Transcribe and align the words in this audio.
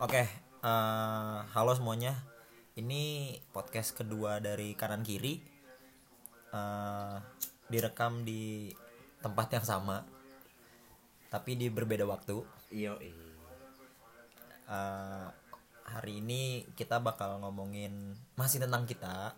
Oke, 0.00 0.24
eh, 0.64 1.38
halo 1.52 1.76
semuanya. 1.76 2.16
Ini 2.72 3.36
podcast 3.52 3.92
kedua 3.92 4.40
dari 4.40 4.72
kanan 4.72 5.04
kiri. 5.04 5.36
Eh, 6.56 7.16
direkam 7.68 8.24
di 8.24 8.72
tempat 9.20 9.60
yang 9.60 9.66
sama, 9.68 10.00
tapi 11.28 11.52
di 11.52 11.68
berbeda 11.68 12.08
waktu. 12.08 12.40
Iya, 12.72 12.96
Eh, 14.70 15.28
hari 15.84 16.24
ini 16.24 16.64
kita 16.72 16.96
bakal 17.04 17.36
ngomongin 17.44 18.16
masih 18.40 18.56
tentang 18.56 18.88
kita, 18.88 19.36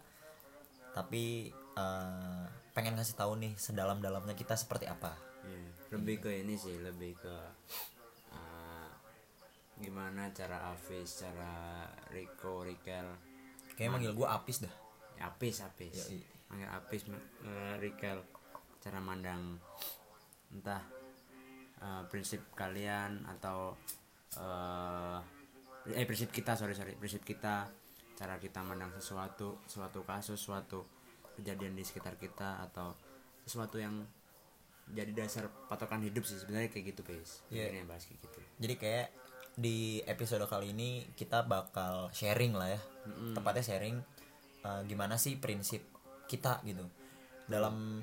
tapi 0.94 1.50
eh, 1.74 2.44
pengen 2.70 2.94
ngasih 2.94 3.18
tahu 3.18 3.34
nih 3.34 3.58
sedalam-dalamnya 3.58 4.38
kita 4.38 4.54
seperti 4.54 4.86
apa. 4.86 5.10
Iya, 5.42 5.98
lebih 5.98 6.22
ke 6.22 6.30
ini 6.38 6.54
sih, 6.54 6.78
lebih 6.78 7.18
ke 7.18 7.34
uh, 7.34 7.50
gimana 9.78 10.28
cara 10.30 10.70
Afis, 10.70 11.22
cara 11.22 11.86
Rico, 12.10 12.62
Rikel, 12.62 13.08
Kayaknya 13.72 13.90
manggil 13.90 14.12
gue 14.12 14.28
Apis 14.28 14.60
dah. 14.60 14.74
ya, 15.16 15.32
Apis, 15.32 15.64
Apis, 15.64 15.94
Yoi. 16.12 16.20
manggil 16.52 16.68
Apis, 16.68 17.02
ma- 17.08 17.28
eh, 17.42 17.74
Rikel, 17.80 18.20
cara 18.78 19.00
mandang. 19.00 19.56
Entah 20.52 20.84
uh, 21.80 22.04
prinsip 22.06 22.52
kalian 22.52 23.24
atau 23.24 23.72
uh, 24.36 25.18
eh 25.88 26.04
prinsip 26.04 26.28
kita 26.28 26.52
sorry 26.52 26.76
sorry. 26.76 26.92
Prinsip 26.94 27.24
kita 27.24 27.72
cara 28.12 28.36
kita 28.36 28.60
mandang 28.60 28.92
sesuatu 28.92 29.56
suatu 29.64 30.04
kasus 30.04 30.36
suatu 30.36 30.84
kejadian 31.40 31.72
di 31.72 31.82
sekitar 31.82 32.20
kita 32.20 32.60
atau 32.60 32.92
sesuatu 33.42 33.80
yang 33.80 34.04
jadi 34.92 35.10
dasar 35.16 35.48
patokan 35.66 36.04
hidup 36.04 36.22
sih. 36.22 36.36
Sebenarnya 36.36 36.68
kayak 36.68 36.92
gitu 36.92 37.02
guys 37.02 37.40
Iya. 37.48 37.72
Ini 37.72 37.76
yang 37.82 37.88
bahas 37.88 38.04
kayak 38.04 38.20
gitu. 38.20 38.38
Jadi 38.60 38.74
kayak 38.76 39.08
di 39.52 40.00
episode 40.08 40.48
kali 40.48 40.72
ini 40.72 41.04
kita 41.12 41.44
bakal 41.44 42.08
sharing 42.14 42.56
lah 42.56 42.72
ya. 42.72 42.80
Tepatnya 43.36 43.64
sharing 43.64 43.96
uh, 44.64 44.80
gimana 44.88 45.20
sih 45.20 45.36
prinsip 45.36 45.84
kita 46.28 46.64
gitu. 46.64 46.84
Dalam 47.48 48.00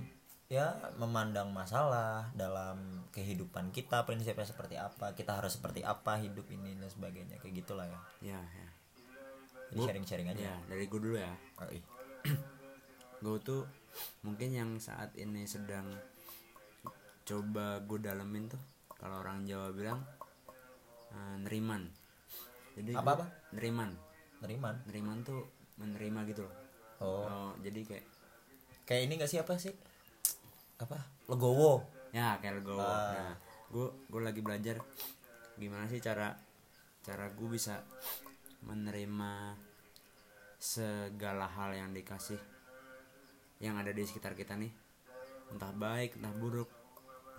ya 0.50 0.74
memandang 0.98 1.54
masalah 1.54 2.34
dalam 2.34 3.06
kehidupan 3.14 3.70
kita 3.70 4.02
prinsipnya 4.10 4.50
seperti 4.50 4.82
apa 4.82 5.14
kita 5.14 5.38
harus 5.38 5.62
seperti 5.62 5.86
apa 5.86 6.18
hidup 6.18 6.50
ini 6.50 6.74
dan 6.74 6.90
sebagainya 6.90 7.38
kayak 7.42 7.66
gitulah 7.66 7.86
ya. 7.86 8.00
Ya 8.34 8.42
ya. 8.42 8.68
Jadi 9.70 9.80
sharing 9.86 10.06
sharing 10.06 10.28
aja. 10.34 10.42
ya 10.54 10.56
dari 10.66 10.86
gue 10.90 11.00
dulu 11.02 11.18
ya. 11.18 11.34
Oh, 11.62 11.70
gue 13.26 13.38
tuh 13.42 13.62
mungkin 14.26 14.50
yang 14.54 14.72
saat 14.78 15.14
ini 15.18 15.46
sedang 15.46 15.86
coba 17.30 17.78
gue 17.86 18.00
dalemin 18.02 18.50
tuh 18.50 18.62
kalau 18.98 19.22
orang 19.22 19.46
Jawa 19.46 19.70
bilang 19.70 20.02
eh, 21.12 21.36
neriman. 21.44 21.84
Jadi 22.76 22.92
Apa, 22.96 23.12
apa? 23.20 23.26
neriman. 23.52 23.92
Neriman? 24.40 24.76
Neriman 24.88 25.18
tuh 25.22 25.42
menerima 25.78 26.20
gitu 26.32 26.42
loh. 26.48 26.56
Oh. 27.00 27.24
Oh, 27.24 27.52
jadi 27.60 27.80
kayak 27.84 28.06
kayak 28.84 29.02
ini 29.08 29.14
gak 29.20 29.32
sih 29.32 29.40
apa 29.40 29.56
sih? 29.56 29.72
Apa? 30.80 31.00
Legowo. 31.28 31.84
Ya 32.12 32.36
kayak 32.40 32.64
gue 32.64 32.76
Ah. 32.76 33.14
nah 33.14 33.34
gue 33.70 33.86
gue 34.10 34.22
lagi 34.24 34.42
belajar 34.42 34.82
gimana 35.56 35.86
sih 35.86 36.02
cara 36.02 36.34
cara 37.06 37.30
gue 37.30 37.48
bisa 37.48 37.86
menerima 38.66 39.54
segala 40.60 41.48
hal 41.48 41.72
yang 41.78 41.94
dikasih 41.94 42.40
yang 43.60 43.76
ada 43.76 43.92
di 43.92 44.04
sekitar 44.04 44.36
kita 44.36 44.56
nih. 44.56 44.72
Entah 45.52 45.72
baik 45.72 46.20
entah 46.20 46.32
buruk 46.34 46.68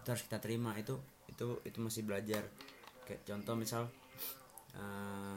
itu 0.00 0.08
harus 0.08 0.24
kita 0.24 0.38
terima. 0.40 0.76
Itu 0.76 1.00
itu 1.28 1.60
itu 1.64 1.78
masih 1.80 2.04
belajar 2.04 2.44
kayak 3.10 3.26
contoh 3.26 3.58
misal 3.58 3.82
eh, 4.78 5.34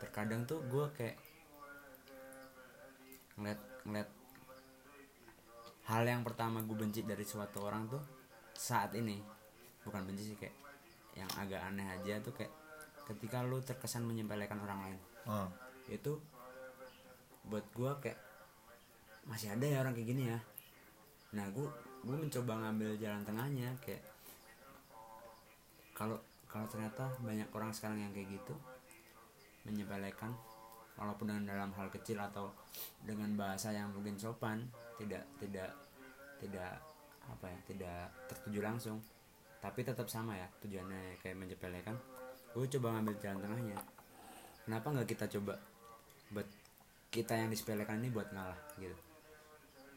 terkadang 0.00 0.48
tuh 0.48 0.64
gue 0.64 0.86
kayak 0.96 1.20
ngeliat 3.36 3.60
ngeliat 3.84 4.08
hal 5.84 6.02
yang 6.08 6.24
pertama 6.24 6.64
gue 6.64 6.72
benci 6.72 7.04
dari 7.04 7.28
suatu 7.28 7.60
orang 7.60 7.92
tuh 7.92 8.00
saat 8.56 8.96
ini. 8.96 9.20
Bukan 9.84 10.08
benci 10.08 10.32
sih 10.32 10.36
kayak 10.40 10.56
yang 11.14 11.30
agak 11.38 11.60
aneh 11.60 11.86
aja 11.92 12.18
tuh 12.24 12.32
kayak 12.32 12.50
ketika 13.04 13.44
lu 13.44 13.60
terkesan 13.60 14.08
menyepelekan 14.08 14.58
orang 14.64 14.80
lain. 14.88 14.98
Oh. 15.24 15.48
itu 15.88 16.16
buat 17.44 17.64
gua 17.76 18.00
kayak 18.00 18.16
masih 19.28 19.52
ada 19.52 19.68
ya 19.68 19.84
orang 19.84 19.92
kayak 19.92 20.08
gini 20.08 20.32
ya. 20.32 20.38
Nah 21.36 21.44
gua 21.52 21.68
gua 22.00 22.16
mencoba 22.16 22.56
ngambil 22.64 22.96
jalan 22.96 23.20
tengahnya 23.20 23.68
kayak 23.84 24.00
kalau 25.92 26.16
kalau 26.54 26.66
ternyata 26.70 27.10
banyak 27.18 27.50
orang 27.50 27.74
sekarang 27.74 27.98
yang 27.98 28.14
kayak 28.14 28.38
gitu 28.38 28.54
menyepelekan 29.66 30.30
walaupun 30.94 31.34
dengan 31.34 31.50
dalam 31.50 31.70
hal 31.74 31.90
kecil 31.90 32.22
atau 32.22 32.54
dengan 33.02 33.34
bahasa 33.34 33.74
yang 33.74 33.90
mungkin 33.90 34.14
sopan 34.14 34.62
tidak 34.94 35.26
tidak 35.42 35.74
tidak 36.38 36.78
apa 37.26 37.50
ya 37.50 37.58
tidak 37.66 38.00
tertuju 38.30 38.62
langsung 38.62 39.02
tapi 39.58 39.82
tetap 39.82 40.06
sama 40.06 40.38
ya 40.38 40.46
tujuannya 40.62 41.18
kayak 41.18 41.34
menyepelekan 41.34 41.98
gue 42.54 42.70
coba 42.78 42.94
ngambil 42.94 43.14
jalan 43.18 43.38
tengahnya. 43.42 43.78
Kenapa 44.62 44.86
nggak 44.94 45.08
kita 45.10 45.26
coba 45.36 45.58
buat 46.30 46.46
kita 47.10 47.34
yang 47.34 47.50
disepelekan 47.50 47.98
ini 47.98 48.14
buat 48.14 48.30
ngalah 48.30 48.58
gitu? 48.78 48.94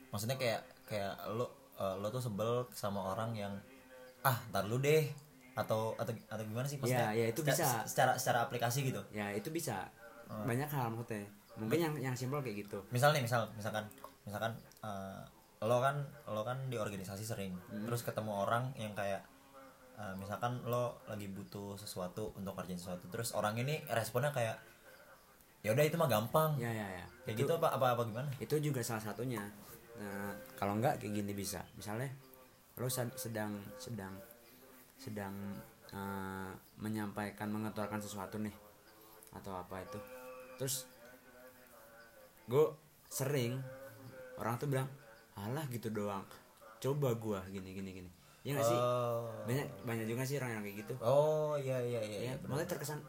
Maksudnya 0.09 0.37
kayak 0.41 0.61
kayak 0.89 1.13
lo 1.37 1.45
eh, 1.77 1.95
lo 2.01 2.09
tuh 2.09 2.25
sebel 2.25 2.65
sama 2.73 3.13
orang 3.13 3.37
yang 3.37 3.53
ah 4.25 4.41
ntar 4.49 4.65
lu 4.65 4.81
deh 4.81 5.05
atau 5.57 5.97
atau 5.97 6.13
atau 6.29 6.43
gimana 6.45 6.69
sih 6.69 6.77
maksudnya? 6.77 7.09
Ya, 7.17 7.25
ya, 7.25 7.33
itu 7.33 7.41
secara- 7.41 7.57
bisa. 7.57 7.89
secara 7.89 8.11
secara 8.21 8.39
aplikasi 8.45 8.85
gitu? 8.85 9.01
Ya 9.09 9.33
itu 9.33 9.49
bisa. 9.49 9.89
Banyak 10.29 10.69
hal 10.69 10.93
maksudnya. 10.93 11.25
Mungkin 11.57 11.79
yang 11.81 11.93
yang 11.97 12.13
simpel 12.13 12.45
kayak 12.45 12.69
gitu. 12.69 12.77
Misal 12.93 13.09
nih 13.17 13.25
misal 13.25 13.49
misalkan 13.57 13.89
misalkan 14.21 14.53
eh, 14.85 15.21
lo 15.65 15.81
kan 15.81 16.05
lo 16.29 16.45
kan 16.45 16.61
di 16.69 16.77
organisasi 16.77 17.25
sering. 17.25 17.57
Hmm. 17.73 17.89
terus 17.89 18.05
ketemu 18.05 18.29
orang 18.29 18.69
yang 18.77 18.93
kayak 18.93 19.25
eh, 19.97 20.13
misalkan 20.21 20.61
lo 20.69 21.01
lagi 21.09 21.25
butuh 21.25 21.73
sesuatu 21.73 22.37
untuk 22.37 22.53
kerjain 22.53 22.77
sesuatu 22.77 23.09
terus 23.09 23.33
orang 23.33 23.57
ini 23.57 23.81
responnya 23.89 24.29
kayak 24.29 24.61
ya 25.65 25.73
udah 25.73 25.83
itu 25.89 25.97
mah 25.97 26.05
gampang. 26.05 26.53
Ya 26.61 26.69
ya 26.69 26.85
ya. 27.01 27.05
Kayak 27.25 27.33
itu, 27.33 27.49
gitu 27.49 27.53
apa 27.57 27.73
apa 27.73 27.97
apa 27.97 28.01
gimana? 28.05 28.29
itu 28.37 28.55
juga 28.61 28.85
salah 28.85 29.01
satunya. 29.01 29.41
Nah, 29.97 30.37
kalau 30.53 30.77
enggak 30.77 31.01
kayak 31.01 31.17
gini 31.17 31.33
bisa. 31.33 31.65
Misalnya 31.73 32.13
lo 32.77 32.85
sedang 32.93 33.57
sedang 33.81 34.13
sedang 34.97 35.33
eh, 35.93 36.51
menyampaikan 36.81 37.47
mengeluarkan 37.53 38.01
sesuatu 38.01 38.41
nih 38.41 38.53
atau 39.33 39.53
apa 39.53 39.81
itu. 39.81 39.99
Terus 40.57 40.89
gue 42.49 42.65
sering 43.07 43.61
orang 44.37 44.57
tuh 44.57 44.67
bilang 44.69 44.89
alah 45.37 45.65
gitu 45.69 45.93
doang. 45.93 46.25
Coba 46.77 47.13
gua 47.17 47.41
gini 47.49 47.73
gini 47.73 47.89
gini. 47.93 48.11
Ya 48.45 48.57
nggak 48.57 48.67
sih? 48.69 48.79
Oh. 48.79 49.29
Banyak 49.45 49.67
banyak 49.83 50.05
juga 50.09 50.23
sih 50.23 50.37
orang 50.41 50.59
yang 50.59 50.63
kayak 50.63 50.77
gitu. 50.85 50.93
Oh 51.01 51.57
iya 51.57 51.77
iya 51.81 52.01
iya, 52.01 52.17
ya 52.17 52.19
iya 52.21 52.33
benar. 52.39 52.57
maksudnya 52.57 52.69
terkesan 52.77 52.99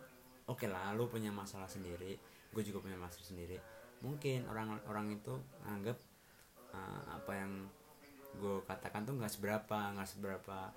oke 0.49 0.67
lah 0.67 0.97
lu 0.97 1.07
punya 1.13 1.29
masalah 1.29 1.69
sendiri 1.69 2.17
gue 2.49 2.63
juga 2.65 2.81
punya 2.81 2.97
masalah 2.97 3.27
sendiri. 3.29 3.61
Mungkin 4.01 4.49
orang 4.49 4.81
orang 4.89 5.13
itu 5.13 5.37
anggap 5.69 5.99
uh, 6.73 7.03
apa 7.13 7.33
yang 7.37 7.53
gue 8.39 8.57
katakan 8.65 9.05
tuh 9.05 9.17
nggak 9.17 9.33
seberapa 9.33 9.79
nggak 9.97 10.09
seberapa 10.09 10.73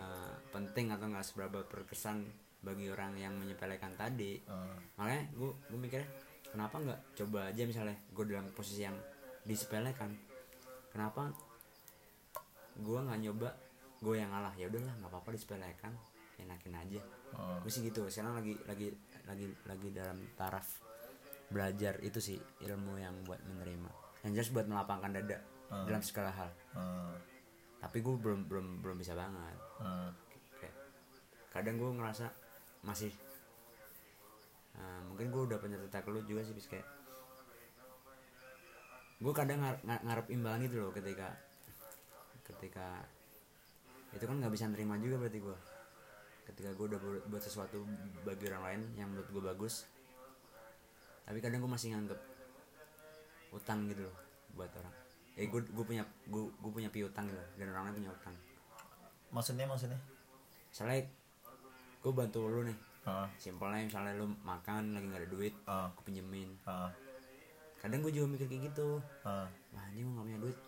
uh, 0.00 0.34
penting 0.52 0.92
atau 0.92 1.06
nggak 1.08 1.26
seberapa 1.26 1.64
berkesan 1.66 2.24
bagi 2.64 2.90
orang 2.90 3.14
yang 3.14 3.34
menyepelekan 3.36 3.94
tadi. 3.94 4.40
Oh. 4.50 4.74
makanya 4.98 5.22
gue 5.36 5.50
gue 5.70 5.78
mikirnya 5.78 6.08
kenapa 6.50 6.82
nggak 6.82 7.00
coba 7.14 7.52
aja 7.52 7.62
misalnya 7.62 7.96
gue 8.10 8.24
dalam 8.26 8.50
posisi 8.50 8.82
yang 8.82 8.96
disepelekan? 9.46 10.10
Kenapa 10.90 11.30
gue 12.76 12.98
nggak 12.98 13.20
nyoba 13.22 13.48
gue 14.02 14.14
yang 14.18 14.30
ngalah? 14.32 14.54
Ya 14.58 14.66
udahlah 14.66 14.94
nggak 14.98 15.10
apa-apa 15.12 15.30
disepelekan 15.36 15.92
enakin 16.36 16.74
aja. 16.76 17.00
Gue 17.62 17.70
sih 17.70 17.84
gitu 17.86 18.08
sekarang 18.08 18.40
lagi 18.40 18.56
lagi 18.66 18.92
lagi 19.24 19.46
lagi 19.64 19.88
dalam 19.94 20.18
taraf 20.36 20.84
belajar 21.46 22.02
itu 22.02 22.18
sih 22.18 22.38
ilmu 22.66 22.98
yang 22.98 23.14
buat 23.22 23.38
menerima. 23.46 23.90
Yang 24.26 24.32
jelas 24.42 24.50
buat 24.52 24.66
melapangkan 24.66 25.12
dada 25.14 25.38
dalam 25.66 26.02
segala 26.02 26.30
hal. 26.34 26.50
Oh. 26.78 27.14
tapi 27.76 28.02
gue 28.02 28.18
belum 28.18 28.50
belum 28.50 28.66
belum 28.82 28.96
bisa 28.98 29.14
banget 29.14 29.65
Oh. 29.76 30.08
kayak 30.56 30.74
kadang 31.52 31.76
gue 31.76 31.90
ngerasa 32.00 32.26
masih 32.84 33.12
eh, 34.76 35.00
mungkin 35.08 35.28
gue 35.28 35.42
udah 35.52 35.58
punya 35.60 35.76
cerita 35.76 36.00
ke 36.00 36.08
lu 36.12 36.20
juga 36.24 36.40
sih 36.44 36.56
bis 36.56 36.68
kayak 36.68 36.86
gue 39.16 39.32
kadang 39.32 39.60
ngar- 39.64 39.82
ngar- 39.84 40.04
ngarep 40.04 40.26
imbalan 40.32 40.60
gitu 40.68 40.76
loh 40.80 40.92
ketika 40.92 41.32
ketika 42.44 43.04
itu 44.12 44.24
kan 44.24 44.36
nggak 44.40 44.52
bisa 44.52 44.68
nerima 44.68 44.96
juga 45.00 45.16
berarti 45.20 45.40
gue 45.40 45.58
ketika 46.46 46.70
gue 46.78 46.86
udah 46.94 47.00
buat, 47.26 47.42
sesuatu 47.42 47.82
bagi 48.22 48.46
orang 48.52 48.64
lain 48.64 48.80
yang 48.94 49.08
menurut 49.10 49.28
gue 49.28 49.42
bagus 49.42 49.88
tapi 51.26 51.42
kadang 51.42 51.58
gue 51.64 51.72
masih 51.72 51.90
nganggep 51.96 52.20
utang 53.50 53.88
gitu 53.90 54.06
loh 54.06 54.16
buat 54.54 54.70
orang. 54.78 54.94
Eh 55.36 55.50
gue 55.50 55.84
punya 55.84 56.06
gue 56.30 56.70
punya 56.70 56.88
piutang 56.88 57.26
gitu 57.28 57.44
dan 57.58 57.66
orang 57.74 57.90
lain 57.90 57.96
punya 58.04 58.12
utang 58.14 58.36
maksudnya 59.30 59.66
maksudnya? 59.66 59.98
Misalnya 60.70 61.06
gue 62.02 62.12
bantu 62.12 62.46
lu 62.46 62.62
nih. 62.64 62.78
Ah, 63.06 63.30
simpelnya 63.38 63.86
misalnya 63.86 64.18
lu 64.18 64.26
makan 64.42 64.98
lagi 64.98 65.06
nggak 65.06 65.22
ada 65.22 65.30
duit 65.30 65.54
ah, 65.64 65.86
aku 65.90 66.10
pinjemin. 66.10 66.50
Ah, 66.66 66.90
kadang 67.78 68.02
gue 68.02 68.10
juga 68.10 68.26
mikir 68.26 68.46
kayak 68.50 68.74
gitu. 68.74 68.98
Ah. 69.22 69.46
wah 69.70 69.86
ini 69.94 70.02
gue 70.02 70.12
nggak 70.12 70.26
punya 70.26 70.40
duit. 70.42 70.58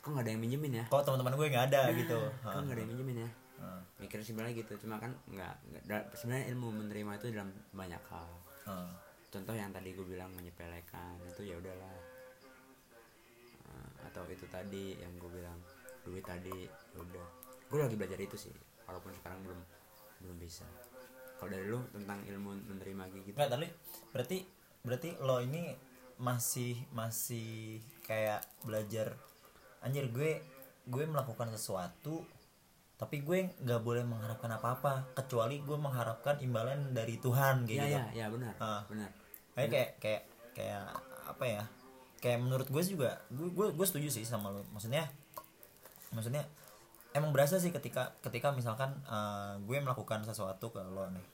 Kok 0.00 0.08
nggak 0.16 0.24
ada 0.26 0.30
yang 0.32 0.42
minjemin 0.42 0.72
ya? 0.80 0.84
Kok 0.90 1.02
teman-teman 1.06 1.34
gue 1.36 1.46
nggak 1.46 1.66
ada 1.70 1.80
gitu. 1.94 2.18
kok 2.42 2.50
Ah, 2.50 2.62
nggak 2.62 2.74
ada 2.74 2.82
yang 2.82 2.90
minjemin 2.90 3.16
ya? 3.22 3.30
Ah, 3.60 3.80
mikir 4.00 4.18
simpelnya 4.24 4.52
gitu. 4.56 4.72
Cuma 4.82 4.98
kan 4.98 5.14
nggak 5.28 5.54
nggak 5.70 5.82
da- 5.86 6.08
sebenarnya 6.16 6.50
ilmu 6.56 6.68
menerima 6.74 7.10
itu 7.22 7.26
dalam 7.30 7.50
banyak 7.70 8.02
hal. 8.10 8.30
Ah. 8.66 8.90
contoh 9.30 9.54
yang 9.54 9.70
tadi 9.70 9.94
gue 9.94 10.02
bilang 10.02 10.26
menyepelekan 10.34 11.14
itu 11.22 11.46
ya 11.46 11.54
udahlah. 11.54 11.94
Atau 14.10 14.26
itu 14.26 14.42
tadi 14.50 14.98
yang 14.98 15.14
gue 15.22 15.30
bilang 15.30 15.54
duit 16.02 16.26
tadi 16.26 16.66
ya 16.66 16.98
udah 16.98 17.26
gue 17.70 17.78
lagi 17.78 17.96
belajar 17.96 18.18
itu 18.18 18.36
sih 18.36 18.52
walaupun 18.84 19.14
sekarang 19.14 19.38
belum 19.46 19.60
belum 20.20 20.36
bisa 20.36 20.66
kalau 21.38 21.48
dari 21.48 21.64
lu 21.64 21.80
tentang 21.94 22.20
ilmu 22.26 22.52
menerima 22.68 23.02
gitu 23.16 23.32
Nggak, 23.32 23.48
tapi 23.48 23.66
berarti 24.12 24.38
berarti 24.82 25.08
lo 25.22 25.40
ini 25.40 25.72
masih 26.20 26.76
masih 26.92 27.80
kayak 28.04 28.44
belajar 28.60 29.16
anjir 29.80 30.10
gue 30.12 30.44
gue 30.84 31.04
melakukan 31.08 31.48
sesuatu 31.48 32.26
tapi 33.00 33.24
gue 33.24 33.56
nggak 33.56 33.80
boleh 33.80 34.04
mengharapkan 34.04 34.52
apa-apa 34.52 35.16
kecuali 35.16 35.64
gue 35.64 35.78
mengharapkan 35.80 36.36
imbalan 36.44 36.92
dari 36.92 37.16
Tuhan 37.16 37.64
kayak 37.64 37.80
ya 37.80 37.86
gitu. 37.88 37.96
ya 37.96 38.04
ya 38.12 38.26
benar 38.28 38.52
Ah. 38.60 38.82
benar 38.90 39.08
Kayak 39.56 39.70
kayak 39.72 39.90
kayak 40.00 40.22
kayak 40.56 40.82
apa 41.26 41.44
ya? 41.44 41.62
Kayak 42.20 42.38
menurut 42.44 42.68
gue 42.68 42.82
juga 42.84 43.20
gue 43.28 43.48
gue 43.48 43.66
gue 43.72 43.86
setuju 43.88 44.08
sih 44.08 44.24
sama 44.24 44.48
lo. 44.48 44.64
Maksudnya 44.72 45.04
maksudnya 46.12 46.44
emang 47.10 47.30
berasa 47.34 47.58
sih 47.58 47.70
ketika 47.70 48.14
ketika 48.20 48.50
misalkan 48.50 48.94
eh, 49.04 49.54
gue 49.62 49.76
melakukan 49.78 50.22
sesuatu 50.22 50.70
ke 50.70 50.80
lo 50.80 51.10
nih 51.10 51.26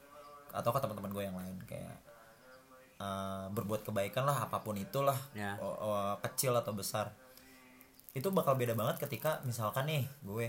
atau 0.53 0.71
ke 0.73 0.79
teman-teman 0.81 1.13
gue 1.13 1.25
yang 1.25 1.37
lain 1.37 1.57
kayak 1.69 1.97
eh, 2.97 3.47
berbuat 3.53 3.85
kebaikan 3.85 4.25
lah 4.25 4.49
apa 4.49 4.65
pun 4.65 4.77
itulah 4.77 5.17
Ya. 5.37 5.57
o- 5.61 5.77
o- 5.77 6.17
kecil 6.25 6.57
atau 6.57 6.73
besar 6.73 7.13
itu 8.17 8.33
bakal 8.33 8.57
beda 8.57 8.73
banget 8.73 8.97
ketika 8.97 9.45
misalkan 9.45 9.85
nih 9.85 10.09
gue 10.25 10.49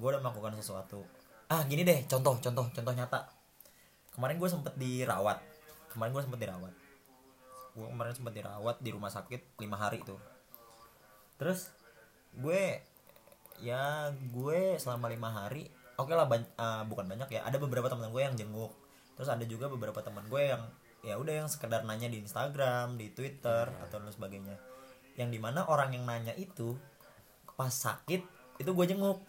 gue 0.00 0.08
udah 0.08 0.22
melakukan 0.22 0.54
sesuatu. 0.56 1.02
Ah 1.50 1.66
gini 1.66 1.82
deh 1.82 2.06
contoh 2.06 2.38
contoh 2.38 2.70
contoh 2.70 2.94
nyata. 2.94 3.26
Kemarin 4.14 4.38
gue 4.38 4.46
sempet 4.48 4.74
dirawat 4.78 5.42
kemarin 5.90 6.14
gue 6.14 6.22
sempet 6.22 6.40
dirawat. 6.40 6.70
Gue 7.74 7.86
kemarin 7.90 8.14
sempet 8.14 8.32
dirawat 8.32 8.78
di 8.78 8.90
rumah 8.94 9.10
sakit 9.10 9.58
lima 9.58 9.74
hari 9.74 9.98
tuh. 10.06 10.16
Terus 11.36 11.74
gue 12.32 12.78
ya 13.60 13.84
gue 14.10 14.60
selama 14.76 15.06
lima 15.06 15.28
hari 15.28 15.68
oke 15.94 16.10
lah 16.10 16.24
ban- 16.24 16.48
eh, 16.50 16.82
bukan 16.84 17.04
banyak 17.06 17.28
ya 17.30 17.40
ada 17.42 17.56
beberapa 17.56 17.86
teman 17.86 18.08
gue 18.08 18.22
yang 18.22 18.34
jenguk. 18.34 18.72
Terus 19.14 19.28
ada 19.28 19.44
juga 19.44 19.68
beberapa 19.68 20.00
teman 20.00 20.24
gue 20.26 20.42
yang 20.46 20.62
ya 21.00 21.16
udah 21.16 21.44
yang 21.44 21.48
sekedar 21.48 21.80
nanya 21.82 22.08
di 22.08 22.18
Instagram 22.18 22.96
di 22.96 23.08
Twitter 23.10 23.68
atau 23.78 23.96
lain 23.98 24.08
sebagainya. 24.10 24.56
Yang 25.14 25.28
di 25.30 25.38
mana 25.38 25.64
orang 25.64 25.92
yang 25.92 26.04
nanya 26.04 26.32
itu 26.34 26.76
pas 27.52 27.68
sakit 27.68 28.24
itu 28.56 28.70
gue 28.70 28.86
jenguk. 28.86 29.20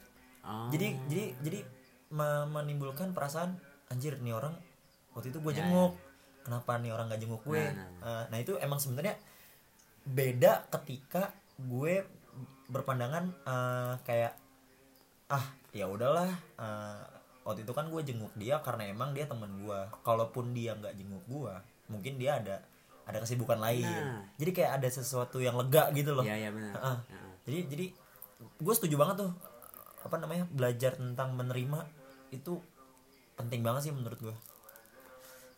Jadi 0.69 0.87
jadi 1.05 1.25
jadi 1.39 1.59
me- 2.09 2.47
menimbulkan 2.49 3.11
perasaan 3.11 3.59
anjir 3.87 4.15
nih 4.17 4.31
orang 4.31 4.55
waktu 5.11 5.29
itu 5.29 5.39
gue 5.39 5.51
Ya, 5.51 5.59
jenguk. 5.61 5.99
kenapa 6.41 6.79
nih 6.79 6.89
orang 6.89 7.05
gak 7.07 7.19
jenguk 7.19 7.43
gue? 7.43 7.59
Nah, 7.61 7.83
nah, 7.93 7.99
Eh, 8.01 8.23
nah 8.27 8.37
itu 8.39 8.55
emang 8.57 8.79
sebenarnya 8.79 9.19
beda 10.01 10.65
ketika 10.71 11.29
gue 11.57 12.01
berpandangan 12.71 13.23
eh, 13.43 13.93
kayak 14.01 14.33
ah 15.27 15.45
ya 15.71 15.85
udahlah 15.85 16.27
eh, 16.57 17.03
waktu 17.41 17.61
itu 17.61 17.71
kan 17.71 17.87
gue 17.87 18.01
jenguk 18.01 18.31
dia 18.33 18.59
karena 18.59 18.87
emang 18.87 19.11
dia 19.11 19.25
teman 19.25 19.51
gue 19.57 19.79
kalaupun 20.01 20.51
dia 20.51 20.71
nggak 20.73 20.93
jenguk 20.93 21.23
gue 21.25 21.53
mungkin 21.87 22.15
dia 22.15 22.37
ada 22.37 22.63
ada 23.01 23.17
kesibukan 23.19 23.57
lain 23.57 23.83
Nah. 23.83 24.23
jadi 24.37 24.51
kayak 24.53 24.71
ada 24.77 24.87
sesuatu 24.87 25.37
yang 25.37 25.57
lega 25.57 25.89
gitu 25.91 26.13
loh 26.13 26.21
ya 26.21 26.37
ya 26.37 26.49
benar 26.49 26.73
Heeh. 26.73 26.97
Heeh. 27.09 27.31
jadi 27.43 27.59
jadi 27.67 27.85
gue 28.57 28.73
setuju 28.73 28.95
banget 28.95 29.25
tuh 29.25 29.31
apa 30.01 30.15
namanya 30.17 30.45
belajar 30.47 30.95
tentang 30.95 31.33
menerima 31.33 31.85
itu 32.29 32.57
penting 33.35 33.61
banget 33.61 33.89
sih 33.89 33.93
menurut 33.93 34.17
gue 34.17 34.35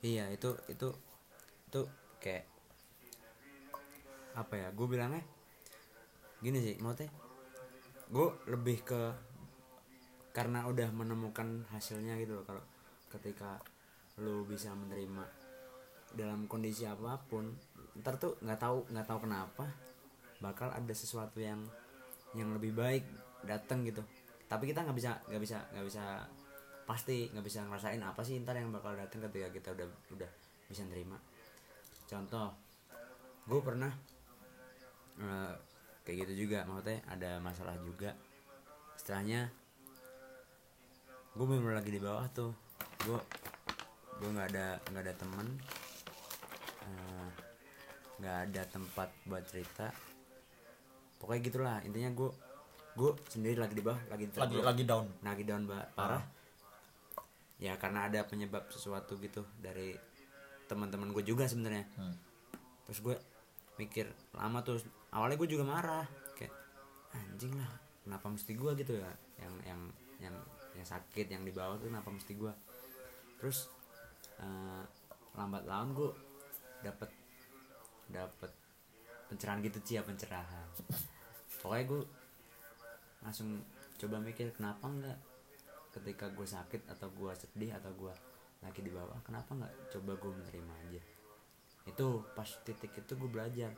iya 0.02 0.28
itu 0.30 0.52
itu 0.68 0.88
itu 1.68 1.82
kayak 2.18 2.48
apa 4.34 4.54
ya 4.56 4.68
gue 4.72 4.88
bilangnya 4.88 5.24
gini 6.44 6.60
sih 6.60 6.76
maksudnya 6.84 7.10
gue 8.12 8.28
lebih 8.52 8.84
ke 8.84 9.02
karena 10.36 10.68
udah 10.68 10.92
menemukan 10.92 11.64
hasilnya 11.72 12.20
gitu 12.20 12.42
loh 12.42 12.46
kalau 12.46 12.64
ketika 13.08 13.62
lu 14.20 14.46
bisa 14.46 14.76
menerima 14.76 15.24
dalam 16.14 16.46
kondisi 16.46 16.86
apa 16.86 17.18
pun 17.26 17.50
ntar 18.02 18.22
tuh 18.22 18.38
nggak 18.42 18.60
tahu 18.62 18.86
nggak 18.94 19.08
tahu 19.08 19.20
kenapa 19.26 19.66
bakal 20.42 20.70
ada 20.70 20.94
sesuatu 20.94 21.40
yang 21.42 21.62
yang 22.34 22.52
lebih 22.54 22.74
baik 22.74 23.06
datang 23.46 23.86
gitu. 23.86 24.02
Tapi 24.50 24.70
kita 24.70 24.86
nggak 24.86 24.98
bisa 24.98 25.12
nggak 25.30 25.42
bisa 25.42 25.58
nggak 25.74 25.86
bisa 25.88 26.04
pasti 26.84 27.32
nggak 27.32 27.46
bisa 27.46 27.64
ngerasain 27.64 28.02
apa 28.04 28.22
sih 28.22 28.38
ntar 28.44 28.60
yang 28.60 28.70
bakal 28.74 28.92
datang 28.94 29.24
ketika 29.30 29.50
kita 29.54 29.70
udah 29.74 29.88
udah 30.14 30.30
bisa 30.68 30.84
nerima. 30.90 31.18
Contoh 32.10 32.52
gue 33.48 33.60
pernah 33.62 33.94
eh, 35.22 35.54
kayak 36.04 36.28
gitu 36.28 36.48
juga. 36.48 36.64
Maksudnya 36.64 37.00
ada 37.08 37.32
masalah 37.40 37.76
juga. 37.80 38.16
Setelahnya 38.96 39.50
gue 41.34 41.46
bener 41.46 41.74
lagi 41.74 41.90
di 41.90 42.02
bawah 42.02 42.28
tuh. 42.30 42.52
Gue 43.02 43.20
gue 44.22 44.30
nggak 44.30 44.48
ada 44.54 44.68
nggak 44.88 45.04
ada 45.04 45.14
temen. 45.16 45.48
Eh, 46.84 47.30
nggak 48.20 48.38
ada 48.48 48.62
tempat 48.68 49.10
buat 49.26 49.44
cerita. 49.44 49.90
Pokoknya 51.18 51.42
gitulah. 51.42 51.78
Intinya 51.82 52.12
gue 52.12 52.30
gue 52.94 53.12
sendiri 53.26 53.58
lagi 53.58 53.74
di 53.74 53.82
bawah 53.82 53.98
lagi 54.06 54.30
lagi 54.30 54.56
lagi 54.60 54.84
down. 54.86 55.06
Lagi 55.22 55.44
down 55.44 55.64
ba- 55.66 55.90
parah. 55.92 56.24
Ya 57.58 57.74
karena 57.80 58.06
ada 58.06 58.22
penyebab 58.24 58.68
sesuatu 58.70 59.16
gitu 59.18 59.42
dari 59.58 59.96
teman-teman 60.68 61.10
gue 61.12 61.24
juga 61.24 61.46
sebenarnya. 61.46 61.88
Hmm. 61.96 62.16
terus 62.84 63.00
gue 63.00 63.16
mikir 63.78 64.10
lama 64.36 64.62
tuh. 64.62 64.82
Awalnya 65.14 65.38
gue 65.38 65.50
juga 65.50 65.66
marah 65.66 66.06
kayak 66.38 66.54
anjing 67.14 67.54
lah 67.58 67.70
kenapa 68.04 68.28
mesti 68.30 68.52
gue 68.54 68.72
gitu 68.80 68.94
ya. 68.98 69.12
Yang 69.42 69.54
yang 69.66 69.82
yang 70.22 70.36
yang 70.74 70.88
sakit 70.88 71.28
yang 71.30 71.44
di 71.46 71.54
bawah 71.54 71.78
tuh 71.78 71.90
kenapa 71.90 72.10
mesti 72.10 72.34
gue 72.34 72.54
terus 73.38 73.68
eh, 74.40 74.84
lambat 75.36 75.68
laun 75.68 75.92
gue 75.94 76.10
dapet 76.82 77.10
dapet 78.10 78.52
pencerahan 79.28 79.60
gitu 79.66 79.78
sih 79.84 79.96
ya 79.98 80.04
pencerahan. 80.06 80.68
Pokoknya 81.62 81.86
gue 81.88 82.02
langsung 83.24 83.64
coba 83.98 84.20
mikir 84.20 84.52
kenapa 84.52 84.84
enggak 84.90 85.20
ketika 85.94 86.26
gue 86.34 86.44
sakit 86.44 86.82
atau 86.90 87.08
gue 87.14 87.32
sedih 87.38 87.72
atau 87.78 87.94
gue 87.94 88.14
lagi 88.66 88.82
di 88.82 88.92
bawah 88.92 89.16
kenapa 89.22 89.54
nggak 89.54 89.74
coba 89.94 90.12
gue 90.18 90.32
menerima 90.34 90.74
aja 90.88 91.02
itu 91.84 92.24
pas 92.34 92.48
titik 92.64 92.92
itu 92.96 93.12
gue 93.16 93.30
belajar. 93.30 93.72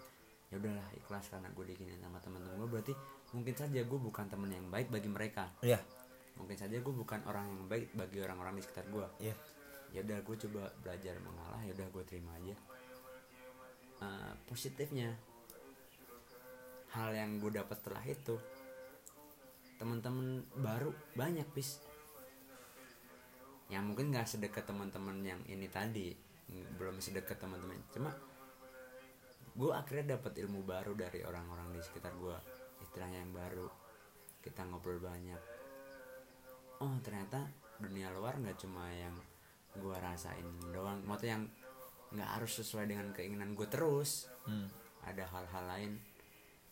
Ya 0.54 0.56
udahlah 0.62 0.88
ikhlas 0.94 1.26
karena 1.34 1.50
gue 1.50 1.66
diginin 1.74 1.98
sama 2.00 2.22
teman-teman 2.22 2.56
gue 2.62 2.70
berarti 2.70 2.94
mungkin 3.34 3.56
saja 3.58 3.82
gue 3.82 4.00
bukan 4.00 4.26
teman 4.30 4.50
yang 4.54 4.68
baik 4.70 4.94
bagi 4.94 5.10
mereka. 5.10 5.50
Iya. 5.66 5.82
Mungkin 6.38 6.56
saja 6.60 6.78
gue 6.78 6.94
bukan 6.94 7.26
orang 7.26 7.50
yang 7.50 7.66
baik 7.66 7.96
bagi 7.98 8.22
orang-orang 8.22 8.60
di 8.60 8.62
sekitar 8.62 8.86
gue 8.92 9.08
iya. 9.24 9.36
Ya 9.94 10.04
udah 10.06 10.20
gue 10.22 10.36
coba 10.48 10.70
belajar 10.84 11.16
mengalah 11.24 11.62
ya 11.66 11.72
udah 11.74 11.88
gue 11.90 12.04
terima 12.06 12.32
aja. 12.38 12.56
Eh, 14.06 14.34
positifnya 14.46 15.16
hal 16.96 17.12
yang 17.12 17.40
gue 17.44 17.52
dapat 17.52 17.76
setelah 17.80 18.04
itu 18.08 18.36
teman-teman 19.76 20.48
baru 20.56 20.96
banyak 21.20 21.48
bis 21.52 21.84
yang 23.68 23.92
mungkin 23.92 24.14
nggak 24.14 24.30
sedekat 24.30 24.64
teman-teman 24.64 25.20
yang 25.26 25.42
ini 25.50 25.68
tadi 25.68 26.16
belum 26.52 27.02
sedekat 27.02 27.42
teman-teman. 27.42 27.80
Cuma 27.92 28.12
gue 29.56 29.72
akhirnya 29.72 30.20
dapat 30.20 30.36
ilmu 30.44 30.68
baru 30.68 30.92
dari 30.94 31.24
orang-orang 31.24 31.72
di 31.72 31.80
sekitar 31.80 32.14
gue 32.20 32.36
istilahnya 32.84 33.24
yang 33.24 33.34
baru. 33.34 33.68
Kita 34.44 34.68
ngobrol 34.68 35.02
banyak. 35.02 35.42
Oh 36.84 36.94
ternyata 37.02 37.50
dunia 37.80 38.12
luar 38.14 38.38
nggak 38.40 38.60
cuma 38.62 38.88
yang 38.92 39.16
gue 39.76 39.96
rasain 39.96 40.46
doang. 40.70 41.02
Maksudnya 41.08 41.40
yang 41.40 41.46
nggak 42.16 42.30
harus 42.40 42.52
sesuai 42.62 42.86
dengan 42.86 43.10
keinginan 43.16 43.58
gue 43.58 43.68
terus. 43.68 44.30
Hmm. 44.46 44.70
ada 45.06 45.22
hal-hal 45.22 45.66
lain 45.70 45.92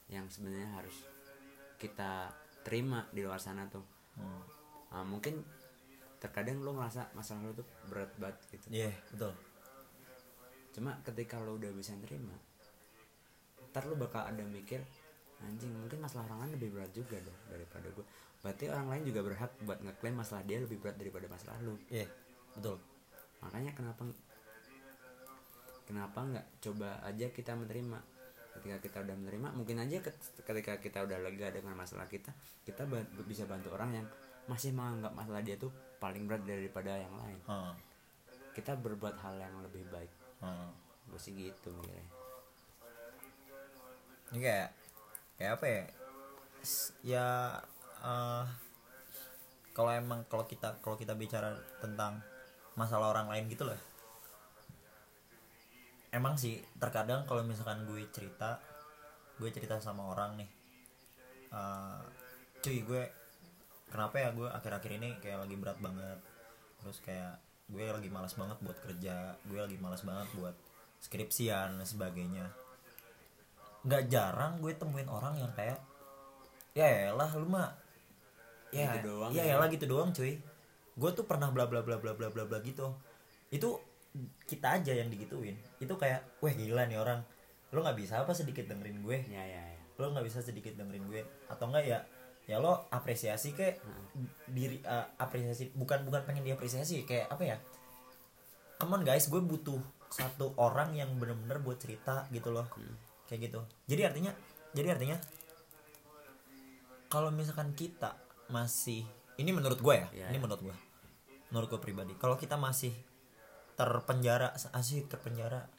yang 0.10 0.26
sebenarnya 0.26 0.66
harus 0.74 1.06
kita 1.78 2.34
terima 2.66 3.06
di 3.14 3.22
luar 3.22 3.38
sana 3.38 3.70
tuh. 3.70 3.86
Hmm. 4.18 4.42
Ah, 4.90 5.06
mungkin 5.06 5.38
terkadang 6.18 6.66
lo 6.66 6.74
ngerasa 6.74 7.14
masalah 7.14 7.46
lo 7.46 7.62
tuh 7.62 7.68
berat 7.94 8.10
banget 8.18 8.42
gitu. 8.58 8.66
Iya 8.74 8.90
betul 9.14 9.53
cuma 10.74 10.98
ketika 11.06 11.38
lo 11.38 11.56
udah 11.56 11.70
bisa 11.72 11.94
nerima 11.96 12.34
ntar 13.70 13.86
lo 13.86 13.96
bakal 13.96 14.26
ada 14.26 14.42
mikir 14.42 14.82
anjing 15.44 15.70
mungkin 15.70 16.00
masalah 16.00 16.26
orang 16.30 16.48
lain 16.48 16.52
lebih 16.58 16.70
berat 16.74 16.92
juga 16.94 17.18
dong 17.20 17.40
daripada 17.52 17.88
gue 17.90 18.06
berarti 18.44 18.64
orang 18.68 18.88
lain 18.92 19.04
juga 19.08 19.22
berhak 19.24 19.52
buat 19.64 19.80
ngeklaim 19.80 20.16
masalah 20.20 20.44
dia 20.44 20.60
lebih 20.60 20.76
berat 20.84 21.00
daripada 21.00 21.32
masalah 21.32 21.56
lo. 21.64 21.80
Iya 21.88 22.04
betul. 22.60 22.76
Makanya 23.40 23.72
kenapa 23.72 24.04
kenapa 25.88 26.20
nggak 26.28 26.48
coba 26.60 27.00
aja 27.04 27.28
kita 27.32 27.56
menerima? 27.56 28.00
Ketika 28.54 28.78
kita 28.84 28.98
udah 29.02 29.16
menerima 29.18 29.48
mungkin 29.58 29.80
aja 29.82 29.98
ket- 30.00 30.44
ketika 30.44 30.78
kita 30.78 31.08
udah 31.08 31.24
lega 31.24 31.50
dengan 31.50 31.74
masalah 31.74 32.06
kita 32.06 32.36
kita 32.68 32.86
ba- 32.86 33.08
bisa 33.26 33.48
bantu 33.50 33.74
orang 33.74 34.04
yang 34.04 34.08
masih 34.46 34.76
menganggap 34.76 35.16
masalah 35.16 35.40
dia 35.40 35.56
tuh 35.56 35.72
paling 35.98 36.28
berat 36.28 36.44
daripada 36.44 37.00
yang 37.00 37.16
lain. 37.16 37.40
Heeh. 37.48 37.74
kita 38.54 38.78
berbuat 38.78 39.18
hal 39.18 39.42
yang 39.42 39.56
lebih 39.66 39.82
baik 39.90 40.12
Heeh. 40.44 40.70
gue 41.08 41.20
sih 41.22 41.34
gitu 41.38 41.70
mikirnya. 41.78 42.06
Ini 44.34 44.40
kayak 44.42 44.70
kayak 45.38 45.52
apa 45.56 45.66
ya? 45.70 45.84
Ya 47.06 47.28
eh, 48.02 48.46
kalau 49.74 49.92
emang 49.94 50.26
kalau 50.26 50.46
kita 50.50 50.80
kalau 50.82 50.98
kita 50.98 51.14
bicara 51.14 51.54
tentang 51.80 52.20
masalah 52.74 53.14
orang 53.14 53.30
lain 53.30 53.46
gitu 53.52 53.64
loh. 53.68 53.78
Emang 56.14 56.38
sih 56.38 56.62
terkadang 56.78 57.26
kalau 57.26 57.46
misalkan 57.46 57.86
gue 57.86 58.06
cerita 58.10 58.58
gue 59.38 59.50
cerita 59.50 59.82
sama 59.82 60.14
orang 60.14 60.38
nih 60.38 60.50
eh, 61.54 62.02
cuy 62.64 62.80
gue 62.86 63.04
kenapa 63.92 64.16
ya 64.18 64.30
gue 64.34 64.48
akhir-akhir 64.50 64.92
ini 64.98 65.10
kayak 65.22 65.46
lagi 65.46 65.56
berat 65.60 65.78
banget. 65.78 66.20
Terus 66.82 66.98
kayak 67.06 67.43
gue 67.72 67.86
lagi 67.88 68.10
malas 68.12 68.36
banget 68.36 68.58
buat 68.60 68.78
kerja 68.84 69.34
gue 69.48 69.60
lagi 69.60 69.78
malas 69.80 70.04
banget 70.04 70.28
buat 70.36 70.56
skripsian 71.04 71.80
dan 71.80 71.88
sebagainya. 71.88 72.46
Nggak 73.84 74.04
jarang 74.08 74.60
gue 74.64 74.72
temuin 74.76 75.08
orang 75.08 75.36
yang 75.40 75.52
kayak 75.56 75.80
ya 76.74 77.14
elah 77.14 77.30
lu 77.38 77.48
mah 77.48 77.70
ya 78.74 78.90
Gitu 78.98 79.06
doang 79.06 79.30
ya 79.36 79.44
ya." 79.46 79.54
elah 79.60 79.68
gitu 79.70 79.86
doang 79.86 80.16
cuy. 80.16 80.40
Gue 80.96 81.10
tuh 81.12 81.26
pernah 81.28 81.52
bla 81.52 81.68
bla 81.68 81.84
bla 81.84 82.00
bla 82.00 82.14
bla 82.16 82.30
bla 82.32 82.44
bla 82.48 82.58
gitu. 82.64 82.96
Itu 83.52 83.82
kita 84.48 84.80
aja 84.80 84.94
yang 84.94 85.10
digituin. 85.10 85.58
Itu 85.82 85.98
kayak 85.98 86.40
wah 86.40 86.54
gila 86.54 86.86
nih 86.88 87.00
orang. 87.02 87.20
Lo 87.74 87.82
nggak 87.82 87.98
bisa 87.98 88.22
apa 88.22 88.32
sedikit 88.32 88.70
dengerin 88.70 89.02
gue? 89.02 89.18
Ya 89.28 89.42
ya 89.44 89.62
ya. 89.74 89.82
Lo 89.98 90.14
nggak 90.14 90.26
bisa 90.26 90.40
sedikit 90.40 90.78
dengerin 90.78 91.10
gue? 91.10 91.22
Atau 91.50 91.68
enggak 91.74 91.86
ya 91.90 92.00
ya 92.44 92.60
lo 92.60 92.92
apresiasi 92.92 93.56
kayak 93.56 93.80
diri 94.52 94.84
eh, 94.84 95.08
apresiasi 95.16 95.72
bukan 95.72 96.04
bukan 96.04 96.28
pengen 96.28 96.44
diapresiasi 96.44 97.08
kayak 97.08 97.32
apa 97.32 97.44
ya? 97.44 97.58
Come 98.80 99.00
on 99.00 99.04
guys 99.08 99.32
gue 99.32 99.40
butuh 99.40 99.80
satu 100.12 100.54
orang 100.60 100.94
yang 100.94 101.10
bener-bener 101.16 101.64
buat 101.64 101.80
cerita 101.80 102.28
gitu 102.36 102.52
loh. 102.52 102.68
Kayak 103.26 103.50
gitu. 103.50 103.60
Jadi 103.88 104.02
artinya 104.04 104.32
jadi 104.76 104.98
artinya 105.00 105.18
kalau 107.08 107.30
misalkan 107.32 107.72
kita 107.78 108.18
masih 108.52 109.06
ini 109.40 109.50
menurut 109.54 109.80
gue 109.80 109.96
ya 109.96 110.08
Iya, 110.12 110.26
ini 110.34 110.38
iya. 110.38 110.44
menurut 110.44 110.62
gue. 110.62 110.76
Menurut 111.54 111.68
gue 111.72 111.82
pribadi 111.82 112.14
kalau 112.20 112.36
kita 112.36 112.60
masih 112.60 112.92
terpenjara 113.80 114.52
asik 114.76 115.08
terpenjara. 115.08 115.72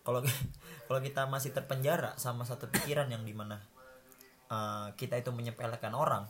Kalau 0.00 0.24
kalau 0.88 1.00
kita 1.04 1.28
masih 1.28 1.52
terpenjara 1.52 2.16
sama 2.16 2.48
satu 2.48 2.72
pikiran 2.72 3.12
yang 3.12 3.20
di 3.22 3.36
mana 3.36 3.60
uh, 4.50 4.92
kita 4.98 5.16
itu 5.18 5.30
menyepelekan 5.32 5.94
orang 5.94 6.28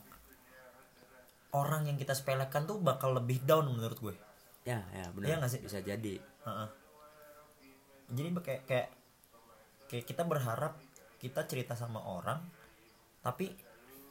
orang 1.54 1.86
yang 1.86 1.98
kita 1.98 2.14
sepelekan 2.14 2.66
tuh 2.66 2.78
bakal 2.78 3.14
lebih 3.14 3.42
down 3.42 3.66
menurut 3.66 3.98
gue. 3.98 4.16
Ya 4.66 4.86
ya 4.94 5.10
benar. 5.10 5.42
Nggak 5.42 5.50
sih? 5.50 5.60
bisa 5.62 5.78
jadi. 5.82 6.14
Heeh. 6.20 6.68
jadi 8.10 8.28
kayak 8.42 8.62
kayak 8.66 8.88
kayak 9.86 10.04
kita 10.06 10.22
berharap 10.26 10.74
kita 11.22 11.46
cerita 11.46 11.78
sama 11.78 12.02
orang 12.02 12.42
tapi 13.22 13.54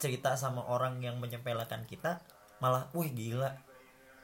cerita 0.00 0.32
sama 0.40 0.64
orang 0.64 1.04
yang 1.04 1.20
menyepelekan 1.20 1.84
kita 1.84 2.20
malah 2.64 2.88
wah 2.96 3.08
gila. 3.08 3.50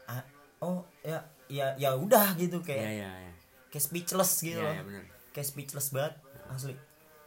Ah, 0.09 0.25
oh 0.65 0.87
ya 1.05 1.21
ya 1.51 1.77
ya 1.77 1.93
udah 1.93 2.37
gitu 2.41 2.63
ya 2.65 2.69
kayak 2.73 2.85
ya 2.85 3.11
ya 3.11 3.33
kayak 3.69 3.85
speechless 3.85 4.33
gitu 4.41 4.61
ya 4.61 4.65
loh. 4.65 4.75
ya 4.77 4.83
benar. 4.85 5.03
Kayak 5.33 5.47
speechless 5.53 5.89
banget 5.93 6.15
asli. 6.49 6.75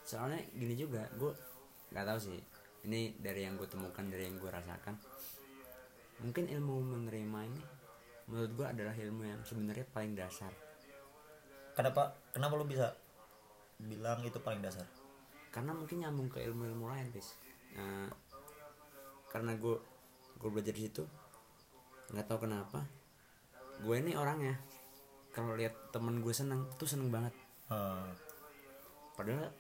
Soalnya 0.06 0.42
gini 0.58 0.74
juga 0.74 1.06
gue 1.18 1.34
nggak 1.90 2.06
tahu 2.06 2.20
sih. 2.20 2.40
Ini 2.86 3.20
dari 3.20 3.44
yang 3.44 3.60
gue 3.60 3.68
temukan 3.68 4.06
dari 4.08 4.30
yang 4.30 4.40
gue 4.40 4.50
rasakan. 4.50 4.96
Mungkin 6.24 6.48
ilmu 6.48 6.76
menerima 6.84 7.40
ini 7.48 7.64
menurut 8.30 8.52
gue 8.54 8.66
adalah 8.68 8.94
ilmu 8.94 9.24
yang 9.26 9.42
sebenarnya 9.42 9.86
paling 9.90 10.14
dasar. 10.14 10.54
Kenapa 11.74 12.14
kenapa 12.32 12.54
lu 12.56 12.66
bisa 12.68 12.94
bilang 13.82 14.22
itu 14.22 14.38
paling 14.40 14.62
dasar? 14.62 14.86
Karena 15.50 15.74
mungkin 15.74 16.06
nyambung 16.06 16.30
ke 16.30 16.46
ilmu-ilmu 16.46 16.86
lain 16.94 17.10
bis 17.10 17.34
Nah, 17.70 18.10
karena 19.30 19.54
gue 19.54 19.78
gue 20.42 20.50
belajar 20.50 20.74
di 20.74 20.90
situ 20.90 21.06
nggak 22.10 22.26
tahu 22.26 22.50
kenapa 22.50 22.86
gue 23.82 23.96
ini 23.98 24.14
orangnya. 24.18 24.58
Kalau 25.30 25.54
lihat 25.54 25.94
temen 25.94 26.26
gue 26.26 26.34
seneng 26.34 26.66
tuh 26.78 26.90
seneng 26.90 27.10
banget. 27.14 27.34
Heeh. 27.70 28.10
padahal 29.14 29.52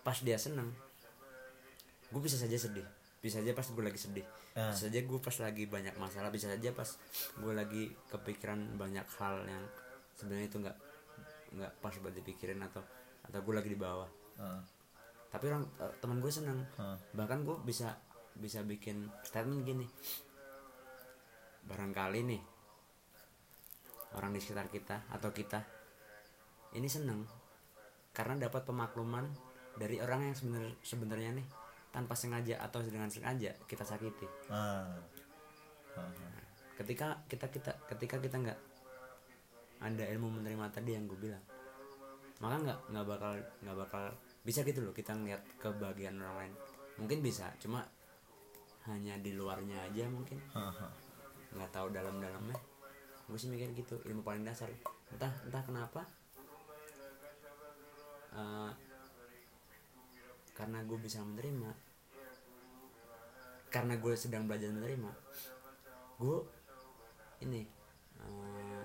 pas 0.00 0.16
dia 0.24 0.40
seneng 0.40 0.72
gue 2.08 2.20
bisa 2.22 2.36
saja 2.40 2.56
sedih. 2.56 2.84
Bisa 3.18 3.42
aja 3.42 3.50
pas 3.52 3.66
gue 3.66 3.84
lagi 3.84 3.98
sedih. 3.98 4.26
Ah. 4.54 4.70
bisa 4.70 4.90
saja 4.90 5.00
gue 5.02 5.18
pas 5.18 5.36
lagi 5.42 5.64
banyak 5.66 5.94
masalah. 5.98 6.30
Bisa 6.30 6.46
saja 6.48 6.70
pas 6.72 6.88
gue 7.36 7.52
lagi 7.52 7.92
kepikiran 8.08 8.78
banyak 8.78 9.06
hal 9.18 9.44
yang 9.44 9.64
sebenarnya 10.14 10.46
itu 10.48 10.58
nggak 10.62 10.76
nggak 11.48 11.72
pas 11.80 11.94
buat 11.98 12.14
dipikirin 12.14 12.60
atau 12.62 12.82
atau 13.26 13.38
gue 13.42 13.54
lagi 13.54 13.70
di 13.72 13.78
bawah. 13.78 14.08
Heeh. 14.38 14.62
tapi 15.28 15.44
orang 15.52 15.60
eh, 15.76 15.92
teman 16.00 16.24
gue 16.24 16.32
seneng. 16.32 16.64
Heeh. 16.80 16.98
bahkan 17.12 17.44
gue 17.44 17.56
bisa 17.66 17.92
bisa 18.38 18.64
bikin 18.64 19.10
statement 19.26 19.66
gini. 19.66 19.86
Barangkali 21.68 22.20
nih 22.24 22.42
orang 24.16 24.32
di 24.32 24.40
sekitar 24.40 24.72
kita 24.72 25.04
atau 25.12 25.28
kita 25.34 25.60
ini 26.72 26.88
seneng 26.88 27.28
karena 28.16 28.48
dapat 28.48 28.64
pemakluman 28.64 29.28
dari 29.76 30.00
orang 30.00 30.32
yang 30.32 30.34
sebenar 30.34 30.64
sebenarnya 30.80 31.36
nih 31.36 31.46
tanpa 31.98 32.14
sengaja 32.14 32.54
atau 32.62 32.78
dengan 32.86 33.10
sengaja 33.10 33.50
kita 33.66 33.82
sakiti. 33.82 34.30
Ah. 34.46 34.86
Heeh. 35.98 36.38
ketika 36.78 37.18
kita 37.26 37.50
kita 37.50 37.74
ketika 37.90 38.22
kita 38.22 38.38
nggak 38.38 38.58
ada 39.82 40.04
ilmu 40.14 40.38
menerima 40.38 40.70
tadi 40.70 40.94
yang 40.94 41.10
gue 41.10 41.18
bilang 41.18 41.42
maka 42.38 42.54
nggak 42.62 42.78
nggak 42.94 43.06
bakal 43.10 43.34
nggak 43.66 43.76
bakal 43.82 44.04
bisa 44.46 44.62
gitu 44.62 44.86
loh 44.86 44.94
kita 44.94 45.10
ngeliat 45.10 45.42
kebahagiaan 45.58 46.22
orang 46.22 46.46
lain. 46.46 46.54
Mungkin 47.02 47.18
bisa 47.18 47.50
cuma 47.58 47.82
hanya 48.86 49.18
di 49.18 49.34
luarnya 49.34 49.90
aja 49.90 50.06
mungkin. 50.06 50.38
Nggak 51.50 51.70
tahu 51.74 51.90
dalam-dalamnya. 51.90 52.54
Gue 53.26 53.34
sih 53.34 53.50
mikir 53.50 53.74
gitu 53.74 53.98
ilmu 54.06 54.22
paling 54.22 54.46
dasar. 54.46 54.70
Entah 55.10 55.34
entah 55.50 55.62
kenapa 55.66 56.06
Eh, 58.38 58.72
karena 60.54 60.78
gue 60.84 60.98
bisa 61.00 61.22
menerima 61.22 61.70
karena 63.68 63.94
gue 63.94 64.14
sedang 64.14 64.44
belajar 64.44 64.68
menerima 64.68 65.12
gue 66.18 66.38
ini 67.40 67.62
eh, 68.18 68.84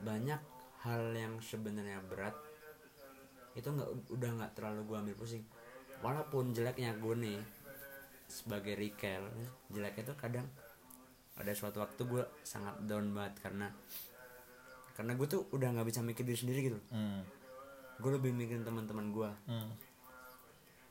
banyak 0.00 0.40
hal 0.80 1.02
yang 1.12 1.38
sebenarnya 1.38 2.02
berat 2.02 2.34
itu 3.52 3.68
nggak 3.68 3.88
udah 4.10 4.30
nggak 4.32 4.52
terlalu 4.54 4.80
gue 4.84 4.96
ambil 4.98 5.16
pusing 5.16 5.44
walaupun 6.00 6.50
jeleknya 6.50 6.96
gue 6.96 7.14
nih 7.14 7.38
sebagai 8.26 8.74
Rikel 8.74 9.28
jeleknya 9.68 10.02
tuh 10.04 10.16
kadang 10.16 10.48
ada 11.34 11.52
suatu 11.52 11.78
waktu 11.78 12.00
gue 12.02 12.24
sangat 12.42 12.80
down 12.82 13.12
banget 13.12 13.34
karena 13.40 13.68
karena 14.92 15.12
gue 15.14 15.26
tuh 15.26 15.46
udah 15.50 15.68
nggak 15.70 15.88
bisa 15.88 16.00
mikir 16.00 16.24
diri 16.24 16.38
sendiri 16.38 16.60
gitu 16.64 16.80
Hmm. 16.88 17.22
gue 17.98 18.10
lebih 18.10 18.32
mikirin 18.32 18.62
teman-teman 18.62 19.12
gue 19.12 19.30
Hmm. 19.46 19.70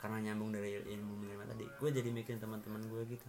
Karena 0.01 0.17
nyambung 0.17 0.49
dari 0.49 0.81
ilmu 0.81 1.13
menerima 1.21 1.45
tadi. 1.45 1.65
Gue 1.77 1.89
jadi 1.93 2.09
mikirin 2.09 2.41
teman-teman 2.41 2.81
gue 2.89 3.01
gitu. 3.05 3.27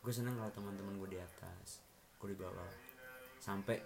Gue 0.00 0.12
seneng 0.14 0.38
kalau 0.38 0.54
teman-teman 0.54 0.94
gue 1.02 1.18
di 1.18 1.20
atas 1.20 1.82
gue 2.22 2.30
di 2.30 2.38
bawah. 2.38 2.70
Sampai 3.42 3.82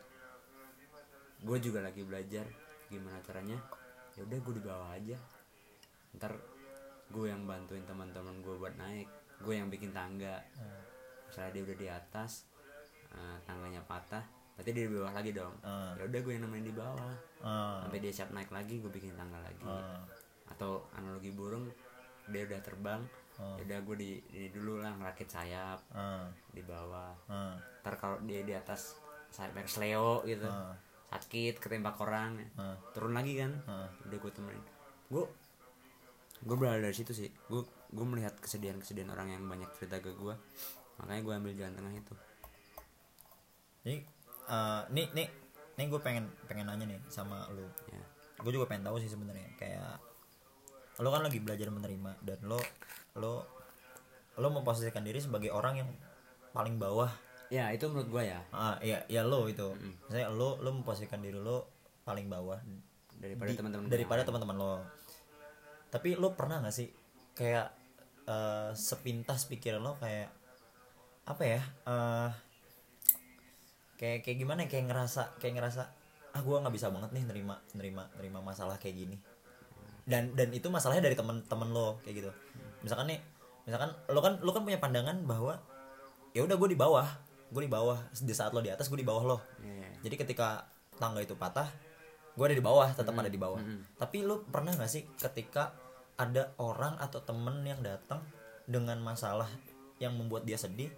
gue 1.41 1.59
juga 1.65 1.81
lagi 1.81 2.05
belajar 2.05 2.45
gimana 2.93 3.23
caranya 3.25 3.57
ya 4.19 4.27
udah 4.29 4.39
gue 4.39 4.55
di 4.61 4.63
bawah 4.63 4.89
aja. 4.93 5.19
Ntar 6.21 6.37
gue 7.09 7.25
yang 7.25 7.49
bantuin 7.49 7.83
teman-teman 7.89 8.45
gue 8.45 8.55
buat 8.61 8.77
naik 8.77 9.09
gue 9.41 9.55
yang 9.57 9.73
bikin 9.73 9.97
tangga. 9.97 10.45
Misalnya 11.33 11.51
dia 11.57 11.63
udah 11.73 11.77
di 11.81 11.89
atas 11.89 12.45
eh, 13.17 13.39
tangganya 13.49 13.81
patah 13.89 14.39
berarti 14.59 14.75
dia 14.75 14.91
di 14.91 14.99
bawah 14.99 15.15
lagi 15.15 15.31
dong. 15.31 15.55
Ah. 15.63 15.95
ya 15.95 16.03
udah 16.11 16.19
gue 16.19 16.33
yang 16.35 16.43
nemenin 16.43 16.67
di 16.67 16.75
bawah. 16.75 17.15
Ah. 17.39 17.79
sampai 17.87 18.03
dia 18.03 18.11
siap 18.11 18.35
naik 18.35 18.51
lagi 18.51 18.83
gue 18.83 18.91
bikin 18.91 19.15
tangga 19.15 19.39
lagi. 19.39 19.63
Ah. 19.63 20.03
Atau 20.49 20.87
analogi 20.93 21.31
burung 21.31 21.69
dia 22.27 22.45
udah 22.45 22.61
terbang 22.61 23.03
ya 23.39 23.63
udah 23.63 23.79
gue 23.81 23.97
di, 23.97 24.11
di 24.27 24.51
dulu 24.51 24.83
lah 24.83 24.91
ngerakit 24.93 25.31
sayap 25.31 25.79
Ah. 25.95 26.27
di 26.51 26.59
bawah. 26.61 27.15
Ah. 27.31 27.55
ntar 27.81 27.95
kalau 27.95 28.19
dia 28.21 28.43
di 28.43 28.51
atas 28.51 28.99
sayap 29.31 29.55
sleo 29.65 30.27
gitu. 30.27 30.43
Ah. 30.45 30.75
sakit 31.09 31.57
ketembak 31.57 31.95
orang 31.99 32.43
Ah. 32.55 32.75
turun 32.91 33.15
lagi 33.15 33.39
kan? 33.39 33.55
Ah. 33.65 33.87
udah 34.03 34.19
gue 34.19 34.33
temenin. 34.35 34.65
Gue 35.07 35.23
gue 36.41 36.57
berada 36.59 36.83
dari 36.83 36.93
situ 36.93 37.15
sih. 37.15 37.31
Gue 37.47 37.63
gue 37.89 38.03
melihat 38.05 38.35
kesedihan 38.37 38.77
kesedihan 38.77 39.09
orang 39.11 39.31
yang 39.31 39.47
banyak 39.47 39.71
cerita 39.73 39.99
ke 39.99 40.11
gue 40.13 40.35
makanya 40.99 41.23
gue 41.23 41.35
ambil 41.39 41.53
jalan 41.55 41.75
tengah 41.79 41.95
itu. 41.95 42.15
Jadi 43.87 43.97
eh, 44.51 44.83
nih 44.91 45.07
nih 45.15 45.29
nih 45.79 45.87
gue 45.87 46.01
pengen 46.03 46.27
pengen 46.51 46.67
nanya 46.67 46.91
nih 46.91 46.99
sama 47.07 47.47
lu. 47.55 47.63
Ya. 47.87 48.03
Gue 48.37 48.51
juga 48.51 48.67
pengen 48.67 48.83
tahu 48.83 48.99
sih 48.99 49.07
sebenarnya. 49.07 49.47
Kayak 49.55 50.03
lo 50.99 51.09
kan 51.15 51.23
lagi 51.23 51.39
belajar 51.39 51.71
menerima 51.71 52.19
dan 52.27 52.39
lo 52.43 52.59
lo 53.19 53.47
lo 54.39 54.49
memposisikan 54.51 55.03
diri 55.03 55.19
sebagai 55.19 55.51
orang 55.51 55.83
yang 55.83 55.91
paling 56.55 56.79
bawah. 56.79 57.11
Ya 57.49 57.71
itu 57.75 57.87
menurut 57.91 58.09
gua 58.11 58.23
ya. 58.27 58.41
Ah 58.51 58.77
ya 58.83 59.03
ya 59.07 59.23
lo 59.23 59.47
itu. 59.47 59.75
Misalnya 60.07 60.31
lo 60.31 60.59
lo 60.59 60.71
memposisikan 60.75 61.23
diri 61.23 61.39
lo 61.39 61.71
paling 62.03 62.27
bawah 62.27 62.59
daripada 63.19 63.51
teman-teman 63.55 63.87
daripada 63.91 64.23
teman-teman 64.27 64.57
lo. 64.59 64.75
Tapi 65.91 66.19
lo 66.19 66.35
pernah 66.35 66.63
nggak 66.63 66.75
sih 66.75 66.91
kayak 67.35 67.71
eh, 68.27 68.71
sepintas 68.75 69.47
pikiran 69.47 69.83
lo 69.83 69.95
kayak 69.99 70.31
apa 71.29 71.43
ya 71.45 71.63
eh, 71.63 72.31
kayak 73.99 74.19
kayak 74.25 74.39
gimana 74.39 74.65
ya, 74.65 74.69
kayak 74.71 74.87
ngerasa 74.89 75.23
kayak 75.43 75.55
ngerasa 75.61 75.83
ah 76.33 76.41
gue 76.41 76.57
nggak 76.57 76.75
bisa 76.75 76.89
banget 76.95 77.11
nih 77.13 77.25
nerima 77.27 77.57
nerima 77.75 78.05
nerima 78.15 78.39
masalah 78.45 78.79
kayak 78.79 78.95
gini 78.95 79.17
dan 80.09 80.33
dan 80.33 80.49
itu 80.57 80.73
masalahnya 80.73 81.05
dari 81.05 81.15
temen-temen 81.15 81.69
lo 81.69 82.01
kayak 82.01 82.25
gitu. 82.25 82.31
Misalkan 82.81 83.13
nih 83.13 83.21
misalkan 83.69 83.93
lo 84.09 84.21
kan 84.25 84.41
lo 84.41 84.51
kan 84.57 84.65
punya 84.65 84.81
pandangan 84.81 85.21
bahwa 85.29 85.61
ya 86.33 86.41
udah 86.49 86.57
gue 86.57 86.69
di 86.73 86.79
bawah 86.81 87.05
gue 87.53 87.63
di 87.65 87.71
bawah 87.71 88.01
di 88.13 88.33
saat 88.33 88.57
lo 88.57 88.65
di 88.65 88.73
atas 88.73 88.89
gue 88.89 88.97
di 88.97 89.05
bawah 89.05 89.37
lo. 89.37 89.39
Iya. 89.61 90.09
jadi 90.09 90.15
ketika 90.25 90.65
tangga 90.97 91.21
itu 91.21 91.37
patah 91.37 91.69
gue 92.33 92.45
ada 92.45 92.57
di 92.57 92.65
bawah 92.65 92.89
tetap 92.97 93.13
ada 93.13 93.29
di 93.29 93.37
bawah. 93.37 93.61
Tapi 94.01 94.25
lu 94.25 94.49
pernah 94.49 94.73
nggak 94.73 94.89
sih 94.89 95.05
ketika 95.21 95.77
ada 96.17 96.57
orang 96.57 96.97
atau 96.97 97.21
temen 97.21 97.61
yang 97.69 97.85
datang 97.85 98.25
dengan 98.65 98.97
masalah 99.05 99.49
yang 100.01 100.17
membuat 100.17 100.49
dia 100.49 100.57
sedih 100.57 100.89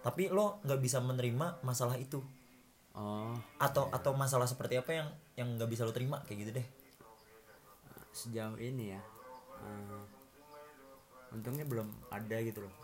tapi 0.00 0.32
lo 0.32 0.62
nggak 0.62 0.80
bisa 0.80 1.02
menerima 1.02 1.60
masalah 1.66 1.98
itu? 1.98 2.22
Oh. 2.94 3.34
Atau 3.58 3.90
atau 3.90 4.14
masalah 4.14 4.46
seperti 4.46 4.78
apa 4.78 4.90
yang 4.94 5.08
yang 5.34 5.48
nggak 5.58 5.70
bisa 5.70 5.82
lo 5.82 5.92
terima? 5.92 6.22
Kayak 6.24 6.38
gitu 6.46 6.52
deh 6.62 6.66
sejauh 8.10 8.58
ini 8.58 8.94
ya. 8.94 9.02
Eh, 9.60 10.02
untungnya 11.34 11.64
belum 11.66 11.88
ada 12.10 12.36
gitu 12.42 12.64
loh. 12.66 12.74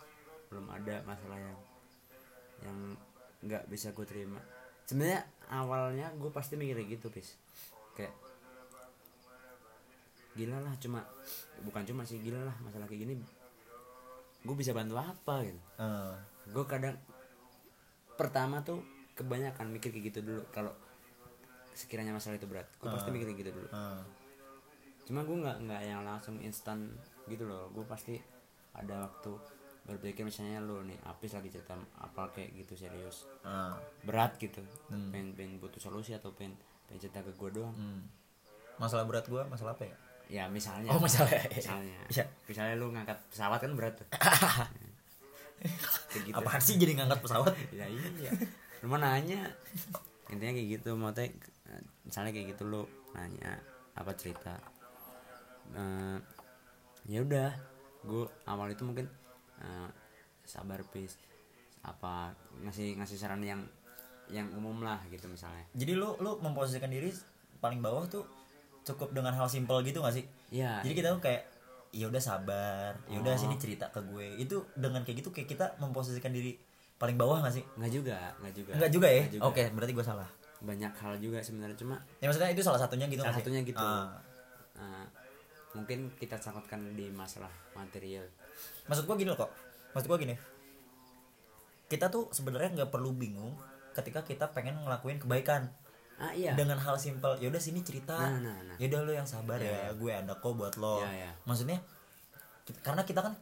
Belum 0.51 0.67
ada 0.71 1.03
masalah 1.03 1.39
yang 1.39 1.57
yang 2.63 2.77
nggak 3.45 3.69
bisa 3.69 3.93
gue 3.93 4.05
terima. 4.07 4.39
Sebenarnya 4.87 5.21
awalnya 5.51 6.07
gue 6.15 6.31
pasti 6.31 6.55
mikirnya 6.59 6.87
gitu 6.87 7.07
pis 7.11 7.35
kayak 7.97 8.13
gila 10.37 10.61
lah 10.61 10.73
cuma 10.77 11.01
bukan 11.65 11.81
cuma 11.81 12.05
sih 12.05 12.21
gila 12.21 12.45
lah 12.45 12.53
masalah 12.61 12.85
kayak 12.85 13.09
gini 13.09 13.13
gue 14.45 14.55
bisa 14.55 14.71
bantu 14.71 14.95
apa? 15.01 15.43
Gitu. 15.43 15.59
Eh, 15.81 16.15
gue 16.53 16.65
kadang 16.69 16.95
pertama 18.15 18.63
tuh 18.63 18.79
kebanyakan 19.17 19.73
mikir 19.73 19.91
kayak 19.91 20.13
gitu 20.13 20.19
dulu. 20.23 20.43
Kalau 20.53 20.71
sekiranya 21.75 22.15
masalah 22.15 22.39
itu 22.39 22.47
berat 22.47 22.69
gue 22.79 22.87
pasti 22.87 23.09
mikir 23.11 23.27
kayak 23.33 23.39
gitu 23.43 23.51
dulu. 23.51 23.69
Eh, 23.73 24.01
cuma 25.07 25.23
gue 25.23 25.37
nggak 25.39 25.57
nggak 25.63 25.81
yang 25.87 26.03
langsung 26.03 26.35
instan 26.43 26.91
gitu 27.31 27.47
loh. 27.47 27.71
Gue 27.71 27.87
pasti 27.87 28.19
ada 28.75 29.07
waktu 29.07 29.31
berpikir 29.87 30.27
misalnya 30.27 30.59
lo 30.59 30.83
nih 30.83 30.99
Apis 31.07 31.31
lagi 31.31 31.47
cerita 31.47 31.79
apa 31.95 32.27
kayak 32.35 32.51
gitu 32.59 32.75
serius. 32.75 33.23
Eh, 33.47 33.73
berat 34.03 34.35
gitu. 34.35 34.59
Pengen 34.91 35.31
pengen 35.33 35.63
butuh 35.63 35.79
solusi 35.79 36.11
atau 36.11 36.35
pengen 36.35 36.59
pengen 36.91 37.07
cerita 37.07 37.23
ke 37.23 37.31
gue 37.33 37.49
doang. 37.55 37.73
Hmm. 37.73 38.03
masalah 38.77 39.09
berat 39.09 39.25
gue 39.25 39.41
masalah 39.49 39.73
apa 39.73 39.89
ya? 39.89 39.95
Ya 40.27 40.43
misalnya. 40.51 40.93
Oh, 40.93 41.01
masalah. 41.01 41.31
misalnya. 41.49 41.97
Iya. 42.13 42.25
misalnya 42.45 42.75
lu 42.77 42.93
ngangkat 42.93 43.17
pesawat 43.31 43.57
kan 43.57 43.71
berat 43.73 43.95
tuh. 43.97 44.05
Kayak 46.13 46.23
gitu. 46.29 46.37
Apaan 46.37 46.61
sih 46.61 46.77
jadi 46.77 46.93
ngangkat 47.01 47.19
pesawat? 47.25 47.55
Ya 47.79 47.89
iya. 47.89 48.29
Lu 48.85 48.91
mah 48.91 49.01
nanya? 49.01 49.49
Intinya 50.29 50.53
kayak 50.53 50.69
gitu 50.77 50.93
mau 50.93 51.09
teh 51.09 51.31
misalnya 52.05 52.31
kayak 52.31 52.55
gitu 52.55 52.63
lu 52.67 52.81
nanya 53.17 53.57
apa 53.97 54.13
cerita 54.13 54.53
Eh, 55.75 56.17
ya 57.07 57.19
udah 57.23 57.49
gue 58.07 58.23
awal 58.47 58.71
itu 58.71 58.83
mungkin 58.87 59.07
eh, 59.59 59.89
sabar 60.47 60.79
pis. 60.91 61.19
Apa 61.83 62.35
ngasih 62.63 62.99
ngasih 62.99 63.17
saran 63.19 63.43
yang 63.43 63.63
yang 64.27 64.47
umum 64.55 64.83
lah 64.83 64.99
gitu 65.07 65.27
misalnya. 65.31 65.63
Jadi 65.75 65.95
lo 65.95 66.19
lo 66.19 66.39
memposisikan 66.43 66.91
diri 66.91 67.11
paling 67.63 67.79
bawah 67.79 68.05
tuh 68.07 68.27
cukup 68.83 69.11
dengan 69.11 69.35
hal 69.35 69.47
simpel 69.47 69.83
gitu 69.83 69.99
gak 70.03 70.15
sih? 70.15 70.25
Ya 70.51 70.79
jadi 70.83 70.93
kita 70.95 71.07
tuh 71.15 71.21
kayak 71.23 71.43
ya 71.95 72.05
udah 72.11 72.19
sabar 72.19 72.99
ya 73.07 73.17
udah 73.23 73.33
sini 73.39 73.55
cerita 73.55 73.87
ke 73.91 74.03
gue. 74.03 74.39
Itu 74.39 74.67
dengan 74.75 75.03
kayak 75.03 75.23
gitu 75.23 75.29
kayak 75.31 75.47
kita 75.47 75.65
memposisikan 75.79 76.31
diri 76.35 76.59
paling 76.99 77.15
bawah 77.15 77.43
gak 77.43 77.55
sih? 77.55 77.63
Nggak 77.79 77.91
juga 77.91 78.17
nggak 78.43 78.53
juga. 78.55 78.71
Enggak 78.75 78.91
juga 78.91 79.07
ya? 79.07 79.23
Nggak 79.31 79.47
oke 79.47 79.63
berarti 79.75 79.93
gue 79.95 80.05
salah. 80.05 80.29
Banyak 80.57 80.91
hal 80.91 81.13
juga 81.23 81.39
sebenarnya 81.39 81.77
cuma 81.79 81.95
ya 82.19 82.27
maksudnya 82.27 82.51
itu 82.51 82.63
salah 82.63 82.79
satunya 82.81 83.05
gitu 83.07 83.23
salah 83.23 83.31
nggak 83.31 83.43
satunya 83.43 83.61
gitu. 83.63 83.79
Ah. 83.83 84.19
Nah, 84.77 85.05
mungkin 85.77 86.09
kita 86.15 86.35
sangkutkan 86.35 86.81
di 86.91 87.07
masalah 87.07 87.47
material. 87.71 88.25
Maksud 88.85 89.05
gue 89.05 89.15
gini 89.15 89.29
loh 89.29 89.39
kok. 89.39 89.51
Maksud 89.93 90.07
gue 90.07 90.19
gini. 90.19 90.35
Kita 91.87 92.09
tuh 92.09 92.27
sebenarnya 92.29 92.73
nggak 92.73 92.91
perlu 92.91 93.13
bingung 93.13 93.55
ketika 93.93 94.21
kita 94.21 94.51
pengen 94.51 94.75
ngelakuin 94.81 95.17
kebaikan. 95.17 95.69
Ah 96.17 96.33
iya. 96.33 96.57
Dengan 96.57 96.75
hal 96.75 96.97
simpel 96.97 97.37
ya 97.37 97.47
udah 97.47 97.61
sini 97.61 97.79
cerita. 97.81 98.17
Nah, 98.17 98.41
nah, 98.41 98.57
nah. 98.65 98.75
ya 98.75 98.89
udah 98.89 99.01
lo 99.05 99.11
yang 99.13 99.29
sabar 99.29 99.61
ya 99.61 99.93
gue 99.93 100.11
ada 100.11 100.33
kok 100.33 100.51
buat 100.51 100.75
lo. 100.75 100.99
Iya, 100.99 101.11
iya. 101.15 101.31
maksudnya 101.45 101.77
ki- 102.65 102.81
karena 102.81 103.05
kita 103.05 103.21
kan 103.21 103.37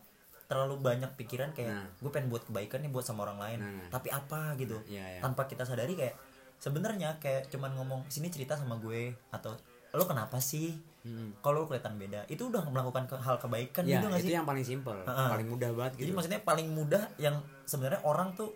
terlalu 0.46 0.78
banyak 0.78 1.10
pikiran 1.16 1.50
kayak 1.52 1.72
Nah. 1.74 1.88
gue 1.98 2.12
pengen 2.12 2.30
buat 2.30 2.46
kebaikan 2.46 2.86
nih 2.86 2.92
buat 2.92 3.02
sama 3.02 3.26
orang 3.26 3.40
lain. 3.40 3.60
Nah, 3.60 3.72
nah. 3.80 3.90
tapi 3.90 4.12
apa 4.12 4.54
gitu 4.56 4.78
Iya, 4.86 5.18
iya. 5.18 5.20
tanpa 5.24 5.48
kita 5.48 5.64
sadari 5.64 5.96
kayak 5.96 6.14
sebenarnya 6.56 7.18
kayak 7.18 7.50
cuman 7.50 7.74
ngomong 7.74 8.06
sini 8.06 8.30
cerita 8.30 8.54
sama 8.54 8.78
gue. 8.78 9.16
Atau 9.32 9.56
lo 9.90 10.04
kenapa 10.04 10.38
sih 10.38 10.76
Hmm. 11.06 11.38
kalau 11.38 11.70
kelihatan 11.70 12.02
beda 12.02 12.26
itu 12.26 12.50
udah 12.50 12.66
melakukan 12.74 13.06
ke- 13.06 13.22
hal 13.22 13.38
kebaikan 13.38 13.86
ya 13.86 14.02
gitu 14.02 14.10
gak 14.10 14.26
itu 14.26 14.26
sih? 14.26 14.34
yang 14.34 14.48
paling 14.50 14.66
simpel 14.66 14.98
Heeh. 15.06 15.30
paling 15.30 15.46
mudah 15.46 15.70
banget 15.70 16.02
jadi 16.02 16.10
gitu. 16.10 16.18
maksudnya 16.18 16.42
paling 16.42 16.68
mudah 16.74 17.04
yang 17.22 17.36
sebenarnya 17.70 18.02
orang 18.02 18.34
tuh 18.34 18.50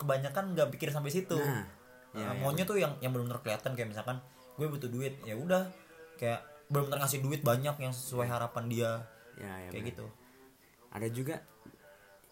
kebanyakan 0.00 0.56
nggak 0.56 0.72
pikir 0.72 0.88
sampai 0.88 1.12
situ. 1.12 1.36
Nah, 1.36 1.68
ya, 2.16 2.24
ya, 2.24 2.40
maunya 2.40 2.64
tuh 2.64 2.80
yang 2.80 2.96
yang 3.04 3.12
benar-benar 3.12 3.44
kelihatan 3.44 3.76
kayak 3.76 3.92
misalkan 3.92 4.16
gue 4.56 4.64
butuh 4.64 4.88
duit 4.88 5.12
ya 5.28 5.36
udah 5.36 5.68
kayak 6.16 6.40
benar-benar 6.72 7.04
ngasih 7.04 7.20
duit 7.20 7.44
banyak 7.44 7.76
yang 7.76 7.92
sesuai 7.92 8.24
harapan 8.24 8.64
dia 8.66 8.90
ya, 9.36 9.68
ya 9.68 9.68
kayak 9.68 9.72
benar. 9.76 9.90
gitu. 9.92 10.06
Ada 10.88 11.08
juga 11.12 11.36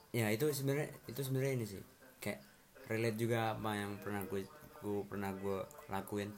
ya 0.09 0.33
itu 0.33 0.49
sebenarnya 0.49 0.89
itu 1.05 1.21
sebenarnya 1.21 1.53
ini 1.61 1.65
sih 1.69 1.83
kayak 2.17 2.41
relate 2.89 3.21
juga 3.21 3.53
apa 3.53 3.71
yang 3.77 4.01
pernah 4.01 4.25
gue 4.25 4.49
gue 4.81 5.01
pernah 5.05 5.31
gue 5.37 5.59
lakuin. 5.93 6.33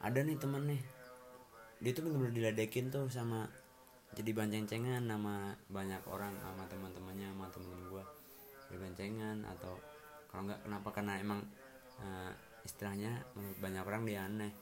Ada 0.00 0.24
nih 0.24 0.40
temen 0.40 0.64
nih 0.64 0.80
dia 1.78 1.90
tuh 1.94 2.02
bener-bener 2.06 2.34
diledekin 2.34 2.90
tuh 2.90 3.06
sama 3.06 3.46
jadi 4.16 4.34
banceng-cengan 4.34 5.04
sama 5.04 5.52
banyak 5.68 6.02
orang 6.08 6.32
sama 6.40 6.64
teman-temannya 6.66 7.28
sama 7.30 7.46
temen 7.52 7.78
gue 7.86 8.04
dibancengan 8.72 9.44
atau 9.56 9.78
kalau 10.28 10.44
nggak 10.44 10.60
kenapa? 10.60 10.88
Karena 10.92 11.16
emang 11.16 11.40
eh, 12.00 12.32
istilahnya 12.64 13.16
menurut 13.32 13.58
banyak 13.60 13.84
orang 13.84 14.02
dia 14.04 14.28
aneh. 14.28 14.52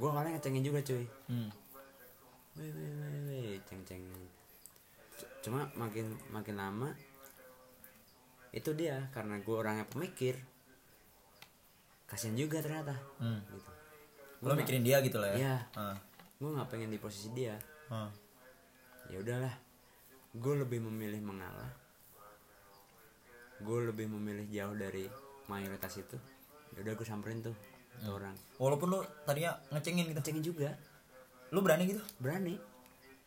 Gue 0.00 0.08
awalnya 0.08 0.40
ngecengin 0.40 0.64
juga 0.64 0.80
cuy. 0.80 1.04
Hmm. 1.28 1.50
weh 2.56 2.66
weh 2.72 2.90
weh 2.92 3.22
weh 3.28 3.50
ceng-cengan. 3.68 4.22
C- 5.16 5.32
cuma 5.44 5.68
makin 5.76 6.16
makin 6.32 6.56
lama 6.56 6.90
itu 8.50 8.74
dia 8.74 9.06
karena 9.14 9.38
gue 9.38 9.54
orangnya 9.54 9.86
pemikir 9.86 10.34
kasian 12.08 12.34
juga 12.34 12.58
ternyata. 12.64 12.96
Hmm. 13.20 13.40
gitu 13.48 13.79
lo 14.40 14.52
mikirin 14.56 14.80
dia 14.80 15.04
gitu 15.04 15.20
lah 15.20 15.32
ya? 15.32 15.36
Iya. 15.36 15.56
Ah, 15.76 15.96
gue 16.40 16.48
nggak 16.48 16.68
pengen 16.68 16.88
di 16.88 16.96
posisi 16.96 17.28
dia. 17.32 17.56
Ah. 17.90 18.08
ya 19.10 19.18
udahlah. 19.18 19.52
Gue 20.32 20.54
lebih 20.56 20.78
memilih 20.80 21.18
mengalah. 21.20 21.70
Gue 23.60 23.90
lebih 23.90 24.06
memilih 24.08 24.46
jauh 24.48 24.72
dari 24.72 25.04
mayoritas 25.44 25.92
itu. 25.98 26.16
Ya 26.72 26.86
udah 26.86 26.94
gue 26.94 27.06
samperin 27.06 27.42
tuh 27.42 27.52
tuh 28.00 28.16
orang. 28.16 28.32
Walaupun 28.56 28.88
lo 28.88 28.98
tadinya 29.26 29.58
ngecengin 29.74 30.08
gitu. 30.14 30.20
Cengin 30.24 30.44
juga. 30.46 30.70
Lo 31.50 31.60
berani 31.60 31.84
gitu? 31.90 32.00
Berani. 32.16 32.56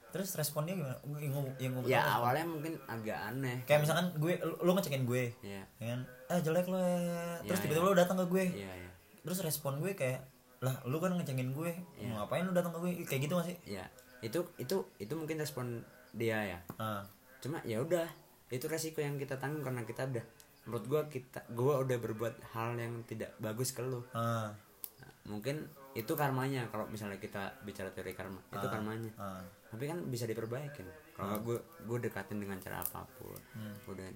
Terus 0.10 0.34
responnya 0.34 0.74
gimana? 0.74 0.98
Yang 1.20 1.34
ngomong 1.36 1.54
yang 1.58 1.72
ngomong 1.78 1.90
ya 1.90 2.02
awalnya 2.06 2.46
mungkin 2.48 2.74
agak 2.88 3.20
aneh. 3.34 3.62
Kayak 3.70 3.86
misalkan 3.86 4.06
gue 4.18 4.34
lo, 4.42 4.72
ngecengin 4.74 5.04
gue. 5.06 5.24
Ya 5.44 5.62
ya 5.78 5.86
kan 5.94 6.02
eh 6.32 6.40
jelek 6.42 6.66
lo 6.72 6.80
ya 6.80 7.44
terus 7.46 7.60
Ya, 7.60 7.64
tiba-tiba 7.68 7.86
ya. 7.86 7.90
lo 7.92 7.98
datang 7.98 8.18
ke 8.22 8.26
gue. 8.32 8.46
Iya 8.58 8.72
iya. 8.78 8.92
Terus 9.22 9.38
respon 9.44 9.78
gue 9.84 9.94
kayak 9.94 10.22
lah 10.64 10.76
lu 10.88 10.98
kan 11.04 11.12
ngecengin 11.20 11.52
gue 11.52 11.72
Iya. 12.00 12.08
mau 12.16 12.24
ngapain 12.24 12.48
lu 12.48 12.56
datang 12.56 12.72
ke 12.72 12.80
gue? 12.80 12.92
Kayak 13.04 13.22
gitu 13.28 13.34
gak 13.36 13.48
sih? 13.52 13.58
Ya 13.68 13.86
itu 14.24 14.40
itu 14.56 14.76
itu 14.98 15.14
mungkin 15.14 15.36
respon 15.44 15.84
dia 16.16 16.40
ya. 16.56 16.60
Ah. 16.80 17.04
Cuma 17.44 17.60
ya 17.68 17.84
udah 17.84 18.08
itu 18.48 18.64
resiko 18.72 19.04
yang 19.04 19.20
kita 19.20 19.36
tanggung 19.36 19.68
karena 19.68 19.84
kita 19.84 20.08
udah 20.08 20.24
menurut 20.64 20.86
gua 20.88 21.02
kita 21.12 21.44
gua 21.52 21.84
udah 21.84 21.98
berbuat 22.00 22.56
hal 22.56 22.80
yang 22.80 23.04
tidak 23.04 23.36
bagus 23.44 23.76
ke 23.76 23.84
lu. 23.84 24.00
Ah. 24.16 24.56
Nah, 25.04 25.12
mungkin 25.28 25.68
itu 25.94 26.16
karmanya 26.16 26.72
kalau 26.72 26.88
misalnya 26.88 27.20
kita 27.20 27.60
bicara 27.68 27.92
teori 27.92 28.16
karma 28.16 28.40
itu 28.56 28.68
karmanya. 28.72 29.12
Ah. 29.20 29.44
Tapi 29.68 29.84
kan 29.92 30.00
bisa 30.08 30.24
diperbaikin 30.24 30.88
kalau 31.14 31.38
gue 31.46 31.58
gue 31.86 31.98
dekatin 32.10 32.42
dengan 32.42 32.58
cara 32.58 32.82
apa 32.82 33.06
pun 33.22 33.38
udah 33.86 34.08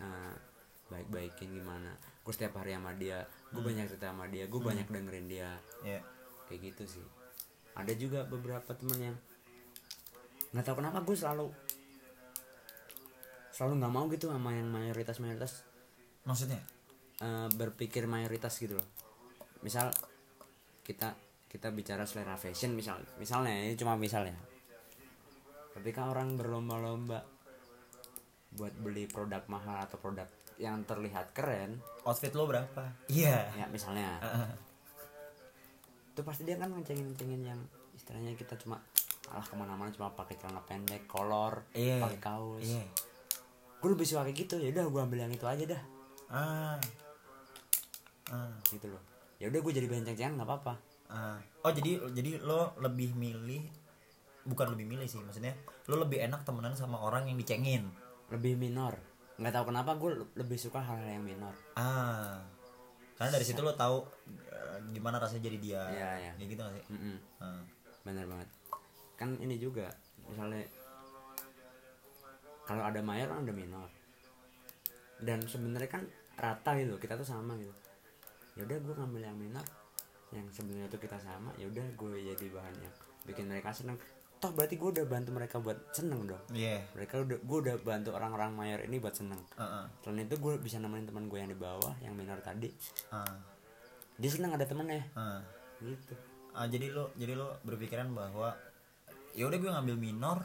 uh, 0.00 0.34
baik 0.88 1.08
baikin 1.12 1.52
gimana 1.52 1.92
gue 2.22 2.32
setiap 2.32 2.62
hari 2.62 2.78
sama 2.78 2.94
dia. 2.94 3.26
Gue 3.50 3.62
banyak 3.62 3.90
cerita 3.90 4.14
sama 4.14 4.30
dia. 4.30 4.46
Gue 4.46 4.62
banyak 4.62 4.86
dengerin 4.86 5.26
dia. 5.26 5.50
Ya 5.82 5.98
kayak 6.46 6.60
gitu 6.72 6.98
sih. 6.98 7.06
Ada 7.74 7.92
juga 7.96 8.28
beberapa 8.28 8.70
temen 8.76 8.98
yang 9.12 9.16
nggak 10.52 10.64
tahu 10.68 10.84
kenapa 10.84 11.00
gue 11.00 11.16
selalu 11.16 11.48
selalu 13.56 13.72
nggak 13.80 13.92
mau 13.92 14.04
gitu 14.12 14.28
sama 14.28 14.52
yang 14.52 14.68
mayoritas 14.68 15.16
mayoritas 15.16 15.64
maksudnya? 16.28 16.60
eh, 17.24 17.48
berpikir 17.56 18.04
mayoritas 18.04 18.52
gitu 18.60 18.76
loh. 18.76 18.88
Misal 19.64 19.88
kita 20.84 21.16
kita 21.48 21.68
bicara 21.68 22.08
selera 22.08 22.36
fashion 22.40 22.72
misal 22.72 22.96
misalnya 23.20 23.52
ini 23.52 23.76
cuma 23.76 23.92
misalnya 23.92 24.32
ketika 25.76 26.08
orang 26.08 26.40
berlomba-lomba 26.40 27.28
buat 28.56 28.72
beli 28.80 29.04
produk 29.04 29.44
mahal 29.52 29.84
atau 29.84 30.00
produk 30.00 30.24
yang 30.62 30.86
terlihat 30.86 31.34
keren. 31.34 31.82
Outfit 32.06 32.30
lo 32.38 32.46
berapa? 32.46 32.94
Iya. 33.10 33.50
Ya 33.58 33.66
misalnya. 33.66 34.22
Itu 36.14 36.22
pasti 36.22 36.46
dia 36.46 36.54
kan 36.54 36.70
ngecengin 36.70 37.10
ngecengin 37.10 37.42
yang 37.42 37.60
istilahnya 37.98 38.38
kita 38.38 38.54
cuma 38.62 38.78
alah 39.26 39.42
ke 39.42 39.54
mana-mana 39.58 39.90
cuma 39.90 40.14
pakai 40.14 40.38
celana 40.38 40.62
pendek 40.62 41.10
kolor 41.10 41.66
Iya. 41.74 41.98
pakai 42.06 42.20
kaos. 42.22 42.62
Iya. 42.62 42.86
Gue 43.82 43.90
lebih 43.90 44.06
suka 44.06 44.22
kayak 44.22 44.38
gitu. 44.38 44.54
Ya 44.62 44.70
udah 44.70 44.86
gue 44.86 45.00
ambil 45.02 45.18
yang 45.26 45.32
itu 45.34 45.46
aja 45.50 45.64
dah. 45.66 45.82
Ah. 46.30 46.78
Ah. 48.30 48.54
Gitu 48.70 48.86
loh. 48.86 49.02
Ya 49.42 49.50
udah 49.50 49.58
gue 49.58 49.72
jadi 49.74 49.90
bahan 49.90 50.06
ceng-cengan 50.06 50.38
nggak 50.38 50.48
apa-apa. 50.48 50.74
Ah. 51.12 51.36
oh 51.60 51.68
jadi 51.68 52.00
jadi 52.16 52.40
lo 52.40 52.72
lebih 52.80 53.12
milih 53.12 53.68
bukan 54.48 54.72
lebih 54.72 54.88
milih 54.88 55.04
sih 55.04 55.20
maksudnya 55.20 55.52
lo 55.92 56.00
lebih 56.00 56.24
enak 56.24 56.40
temenan 56.40 56.72
sama 56.72 56.96
orang 57.04 57.28
yang 57.28 57.36
dicengin? 57.36 57.84
Lebih 58.32 58.56
minor 58.56 58.96
nggak 59.42 59.54
tahu 59.58 59.74
kenapa 59.74 59.98
gue 59.98 60.10
lebih 60.38 60.54
suka 60.54 60.78
hal-hal 60.78 61.18
yang 61.18 61.26
minor. 61.26 61.50
Ah. 61.74 62.38
Karena 63.18 63.34
dari 63.34 63.44
situ 63.44 63.58
lo 63.58 63.74
tahu 63.74 64.06
eh, 64.54 64.78
gimana 64.94 65.18
rasanya 65.18 65.50
jadi 65.50 65.58
dia. 65.58 65.82
Iya, 65.90 66.10
iya. 66.22 66.32
Kayak 66.38 66.48
gitu 66.54 66.60
gak 66.62 66.74
sih? 66.78 66.84
Mm-mm. 66.94 67.16
Ah. 67.42 67.62
bener 68.06 68.24
banget. 68.30 68.48
Kan 69.18 69.34
ini 69.42 69.58
juga 69.58 69.90
misalnya 70.30 70.62
kalau 72.62 72.86
ada 72.86 73.02
mayor 73.02 73.26
kan 73.34 73.42
ada 73.42 73.54
minor. 73.54 73.90
Dan 75.18 75.42
sebenarnya 75.46 75.90
kan 75.90 76.06
rata 76.38 76.78
gitu 76.78 76.94
kita 77.02 77.18
tuh 77.18 77.26
sama 77.26 77.58
gitu. 77.58 77.74
Ya 78.54 78.62
udah 78.62 78.78
gue 78.78 78.94
ngambil 78.94 79.22
yang 79.26 79.38
minor 79.38 79.66
yang 80.32 80.48
sebenarnya 80.48 80.88
tuh 80.88 81.00
kita 81.00 81.20
sama 81.20 81.52
ya 81.60 81.68
udah 81.68 81.84
gue 81.92 82.12
jadi 82.32 82.46
bahan 82.48 82.76
yang 82.80 82.94
bikin 83.28 83.46
mereka 83.52 83.68
seneng 83.68 84.00
toh 84.42 84.50
berarti 84.50 84.74
gue 84.74 84.90
udah 84.90 85.06
bantu 85.06 85.30
mereka 85.30 85.56
buat 85.56 85.78
seneng 85.90 86.26
dong 86.26 86.42
iya 86.50 86.82
mereka 86.92 87.22
udah 87.22 87.38
gue 87.38 87.58
udah 87.62 87.76
bantu 87.78 88.10
orang-orang 88.10 88.50
mayor 88.52 88.82
ini 88.82 88.98
buat 88.98 89.14
seneng 89.14 89.38
Ah, 89.54 89.62
ah. 89.62 89.84
selain 90.02 90.26
itu 90.26 90.34
gue 90.34 90.58
bisa 90.58 90.76
nemenin 90.76 91.06
teman 91.06 91.30
gue 91.30 91.38
yang 91.38 91.46
di 91.46 91.54
bawah 91.54 91.94
yang 92.00 92.10
minor 92.12 92.42
tadi 92.42 92.74
Ah. 93.08 93.38
dia 94.18 94.28
seneng 94.28 94.50
ada 94.50 94.66
temennya 94.66 95.06
Ah. 95.14 95.38
gitu 95.78 96.18
Ah, 96.52 96.66
jadi 96.66 96.90
lo 96.90 97.14
jadi 97.14 97.32
lo 97.32 97.62
berpikiran 97.62 98.10
bahwa 98.10 98.52
ya 99.32 99.46
udah 99.46 99.56
gue 99.56 99.70
ngambil 99.70 99.96
minor 99.96 100.38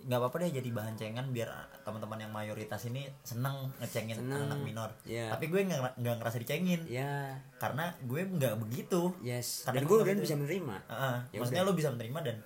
nggak 0.00 0.16
apa-apa 0.16 0.36
deh 0.40 0.52
jadi 0.54 0.68
bahan 0.70 0.94
cengan 0.94 1.26
biar 1.28 1.48
teman-teman 1.80 2.18
yang 2.18 2.30
mayoritas 2.30 2.80
ini 2.84 3.04
seneng 3.20 3.68
ngecengin 3.76 4.16
Seneng. 4.16 4.48
anak 4.48 4.60
minor 4.60 4.90
Iya. 5.02 5.28
tapi 5.30 5.46
gue 5.46 5.60
nggak 5.62 5.96
nggak 5.96 6.14
ngerasa 6.16 6.36
dicengin 6.38 6.80
ya 6.84 7.36
karena 7.56 7.92
gue 8.00 8.20
nggak 8.22 8.54
begitu 8.58 9.12
yes 9.20 9.62
Karena 9.62 9.76
dan 9.76 9.82
gue 9.84 9.96
gitu. 10.02 10.22
bisa 10.22 10.34
menerima 10.36 10.76
Ah, 10.86 10.94
ah. 10.94 11.16
Ya 11.28 11.38
maksudnya 11.38 11.62
lo 11.62 11.72
bisa 11.72 11.88
menerima 11.90 12.18
dan 12.22 12.36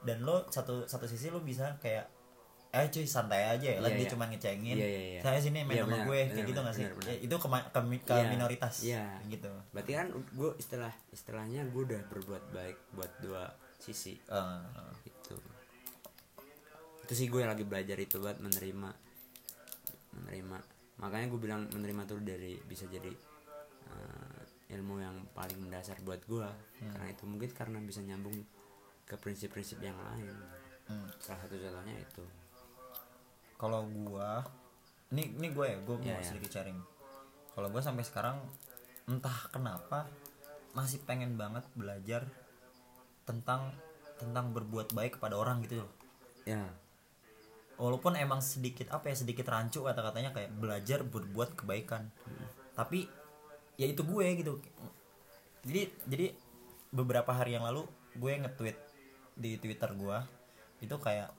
dan 0.00 0.18
lo 0.20 0.44
satu 0.46 0.84
satu 0.84 1.04
sisi 1.04 1.28
lo 1.28 1.40
bisa 1.40 1.72
kayak 1.78 2.04
eh 2.70 2.86
cuy 2.86 3.02
santai 3.02 3.50
aja 3.50 3.66
lah 3.78 3.90
Iya, 3.90 3.96
dia 3.96 4.06
iya. 4.06 4.12
cuma 4.12 4.24
ngecengin 4.26 4.76
Iya, 4.78 4.86
iya, 4.86 5.00
iya. 5.10 5.20
saya 5.20 5.38
sini 5.38 5.64
main 5.64 5.74
Iya, 5.74 5.82
sama 5.82 5.90
benar, 5.90 6.06
gue 6.06 6.14
kayak 6.14 6.30
benar, 6.30 6.46
gitu 6.46 6.60
nggak 6.60 6.76
sih 6.76 6.84
benar, 6.84 6.94
benar. 6.94 7.10
Ya, 7.10 7.16
itu 7.18 7.34
ke, 7.34 7.48
ke, 7.50 7.80
ke 8.06 8.14
Iya, 8.14 8.28
minoritas. 8.30 8.74
Kayak 8.78 9.10
gitu 9.26 9.50
berarti 9.72 9.92
kan 9.92 10.06
gue 10.12 10.50
istilah 10.54 10.92
istilahnya 11.10 11.60
gue 11.66 11.82
udah 11.82 12.00
berbuat 12.06 12.42
baik 12.50 12.76
buat 12.92 13.10
dua 13.18 13.42
sisi 13.76 14.20
Ah, 14.28 14.62
itu 15.02 15.09
itu 17.10 17.18
sih 17.18 17.26
gue 17.26 17.42
lagi 17.42 17.66
belajar 17.66 17.98
itu 17.98 18.22
buat 18.22 18.38
menerima 18.38 18.86
menerima. 20.14 20.58
Makanya 21.02 21.26
gue 21.26 21.40
bilang 21.42 21.66
menerima 21.66 22.06
tuh 22.06 22.22
dari 22.22 22.54
bisa 22.62 22.86
jadi 22.86 23.10
eh, 23.90 24.40
ilmu 24.78 25.02
yang 25.02 25.18
paling 25.34 25.58
mendasar 25.58 25.98
buat 26.06 26.22
gue 26.30 26.46
karena 26.78 27.10
itu 27.10 27.26
mungkin 27.26 27.50
karena 27.50 27.82
bisa 27.82 27.98
nyambung 28.06 28.38
ke 29.10 29.18
prinsip-prinsip 29.18 29.82
yang 29.82 29.98
lain. 29.98 30.38
Hmm. 30.86 31.10
salah 31.18 31.42
satu 31.42 31.58
contohnya 31.58 31.98
itu. 31.98 32.22
Kalau 33.58 33.90
gua 33.90 34.46
ini 35.10 35.34
ini 35.34 35.50
gue 35.50 35.66
ya 35.66 35.78
gue 35.82 35.96
mau 35.98 36.06
Iya, 36.06 36.22
iya. 36.22 36.30
sedikit 36.30 36.62
sharing. 36.62 36.78
Kalau 37.58 37.74
gue 37.74 37.82
sampai 37.82 38.06
sekarang 38.06 38.38
entah 39.10 39.50
kenapa 39.50 40.06
masih 40.78 41.02
pengen 41.02 41.34
banget 41.34 41.66
belajar 41.74 42.22
tentang 43.26 43.74
tentang 44.22 44.54
berbuat 44.54 44.94
baik 44.94 45.18
kepada 45.18 45.34
orang 45.34 45.66
gitu 45.66 45.82
loh. 45.82 45.90
Ya 46.46 46.70
walaupun 47.80 48.12
emang 48.20 48.44
sedikit 48.44 48.92
apa 48.92 49.08
ya 49.08 49.16
sedikit 49.16 49.48
rancu 49.48 49.80
kata-katanya 49.80 50.36
kayak 50.36 50.52
belajar 50.52 51.00
berbuat 51.00 51.56
kebaikan. 51.56 52.12
Tapi 52.76 53.08
ya 53.80 53.88
itu 53.88 54.04
gue 54.04 54.26
gitu. 54.36 54.60
Jadi 55.64 55.82
jadi 56.04 56.26
beberapa 56.92 57.32
hari 57.32 57.56
yang 57.56 57.64
lalu 57.64 57.88
gue 58.20 58.32
nge-tweet 58.44 58.76
di 59.40 59.56
twitter 59.56 59.96
gue 59.96 60.18
itu 60.84 60.92
kayak 61.00 61.32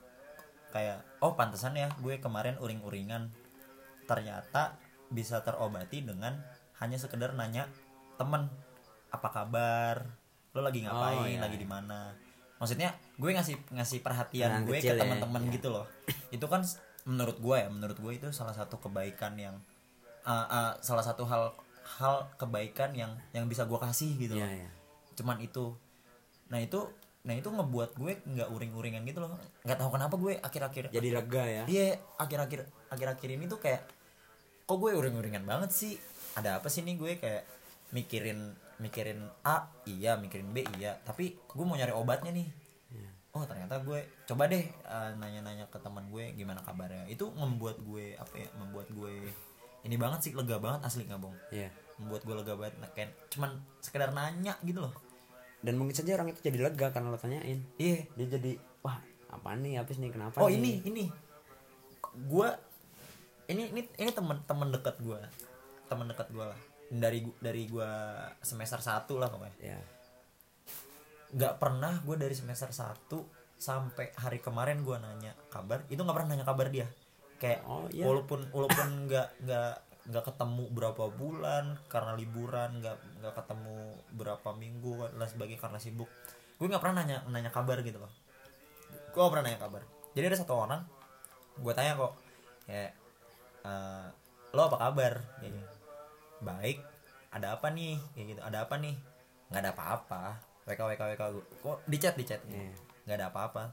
kayak 0.73 1.05
oh 1.21 1.37
pantesan 1.37 1.77
ya 1.77 1.93
gue 2.01 2.17
kemarin 2.17 2.57
uring-uringan. 2.57 3.29
Ternyata 4.09 4.81
bisa 5.13 5.45
terobati 5.45 6.01
dengan 6.01 6.41
hanya 6.81 6.97
sekedar 6.97 7.37
nanya 7.37 7.69
temen 8.17 8.49
apa 9.13 9.29
kabar? 9.29 10.09
Lo 10.57 10.65
lagi 10.65 10.81
ngapain? 10.83 11.21
Oh, 11.21 11.29
iya, 11.29 11.37
lagi 11.37 11.61
iya. 11.61 11.63
di 11.63 11.69
mana? 11.69 12.17
Maksudnya 12.57 12.89
gue 13.17 13.29
ngasih 13.29 13.55
ngasih 13.77 13.99
perhatian 14.01 14.49
Yang 14.49 14.65
gue 14.65 14.77
kecil 14.81 14.89
ke 14.89 14.97
ya, 14.97 15.01
teman-teman 15.05 15.41
iya. 15.45 15.53
gitu 15.53 15.69
loh 15.69 15.85
itu 16.31 16.45
kan 16.47 16.63
menurut 17.03 17.37
gue 17.37 17.55
ya 17.59 17.67
menurut 17.67 17.97
gue 17.97 18.11
itu 18.15 18.27
salah 18.31 18.55
satu 18.55 18.79
kebaikan 18.79 19.35
yang 19.37 19.55
uh, 20.23 20.45
uh, 20.47 20.71
salah 20.79 21.03
satu 21.03 21.27
hal 21.27 21.53
hal 21.99 22.29
kebaikan 22.39 22.95
yang 22.95 23.11
yang 23.35 23.45
bisa 23.51 23.67
gue 23.67 23.77
kasih 23.77 24.15
gitu 24.15 24.33
Iya, 24.37 24.47
loh 24.47 24.51
iya. 24.63 24.69
cuman 25.19 25.37
itu 25.43 25.75
nah 26.47 26.59
itu 26.61 26.87
nah 27.21 27.37
itu 27.37 27.49
ngebuat 27.51 27.99
gue 28.01 28.13
nggak 28.25 28.49
uring-uringan 28.49 29.05
gitu 29.05 29.21
loh 29.21 29.37
nggak 29.61 29.77
tahu 29.77 29.89
kenapa 29.93 30.15
gue 30.17 30.33
akhir-akhir 30.41 30.83
jadi 30.89 31.09
lega 31.21 31.43
ya 31.45 31.63
Iya, 31.69 31.85
akhir-akhir 32.17 32.65
akhir-akhir 32.89 33.29
ini 33.29 33.45
tuh 33.45 33.59
kayak 33.61 33.85
kok 34.71 34.79
gue 34.79 34.95
uring-uringan 34.95 35.43
banget 35.43 35.75
sih. 35.75 35.99
Ada 36.31 36.63
apa 36.63 36.71
sih 36.71 36.79
nih 36.87 36.95
gue 36.95 37.11
kayak 37.19 37.43
mikirin 37.91 38.55
mikirin 38.79 39.19
A, 39.43 39.67
iya, 39.83 40.15
mikirin 40.15 40.47
B, 40.55 40.63
iya. 40.79 40.95
Tapi 41.03 41.35
gue 41.35 41.65
mau 41.67 41.75
nyari 41.75 41.91
obatnya 41.91 42.31
nih. 42.31 42.47
Oh, 43.31 43.43
ternyata 43.43 43.79
gue 43.79 43.99
coba 44.25 44.43
deh 44.45 44.59
eh, 44.61 45.11
nanya-nanya 45.15 45.65
ke 45.67 45.79
teman 45.79 46.03
gue 46.07 46.31
gimana 46.33 46.59
kabarnya. 46.59 47.07
Itu 47.07 47.31
membuat 47.31 47.79
gue 47.79 48.13
apa 48.13 48.35
ya? 48.35 48.47
Membuat 48.55 48.91
gue 48.91 49.13
ini 49.81 49.95
banget 49.95 50.19
sih 50.21 50.31
lega 50.31 50.57
banget 50.57 50.83
asli 50.83 51.07
nggak 51.07 51.17
bohong. 51.17 51.39
Iya. 51.49 51.71
Membuat 51.97 52.21
gue 52.21 52.35
lega 52.35 52.53
banget 52.53 52.75
nah, 52.77 52.89
kayak 52.91 53.09
cuman 53.29 53.49
sekedar 53.79 54.11
nanya 54.11 54.55
gitu 54.61 54.81
loh. 54.81 54.93
dan 55.61 55.77
mungkin 55.77 55.93
saja 55.93 56.17
orang 56.17 56.33
itu 56.33 56.41
jadi 56.41 56.57
lega 56.57 56.89
karena 56.89 57.07
lo 57.07 57.21
tanyain 57.21 57.61
Iya. 57.77 58.09
dia 58.17 58.27
jadi 58.33 58.57
wah 58.81 58.97
apa 59.29 59.53
nih 59.53 59.77
habis 59.77 60.01
nih 60.01 60.09
kenapa 60.09 60.33
Oh 60.35 60.49
nih? 60.49 60.57
ini 60.57 60.71
ini 60.83 61.05
gue 62.25 62.49
ini 63.45 63.69
ini 63.69 63.81
ini 63.93 64.09
temen 64.09 64.41
temen 64.43 64.73
dekat 64.73 64.97
gue 64.97 65.21
temen 65.85 66.09
dekat 66.09 66.33
gue 66.33 66.41
lah 66.41 66.57
dari 66.89 67.29
dari 67.37 67.69
gue 67.69 67.89
semester 68.41 68.81
1 68.81 69.05
lah 69.13 69.29
pokoknya 69.29 69.53
ya 69.61 69.77
nggak 71.31 71.53
pernah 71.63 72.03
gue 72.03 72.15
dari 72.19 72.35
semester 72.35 72.69
1 72.71 73.07
sampai 73.55 74.11
hari 74.17 74.41
kemarin 74.41 74.81
gue 74.81 74.97
nanya 74.97 75.37
kabar 75.47 75.85
itu 75.87 76.01
nggak 76.01 76.15
pernah 76.17 76.29
nanya 76.35 76.45
kabar 76.47 76.67
dia. 76.67 76.87
Kayak 77.39 77.61
Oh, 77.65 77.87
iya. 77.89 78.03
walaupun 78.05 78.49
walaupun 78.51 79.07
nggak 79.07 79.27
nggak 79.47 79.73
nggak 80.11 80.23
ketemu 80.33 80.63
berapa 80.73 81.03
bulan 81.13 81.77
karena 81.85 82.17
liburan 82.17 82.81
nggak 82.81 82.97
nggak 83.21 83.33
ketemu 83.37 83.77
berapa 84.17 84.49
minggu 84.57 85.13
dan 85.13 85.27
sebagainya 85.29 85.61
karena 85.61 85.77
sibuk 85.77 86.09
gue 86.57 86.65
nggak 86.69 86.81
pernah 86.81 87.05
nanya 87.05 87.17
nanya 87.29 87.49
kabar 87.53 87.79
gitu 87.85 88.01
loh. 88.01 88.11
Gue 89.13 89.21
pernah 89.29 89.45
nanya 89.47 89.61
kabar. 89.61 89.81
Jadi 90.17 90.25
ada 90.27 90.37
satu 90.41 90.53
orang 90.57 90.81
gue 91.61 91.73
tanya 91.77 91.95
kok 91.95 92.13
kayak 92.65 92.91
"Eh, 93.61 94.07
lo 94.51 94.61
apa 94.67 94.77
kabar? 94.89 95.13
Kayak 95.39 95.51
gitu. 95.53 95.69
baik 96.41 96.77
ada 97.29 97.47
apa 97.55 97.69
nih? 97.69 98.01
Kayak 98.17 98.25
gitu 98.35 98.41
ada 98.41 98.57
apa 98.65 98.75
nih? 98.81 98.95
Nggak 99.53 99.61
ada 99.61 99.71
apa-apa 99.77 100.50
wk 100.67 100.79
wk 100.79 101.01
wk 101.01 101.23
kok 101.61 101.77
di 101.89 101.97
chat 101.97 102.13
di 102.17 102.25
chat 102.25 102.41
Iya. 102.45 102.71
nggak 103.07 103.17
ada 103.17 103.27
apa-apa. 103.33 103.63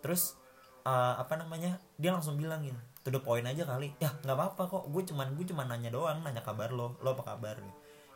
Terus 0.00 0.36
eh, 0.84 1.14
apa 1.20 1.34
namanya 1.36 1.80
dia 1.96 2.12
langsung 2.12 2.36
bilang 2.36 2.64
gitu 2.64 2.76
to 3.04 3.12
the 3.12 3.20
point 3.20 3.44
aja 3.44 3.68
kali. 3.68 3.92
Ya 4.00 4.12
nggak 4.24 4.36
apa-apa 4.36 4.62
kok. 4.68 4.84
Gue 4.88 5.04
cuman 5.04 5.36
gue 5.36 5.44
cuman 5.44 5.68
nanya 5.68 5.92
doang 5.92 6.24
nanya 6.24 6.40
kabar 6.40 6.72
lo. 6.72 6.96
Lo 7.04 7.12
apa 7.12 7.36
kabar? 7.36 7.60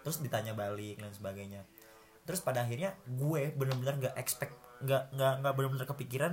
Terus 0.01 0.25
ditanya 0.25 0.57
balik 0.57 0.97
dan 0.97 1.13
sebagainya. 1.13 1.61
Terus 2.25 2.41
pada 2.41 2.65
akhirnya 2.65 2.97
gue 3.05 3.53
bener-bener 3.53 4.01
nggak 4.01 4.15
expect 4.17 4.53
nggak 4.79 5.13
nggak 5.13 5.33
nggak 5.43 5.55
bener-bener 5.59 5.87
kepikiran 5.91 6.33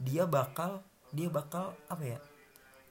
dia 0.00 0.24
bakal 0.26 0.82
dia 1.14 1.28
bakal 1.30 1.76
apa 1.86 2.02
ya 2.02 2.18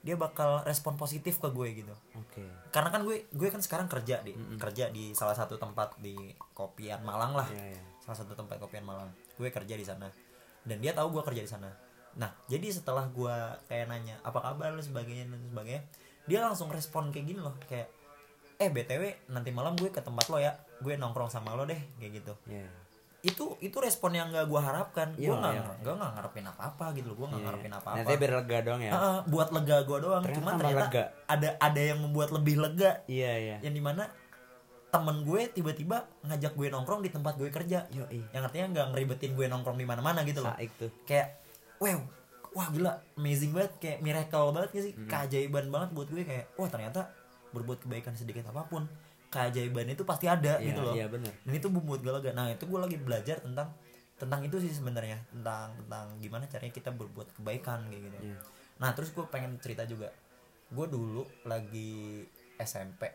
dia 0.04 0.20
bakal 0.20 0.60
respon 0.68 1.00
positif 1.00 1.40
ke 1.40 1.48
gue 1.48 1.80
gitu. 1.80 1.96
Oke. 2.20 2.44
Karena 2.76 2.92
kan 2.92 3.08
gue 3.08 3.24
gue 3.32 3.48
kan 3.48 3.64
sekarang 3.64 3.88
kerja 3.88 4.20
di 4.20 4.36
kerja 4.60 4.92
di 4.92 5.16
salah 5.16 5.32
satu 5.32 5.56
tempat 5.56 5.96
di 6.04 6.36
kopian 6.52 7.00
Malang 7.08 7.32
lah. 7.32 7.48
Iya, 7.48 7.80
iya. 7.80 7.82
salah 8.04 8.20
satu 8.20 8.36
tempat 8.36 8.60
kopian 8.60 8.84
Malang. 8.84 9.08
Gue 9.40 9.48
kerja 9.48 9.80
di 9.80 9.88
sana. 9.88 10.12
Dan 10.68 10.84
dia 10.84 10.92
tahu 10.92 11.16
gue 11.16 11.24
kerja 11.24 11.40
di 11.40 11.48
sana. 11.48 11.72
Nah 12.20 12.36
jadi 12.52 12.68
setelah 12.68 13.08
gue 13.08 13.36
kayak 13.72 13.88
nanya 13.88 14.20
apa 14.28 14.44
kabar? 14.44 14.76
dan 14.76 14.84
sebagainya 14.84 15.32
dan 15.32 15.40
sebagainya 15.40 15.82
dia 16.28 16.40
langsung 16.44 16.68
respon 16.68 17.08
kayak 17.16 17.24
gini 17.32 17.40
loh 17.40 17.56
kayak 17.68 17.88
eh 18.60 18.70
btw 18.72 19.28
nanti 19.32 19.56
malam 19.56 19.80
gue 19.80 19.88
ke 19.88 20.04
tempat 20.04 20.28
lo 20.28 20.36
ya. 20.36 20.52
Gue 20.84 21.00
nongkrong 21.00 21.32
sama 21.32 21.56
lo 21.56 21.64
deh 21.64 21.80
kayak 22.04 22.20
gitu. 22.20 22.36
Iya. 22.52 22.68
Itu 23.24 23.56
itu 23.64 23.78
respon 23.80 24.12
yang 24.12 24.28
gak 24.36 24.52
gue 24.52 24.60
harapkan. 24.60 25.08
Gue 25.16 25.32
Iya, 25.32 25.40
nggak 25.40 25.54
iya. 25.56 25.64
gue 25.80 25.94
nggak 25.96 26.12
ngarepin 26.12 26.44
apa 26.44 26.62
apa 26.76 26.86
gitu 26.92 27.08
loh. 27.08 27.18
Gue 27.24 27.28
nggak 27.32 27.40
Iya. 27.40 27.48
ngarepin 27.48 27.74
apa 27.74 27.88
apa 27.88 27.98
nanti 28.04 28.14
biar 28.20 28.34
lega 28.36 28.58
dong 28.68 28.82
ya. 28.84 28.92
Heeh, 28.92 29.18
buat 29.32 29.50
lega 29.56 29.78
gue 29.88 29.98
doang. 30.04 30.24
Ternyata 30.28 30.40
cuma 30.44 30.52
ternyata 30.60 30.86
lega. 30.92 31.04
ada 31.24 31.50
ada 31.56 31.82
yang 31.82 32.00
membuat 32.04 32.30
lebih 32.36 32.56
lega. 32.60 32.92
Iya 33.08 33.32
iya. 33.40 33.58
Yang 33.64 33.74
di 33.80 33.84
mana 33.84 34.04
temen 34.92 35.16
gue 35.24 35.42
tiba-tiba 35.50 35.98
ngajak 36.22 36.54
gue 36.54 36.68
nongkrong 36.68 37.02
di 37.02 37.10
tempat 37.10 37.34
gue 37.40 37.48
kerja. 37.48 37.88
Yoi. 37.90 38.22
yang 38.30 38.44
artinya 38.44 38.68
nggak 38.76 38.88
ngeribetin 38.92 39.32
gue 39.34 39.46
nongkrong 39.48 39.80
di 39.80 39.88
mana-mana 39.88 40.28
gitu 40.28 40.44
loh. 40.44 40.52
Saik 40.60 40.72
tuh. 40.76 40.92
Kayak 41.08 41.40
wow 41.80 42.04
wah 42.54 42.68
gila 42.76 42.92
amazing 43.16 43.56
banget. 43.56 43.72
Kayak 43.80 43.98
miracle 44.04 44.52
banget 44.52 44.70
gak 44.70 44.84
sih? 44.84 44.94
Hmm. 44.94 45.08
keajaiban 45.08 45.66
banget 45.72 45.90
buat 45.96 46.08
gue. 46.12 46.28
Kayak 46.28 46.52
wah 46.60 46.68
ternyata 46.68 47.08
berbuat 47.56 47.88
kebaikan 47.88 48.20
sedikit 48.20 48.52
apa 48.52 48.68
pun 48.68 48.84
keajaiban 49.34 49.90
itu 49.90 50.06
pasti 50.06 50.30
ada 50.30 50.62
Iya, 50.62 50.70
gitu 50.70 50.80
loh. 50.86 50.94
iya 50.94 51.06
benar 51.10 51.34
dan 51.34 51.54
itu 51.58 51.68
membuat 51.74 52.06
gue 52.06 52.14
lega. 52.14 52.32
Nah 52.38 52.54
itu 52.54 52.70
gue 52.70 52.78
lagi 52.78 52.98
belajar 53.02 53.42
tentang 53.42 53.74
tentang 54.14 54.46
itu 54.46 54.62
sih 54.62 54.70
sebenarnya. 54.70 55.18
Tentang 55.34 55.74
tentang 55.74 56.06
gimana 56.22 56.46
caranya 56.46 56.70
kita 56.70 56.94
berbuat 56.94 57.34
kebaikan 57.34 57.90
kayak 57.90 58.02
gitu. 58.08 58.18
Iya. 58.30 58.38
nah 58.78 58.94
terus 58.94 59.10
gue 59.10 59.26
pengen 59.28 59.58
cerita 59.58 59.84
juga. 59.84 60.14
Gue 60.70 60.86
dulu 60.86 61.26
lagi 61.44 62.22
SMP 62.56 63.10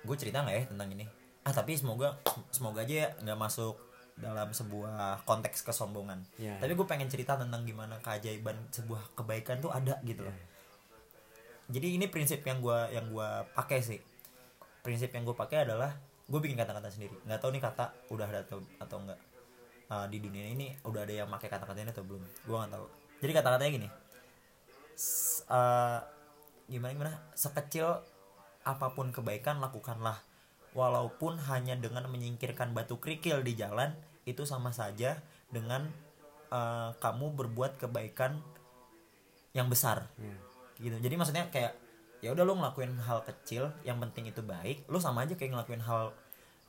gue 0.00 0.16
cerita 0.16 0.42
nggak 0.42 0.56
ya 0.56 0.64
tentang 0.66 0.88
ini? 0.90 1.06
Ah 1.44 1.52
tapi 1.52 1.76
semoga 1.76 2.16
semoga 2.50 2.82
aja 2.82 2.94
ya 3.06 3.08
nggak 3.20 3.38
masuk 3.38 3.76
dalam 4.16 4.50
sebuah 4.50 5.24
konteks 5.24 5.62
kesombongan. 5.62 6.20
Iya. 6.36 6.60
tapi 6.60 6.72
gue 6.74 6.84
pengen 6.84 7.08
cerita 7.08 7.40
tentang 7.40 7.64
gimana 7.64 7.96
keajaiban 8.00 8.56
sebuah 8.68 9.16
kebaikan 9.16 9.60
tuh 9.60 9.72
ada 9.72 9.96
gitu 10.02 10.24
loh. 10.24 10.34
Jadi 11.70 11.96
ini 11.96 12.10
prinsip 12.10 12.42
yang 12.42 12.58
gue 12.58 12.78
yang 12.90 13.06
gua 13.08 13.46
pakai 13.54 13.78
sih 13.78 14.00
prinsip 14.80 15.12
yang 15.12 15.24
gue 15.24 15.36
pakai 15.36 15.68
adalah 15.68 15.96
gue 16.30 16.40
bikin 16.40 16.56
kata-kata 16.56 16.88
sendiri. 16.88 17.16
Nggak 17.26 17.40
tahu 17.42 17.50
nih 17.52 17.62
kata 17.62 17.84
udah 18.12 18.26
ada 18.26 18.40
atau 18.44 18.58
atau 18.80 18.98
enggak 19.00 19.20
Uh, 19.90 20.06
di 20.06 20.22
dunia 20.22 20.46
ini 20.46 20.70
udah 20.86 21.02
ada 21.02 21.10
yang 21.10 21.26
pakai 21.26 21.50
kata-kata 21.50 21.82
ini 21.82 21.90
atau 21.90 22.06
belum? 22.06 22.22
Gue 22.46 22.54
nggak 22.54 22.78
tahu. 22.78 22.86
Jadi 23.26 23.32
kata-katanya 23.34 23.70
gini. 23.74 23.88
Uh, 25.50 25.98
gimana 26.70 26.94
gimana? 26.94 27.14
Sekecil 27.34 27.98
apa 28.62 28.86
pun 28.94 29.10
kebaikan 29.10 29.58
lakukanlah. 29.58 30.22
Walaupun 30.78 31.42
hanya 31.50 31.74
dengan 31.74 32.06
menyingkirkan 32.06 32.70
batu 32.70 33.02
kerikil 33.02 33.42
di 33.42 33.58
jalan 33.58 33.90
itu 34.30 34.46
sama 34.46 34.70
saja 34.70 35.18
dengan 35.50 35.90
uh, 36.54 36.94
kamu 37.02 37.34
berbuat 37.34 37.82
kebaikan 37.82 38.38
yang 39.58 39.66
besar. 39.66 40.06
Iya. 40.22 40.38
gitu. 40.86 40.96
Jadi 41.02 41.14
maksudnya 41.18 41.50
kayak 41.50 41.74
ya 42.20 42.32
udah 42.32 42.44
lo 42.44 42.52
ngelakuin 42.56 42.92
hal 43.00 43.24
kecil 43.24 43.72
yang 43.82 43.96
penting 43.98 44.28
itu 44.28 44.40
baik 44.44 44.84
lo 44.86 45.00
sama 45.00 45.24
aja 45.24 45.34
kayak 45.34 45.56
ngelakuin 45.56 45.80
hal 45.80 46.12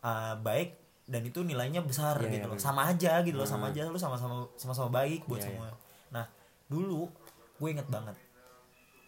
uh, 0.02 0.36
baik 0.40 0.80
dan 1.06 1.28
itu 1.28 1.44
nilainya 1.44 1.84
besar 1.84 2.16
Iya, 2.24 2.40
gitu 2.40 2.48
iya, 2.48 2.54
loh. 2.56 2.60
sama 2.62 2.82
aja 2.88 3.20
gitu 3.20 3.36
loh 3.36 3.48
sama 3.50 3.68
aja 3.70 3.84
lo 3.84 4.00
sama-sama 4.00 4.48
sama-sama 4.56 4.90
baik 4.90 5.28
buat 5.28 5.44
Iya, 5.44 5.52
semua. 5.52 5.68
nah 6.08 6.26
dulu 6.72 7.12
gue 7.60 7.70
inget 7.70 7.88
banget 7.92 8.16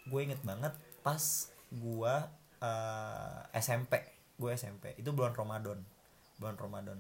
gue 0.04 0.20
inget 0.20 0.42
banget 0.44 0.74
pas 1.00 1.24
gue 1.72 2.16
uh, 2.60 3.40
SMP 3.56 4.04
gue 4.36 4.50
SMP 4.52 5.00
itu 5.00 5.10
bulan 5.16 5.32
Ramadan 5.32 5.80
bulan 6.34 6.58
Ramadan. 6.60 7.00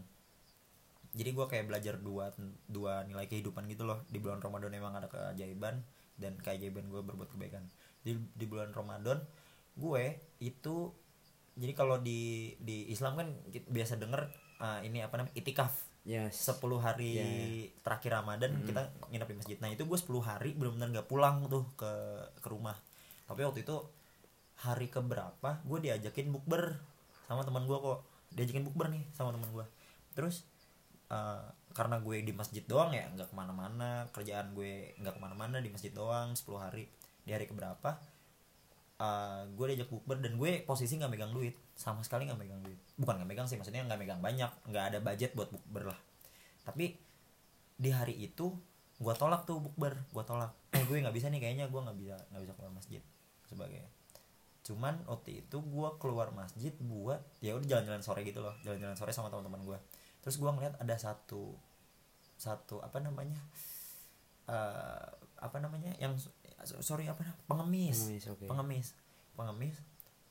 Jadi 1.13 1.29
gue 1.29 1.45
kayak 1.45 1.67
belajar 1.67 1.99
dua 1.99 2.32
dua 2.65 3.03
nilai 3.03 3.27
kehidupan 3.27 3.65
gitu 3.67 3.84
loh 3.84 4.01
di 4.08 4.17
bulan 4.17 4.39
Ramadan 4.39 4.71
emang 4.71 4.97
ada 4.97 5.06
keajaiban 5.06 5.84
dan 6.17 6.38
keajaiban 6.41 6.88
gue 6.88 7.01
berbuat 7.01 7.29
kebaikan 7.29 7.65
di 8.03 8.19
di 8.35 8.45
bulan 8.45 8.75
Ramadan 8.75 9.19
gue 9.73 10.03
itu 10.43 10.91
jadi 11.57 11.73
kalau 11.73 12.01
di 12.01 12.53
di 12.61 12.89
Islam 12.89 13.17
kan 13.17 13.27
biasa 13.49 13.97
denger 13.97 14.21
uh, 14.61 14.79
ini 14.85 15.01
apa 15.01 15.17
namanya 15.21 15.35
itikaf 15.37 15.73
yes 16.03 16.51
10 16.51 16.59
hari 16.83 17.11
Iya, 17.15 17.27
terakhir 17.81 18.11
Ramadan 18.19 18.51
kita 18.67 18.91
nginep 19.07 19.27
di 19.31 19.37
masjid. 19.39 19.57
Nah, 19.63 19.71
itu 19.71 19.87
gue 19.87 19.95
10 19.95 20.19
hari 20.19 20.51
benar-benar 20.51 20.91
nggak 20.91 21.07
pulang 21.07 21.47
tuh 21.47 21.63
ke 21.79 21.91
ke 22.43 22.47
rumah. 22.51 22.75
Tapi 23.23 23.39
waktu 23.39 23.63
itu 23.63 23.79
hari 24.59 24.91
keberapa 24.91 25.63
gue 25.63 25.79
diajakin 25.79 26.27
bukber 26.35 26.75
sama 27.23 27.47
teman 27.47 27.63
gue 27.63 27.77
kok. 27.79 28.03
Diajakin 28.35 28.67
bukber 28.67 28.91
nih 28.91 29.03
sama 29.15 29.31
teman 29.31 29.47
gue. 29.55 29.65
Terus 30.11 30.43
eh, 31.07 31.43
karena 31.73 31.97
gue 32.03 32.15
di 32.21 32.33
masjid 32.35 32.61
doang 32.67 32.93
ya 32.93 33.09
nggak 33.15 33.33
ke 33.33 33.35
mana-mana 33.35 34.05
kerjaan 34.13 34.53
gue 34.53 34.93
nggak 35.01 35.17
ke 35.17 35.21
mana-mana 35.21 35.57
di 35.57 35.73
masjid 35.73 35.89
doang 35.89 36.37
10 36.37 36.45
hari 36.61 36.85
di 37.23 37.31
hari 37.31 37.47
keberapa 37.47 37.99
eh, 38.99 39.41
gue 39.51 39.65
diajak 39.73 39.89
bukber 39.89 40.19
dan 40.19 40.36
gue 40.38 40.63
posisi 40.63 40.99
nggak 40.99 41.12
megang 41.12 41.33
duit 41.33 41.55
sama 41.73 42.05
sekali 42.05 42.29
nggak 42.29 42.39
megang 42.39 42.62
duit. 42.62 42.79
Bukan 42.99 43.19
nggak 43.19 43.29
megang 43.29 43.47
sih 43.49 43.57
maksudnya 43.57 43.83
nggak 43.83 43.99
megang 43.99 44.21
banyak 44.21 44.51
nggak 44.69 44.83
ada 44.93 44.99
budget 44.99 45.33
buat 45.33 45.49
bukber 45.49 45.91
lah. 45.91 45.99
Tapi 46.63 46.95
di 47.73 47.89
hari 47.89 48.15
itu 48.21 48.53
gue 49.01 49.13
tolak 49.17 49.43
tuh 49.49 49.59
bukber 49.59 49.97
gue 50.13 50.23
tolak. 50.23 50.53
Eh 50.75 50.83
gue 50.86 51.01
nggak 51.01 51.15
bisa 51.15 51.27
nih 51.27 51.41
kayaknya 51.41 51.65
gue 51.67 51.81
nggak 51.81 51.97
bisa 51.97 52.15
nggak 52.31 52.43
bisa 52.47 52.53
keluar 52.55 52.73
masjid 52.75 53.01
sebagainya 53.49 53.89
cuman 54.63 54.95
waktu 55.12 55.43
itu 55.43 55.59
gue 55.59 55.89
keluar 55.99 56.31
masjid 56.31 56.71
buat 56.79 57.19
ya 57.43 57.51
udah 57.59 57.67
jalan-jalan 57.67 57.99
sore 57.99 58.23
gitu 58.23 58.39
loh 58.39 58.55
jalan-jalan 58.63 58.95
sore 58.95 59.12
sama 59.12 59.27
teman-teman 59.27 59.59
gue 59.59 59.79
terus 60.23 60.39
gue 60.39 60.47
ngeliat 60.47 60.79
ada 60.79 60.95
satu 60.95 61.59
satu 62.39 62.79
apa 62.79 63.03
namanya 63.03 63.43
eh 64.47 65.07
apa 65.43 65.57
namanya 65.59 65.91
yang 65.99 66.15
sorry 66.63 67.06
apa 67.08 67.23
pengemis. 67.45 68.08
Pengemis, 68.08 68.26
oke. 68.30 68.45
pengemis. 68.47 68.88
Pengemis. 69.34 69.76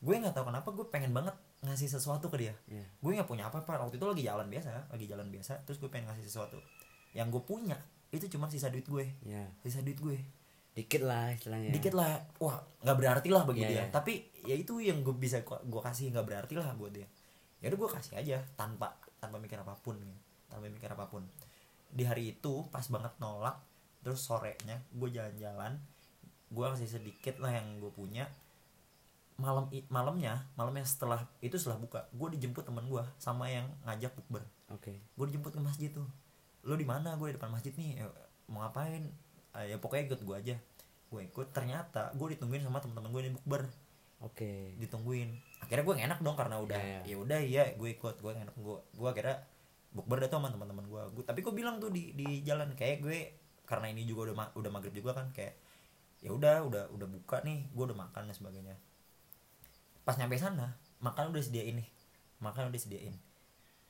Gue 0.03 0.19
nggak 0.19 0.35
tahu 0.35 0.51
kenapa 0.51 0.69
gue 0.75 0.87
pengen 0.91 1.13
banget 1.15 1.35
ngasih 1.63 1.87
sesuatu 1.87 2.27
ke 2.27 2.37
dia. 2.43 2.55
Iya. 2.67 2.83
gue 2.83 3.11
nggak 3.15 3.29
punya 3.31 3.47
apa-apa. 3.47 3.87
Waktu 3.87 3.97
itu 3.99 4.07
lagi 4.07 4.23
jalan 4.27 4.47
biasa 4.51 4.91
lagi 4.91 5.07
jalan 5.07 5.29
biasa 5.31 5.63
terus 5.63 5.79
gue 5.79 5.87
pengen 5.87 6.11
ngasih 6.11 6.27
sesuatu. 6.27 6.59
Yang 7.15 7.39
gue 7.39 7.43
punya 7.47 7.79
itu 8.11 8.27
cuma 8.29 8.51
sisa 8.51 8.69
duit 8.69 8.85
gue. 8.85 9.07
Ya 9.23 9.47
sisa 9.63 9.79
duit 9.81 9.99
gue. 9.99 10.19
Dikit 10.73 11.05
lah 11.05 11.31
istilahnya. 11.31 11.71
Dikit 11.71 11.95
lah. 11.95 12.19
Wah 12.43 12.59
nggak 12.83 12.97
berarti 12.99 13.29
lah 13.31 13.47
bagi 13.47 13.63
Iya, 13.63 13.71
dia. 13.71 13.79
iya. 13.79 13.85
tapi 13.93 14.27
ya 14.43 14.57
itu 14.59 14.81
yang 14.83 15.05
gue 15.07 15.15
bisa 15.15 15.39
gue 15.47 15.83
kasih 15.85 16.11
nggak 16.11 16.27
berarti 16.27 16.55
lah 16.59 16.75
buat 16.75 16.91
dia. 16.91 17.07
Ya 17.63 17.71
udah 17.71 17.79
gue 17.79 17.91
kasih 17.95 18.19
aja 18.19 18.43
tanpa 18.59 18.99
tanpa 19.23 19.39
mikir 19.39 19.55
apa 19.61 19.79
pun 19.79 19.95
gitu. 20.03 20.17
tanpa 20.51 20.67
mikir 20.67 20.91
apa 20.91 21.07
pun. 21.07 21.23
Di 21.93 22.03
hari 22.03 22.35
itu 22.35 22.67
pas 22.75 22.83
banget 22.91 23.15
nolak 23.23 23.55
terus 24.03 24.19
sorenya 24.19 24.83
gue 24.91 25.09
jalan-jalan 25.15 25.79
gue 26.53 26.67
kasih 26.69 26.91
sedikit 26.91 27.41
lah 27.41 27.51
yang 27.51 27.81
gue 27.81 27.89
punya. 27.89 28.29
Malam 29.41 29.67
malamnya 29.89 30.45
malamnya 30.55 30.85
setelah 30.85 31.25
itu 31.41 31.57
setelah 31.57 31.81
buka 31.81 32.05
gue 32.13 32.29
dijemput 32.37 32.63
teman 32.63 32.85
gue 32.85 33.03
sama 33.17 33.49
yang 33.49 33.67
ngajak 33.83 34.13
bukber. 34.15 34.45
Oke. 34.71 35.01
Gue 35.17 35.25
dijemput 35.27 35.57
ke 35.57 35.61
masjid 35.61 35.89
tuh. 35.89 36.07
Lo 36.63 36.77
di 36.77 36.85
mana? 36.85 37.17
Gue 37.17 37.33
di 37.33 37.41
depan 37.41 37.51
masjid 37.51 37.73
nih. 37.73 37.99
"Ya, 37.99 38.07
mau 38.47 38.63
ngapain? 38.63 39.09
"Ah, 39.51 39.65
ya 39.65 39.81
pokoknya 39.81 40.13
ikut 40.13 40.21
gue 40.23 40.37
aja. 40.37 40.57
Gue 41.09 41.27
ikut 41.27 41.49
ternyata 41.51 42.13
gue 42.13 42.37
ditungguin 42.37 42.63
sama 42.63 42.79
teman-teman 42.79 43.11
gue 43.11 43.23
di 43.27 43.33
bukber. 43.35 43.63
Oke. 44.23 44.77
Ditungguin. 44.79 45.35
Akhirnya 45.59 45.83
gue 45.83 45.97
enak 45.99 46.19
dong 46.21 46.37
karena 46.37 46.57
udah 46.59 46.79
Iya, 46.79 46.99
iya. 47.01 47.01
ya 47.09 47.17
udah 47.19 47.41
iya 47.41 47.65
gue 47.75 47.89
ikut 47.91 48.17
gue 48.21 48.33
enak 48.33 48.55
gue 48.55 48.77
gue 48.93 49.09
akhirnya 49.09 49.37
bukber 49.91 50.23
dah 50.23 50.29
tuh 50.29 50.39
sama 50.39 50.49
teman-teman 50.49 50.85
gue 50.87 51.03
gue 51.19 51.25
tapi 51.25 51.41
gue 51.41 51.53
bilang 51.53 51.77
tuh 51.77 51.89
di 51.89 52.13
di 52.13 52.41
jalan 52.43 52.73
kayak 52.73 53.01
gue 53.01 53.19
karena 53.63 53.87
ini 53.89 54.03
juga 54.03 54.31
udah 54.31 54.37
ma- 54.37 54.53
udah 54.55 54.71
maghrib 54.71 54.93
juga 54.93 55.13
kan 55.13 55.29
kayak 55.31 55.53
ya 56.23 56.31
udah 56.31 56.63
udah 56.63 56.83
udah 56.95 57.09
buka 57.11 57.43
nih 57.43 57.67
gue 57.69 57.85
udah 57.85 57.99
makan 57.99 58.31
dan 58.31 58.35
sebagainya. 58.35 58.79
Pas 60.03 60.15
nyampe 60.17 60.39
sana 60.39 60.79
makan 61.03 61.35
udah 61.35 61.43
sediain 61.43 61.75
nih 61.75 61.89
makan 62.39 62.71
udah 62.71 62.79
sediain 62.79 63.15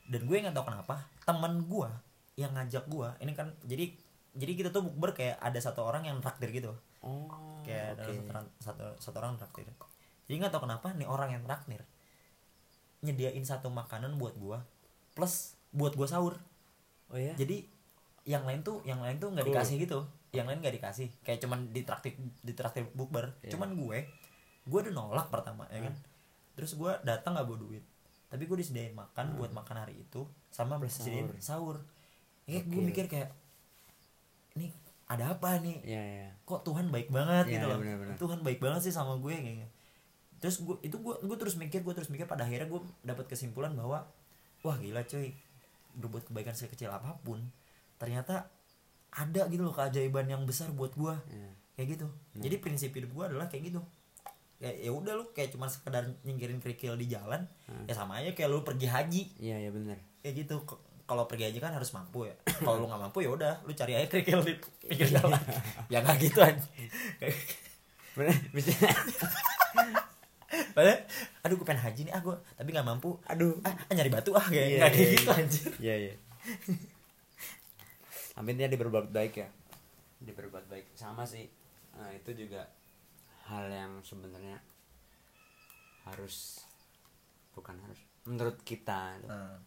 dan 0.09 0.25
gue 0.25 0.35
nggak 0.35 0.57
tahu 0.57 0.65
kenapa 0.67 1.05
teman 1.23 1.69
gue 1.69 1.89
yang 2.35 2.53
ngajak 2.57 2.89
gue 2.89 3.09
ini 3.21 3.33
kan 3.37 3.53
jadi 3.63 3.93
jadi 4.33 4.53
kita 4.57 4.69
tuh 4.73 4.81
bukber 4.89 5.13
kayak 5.13 5.37
ada 5.39 5.61
satu 5.61 5.85
orang 5.85 6.09
yang 6.09 6.17
traktir 6.25 6.49
gitu. 6.53 6.73
Oh 7.05 7.29
kayak 7.63 8.01
ada 8.01 8.03
oke. 8.03 8.13
satu, 8.17 8.23
orang- 8.33 8.53
satu 8.59 8.85
satu 8.99 9.17
orang 9.21 9.37
traktir. 9.37 9.69
Jadi 10.25 10.35
nggak 10.41 10.53
tahu 10.53 10.65
kenapa 10.65 10.89
nih 10.97 11.05
orang 11.05 11.37
yang 11.37 11.45
traktir 11.45 11.85
nyediain 13.03 13.45
satu 13.45 13.69
makanan 13.69 14.17
buat 14.17 14.33
gua 14.41 14.65
plus 15.13 15.57
buat 15.75 15.93
gua 15.93 16.09
sahur. 16.09 16.35
Oh 17.13 17.21
ya 17.21 17.37
jadi 17.37 17.69
yang 18.25 18.47
lain 18.49 18.65
tuh 18.65 18.81
yang 18.89 19.03
lain 19.05 19.21
tuh 19.21 19.29
nggak 19.35 19.45
Cool. 19.45 19.53
dikasih 19.53 19.77
gitu 19.85 20.01
yang 20.33 20.49
lain 20.49 20.65
nggak 20.65 20.75
dikasih. 20.81 21.09
Kayak 21.21 21.45
cuman 21.45 21.71
ditraktir 21.71 22.17
ditraktir 22.41 22.89
bukber. 22.97 23.37
Iya. 23.45 23.55
cuman 23.55 23.77
gue 23.77 23.99
gue 24.63 24.79
udah 24.89 24.93
nolak 24.93 25.29
pertama 25.29 25.69
ya 25.69 25.85
kan? 25.85 25.95
Terus 26.57 26.73
gue 26.75 26.93
datang 27.05 27.37
nggak 27.37 27.47
bawa 27.47 27.59
duit. 27.61 27.85
Tapi 28.33 28.49
gue 28.49 28.57
disediain 28.57 28.97
makan 28.97 29.37
buat 29.37 29.53
makan 29.53 29.77
hari 29.85 30.01
itu 30.01 30.25
sama 30.49 30.81
disediain 30.81 31.29
sahur. 31.37 31.85
Ya 32.49 32.65
gue 32.65 32.81
Oke. 32.81 32.89
mikir 32.89 33.07
kayak 33.13 33.29
ini 34.57 34.73
ada 35.05 35.37
apa 35.37 35.61
nih? 35.61 35.85
Iya, 35.85 36.03
iya. 36.03 36.29
kok 36.49 36.65
Tuhan 36.65 36.89
baik 36.89 37.13
banget? 37.13 37.53
Iya, 37.53 37.55
gitu 37.61 37.67
loh. 37.69 37.79
benar-benar. 37.85 38.17
Tuhan 38.17 38.41
baik 38.41 38.59
banget 38.65 38.81
sih 38.89 38.95
sama 38.97 39.21
gue 39.21 39.37
kayaknya. 39.37 39.69
Terus 40.41 40.65
gue 40.65 40.81
itu 40.81 40.97
gue 40.97 41.15
gue 41.21 41.37
terus 41.37 41.61
mikir 41.61 41.85
gue 41.85 41.93
terus 41.93 42.09
mikir 42.09 42.25
pada 42.25 42.49
akhirnya 42.49 42.73
gue 42.73 42.81
dapat 43.05 43.29
kesimpulan 43.29 43.77
bahwa 43.77 44.09
wah 44.65 44.77
gila 44.81 45.05
cuy. 45.05 45.37
Berbuat 45.93 46.25
kebaikan 46.33 46.57
sekecil 46.57 46.89
apa 46.89 47.21
pun 47.21 47.53
ternyata 48.01 48.49
ada 49.13 49.45
gitu 49.47 49.63
loh 49.63 49.71
keajaiban 49.71 50.25
yang 50.27 50.43
besar 50.43 50.69
buat 50.71 50.93
gue 50.93 51.15
Iya. 51.29 51.51
kayak 51.75 51.89
gitu 51.93 52.07
jadi 52.35 52.57
prinsip 52.59 52.91
hidup 52.91 53.11
gue 53.11 53.25
adalah 53.27 53.47
kayak 53.47 53.69
gitu 53.69 53.81
ya 54.57 54.71
ya 54.71 54.91
udah 54.91 55.13
lu 55.15 55.25
kayak 55.31 55.51
cuma 55.51 55.67
sekedar 55.67 56.07
nyingkirin 56.23 56.59
kerikil 56.59 56.95
di 56.95 57.07
jalan 57.07 57.45
ya 57.85 57.93
sama 57.93 58.17
aja 58.17 58.31
kayak 58.31 58.49
lu 58.49 58.63
pergi 58.63 58.87
haji 58.87 59.23
Iya, 59.37 59.57
iya 59.59 59.71
benar. 59.71 59.99
kayak 60.21 60.35
gitu 60.41 60.63
kalau 61.03 61.27
pergi 61.27 61.45
haji 61.47 61.59
kan 61.59 61.73
harus 61.73 61.91
mampu 61.91 62.25
ya 62.25 62.35
kalau 62.63 62.79
lu 62.79 62.87
nggak 62.87 63.03
mampu 63.03 63.19
ya 63.21 63.31
udah 63.31 63.53
lu 63.61 63.73
cari 63.73 63.93
aja 63.93 64.07
kerikil 64.07 64.41
di 64.41 64.55
pinggir 64.81 65.09
jalan 65.13 65.43
ya 65.89 65.99
nggak 65.99 66.17
gitu 66.21 66.39
aja 66.41 66.63
Benar. 68.13 68.37
Bisa. 68.55 68.73
Padahal, 70.73 71.01
aduh 71.43 71.55
gue 71.55 71.65
pengen 71.65 71.81
haji 71.83 72.01
nih 72.07 72.13
ah 72.13 72.21
gue 72.21 72.37
tapi 72.55 72.69
nggak 72.71 72.85
mampu 72.87 73.17
Aduh. 73.27 73.57
ah 73.63 73.73
ah, 73.73 73.93
nyari 73.93 74.09
batu 74.09 74.33
ah 74.33 74.45
kayak 74.45 74.69
Iya, 74.69 74.79
nggak 74.79 74.91
kayak 74.91 75.01
iya, 75.03 75.11
gitu 75.11 75.25
iya. 75.25 75.37
anjir 75.37 75.71
Iya, 75.81 75.95
iya. 75.99 76.13
Tapi 78.33 78.49
intinya 78.53 78.73
di 78.73 78.81
berbuat 78.81 79.09
baik 79.13 79.35
ya. 79.37 79.49
Di 80.23 80.33
berbuat 80.33 80.67
baik 80.69 80.87
sama 80.97 81.25
sih. 81.29 81.45
Nah, 81.99 82.09
itu 82.13 82.33
juga 82.33 82.65
hal 83.51 83.69
yang 83.69 83.93
sebenarnya 84.01 84.57
harus 86.09 86.65
bukan 87.53 87.77
harus 87.79 88.01
menurut 88.27 88.59
kita 88.67 89.19
Nah, 89.27 89.59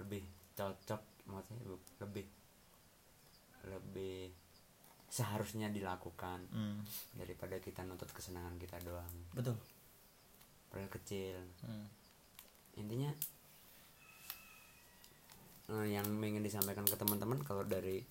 lebih 0.00 0.24
cocok 0.56 1.00
maksudnya 1.28 1.76
lebih 2.02 2.26
lebih 3.68 4.32
seharusnya 5.10 5.68
dilakukan 5.68 6.40
hmm, 6.50 6.80
daripada 7.18 7.60
kita 7.60 7.84
nuntut 7.84 8.08
kesenangan 8.10 8.56
kita 8.56 8.80
doang 8.80 9.14
betul 9.36 9.56
padahal 10.72 10.90
kecil 10.92 11.36
Hmm. 11.62 11.86
intinya 12.78 13.10
eh, 15.70 15.86
yang 15.94 16.06
ingin 16.06 16.42
disampaikan 16.42 16.82
ke 16.84 16.98
teman-teman 16.98 17.38
kalau 17.46 17.62
dari 17.62 18.02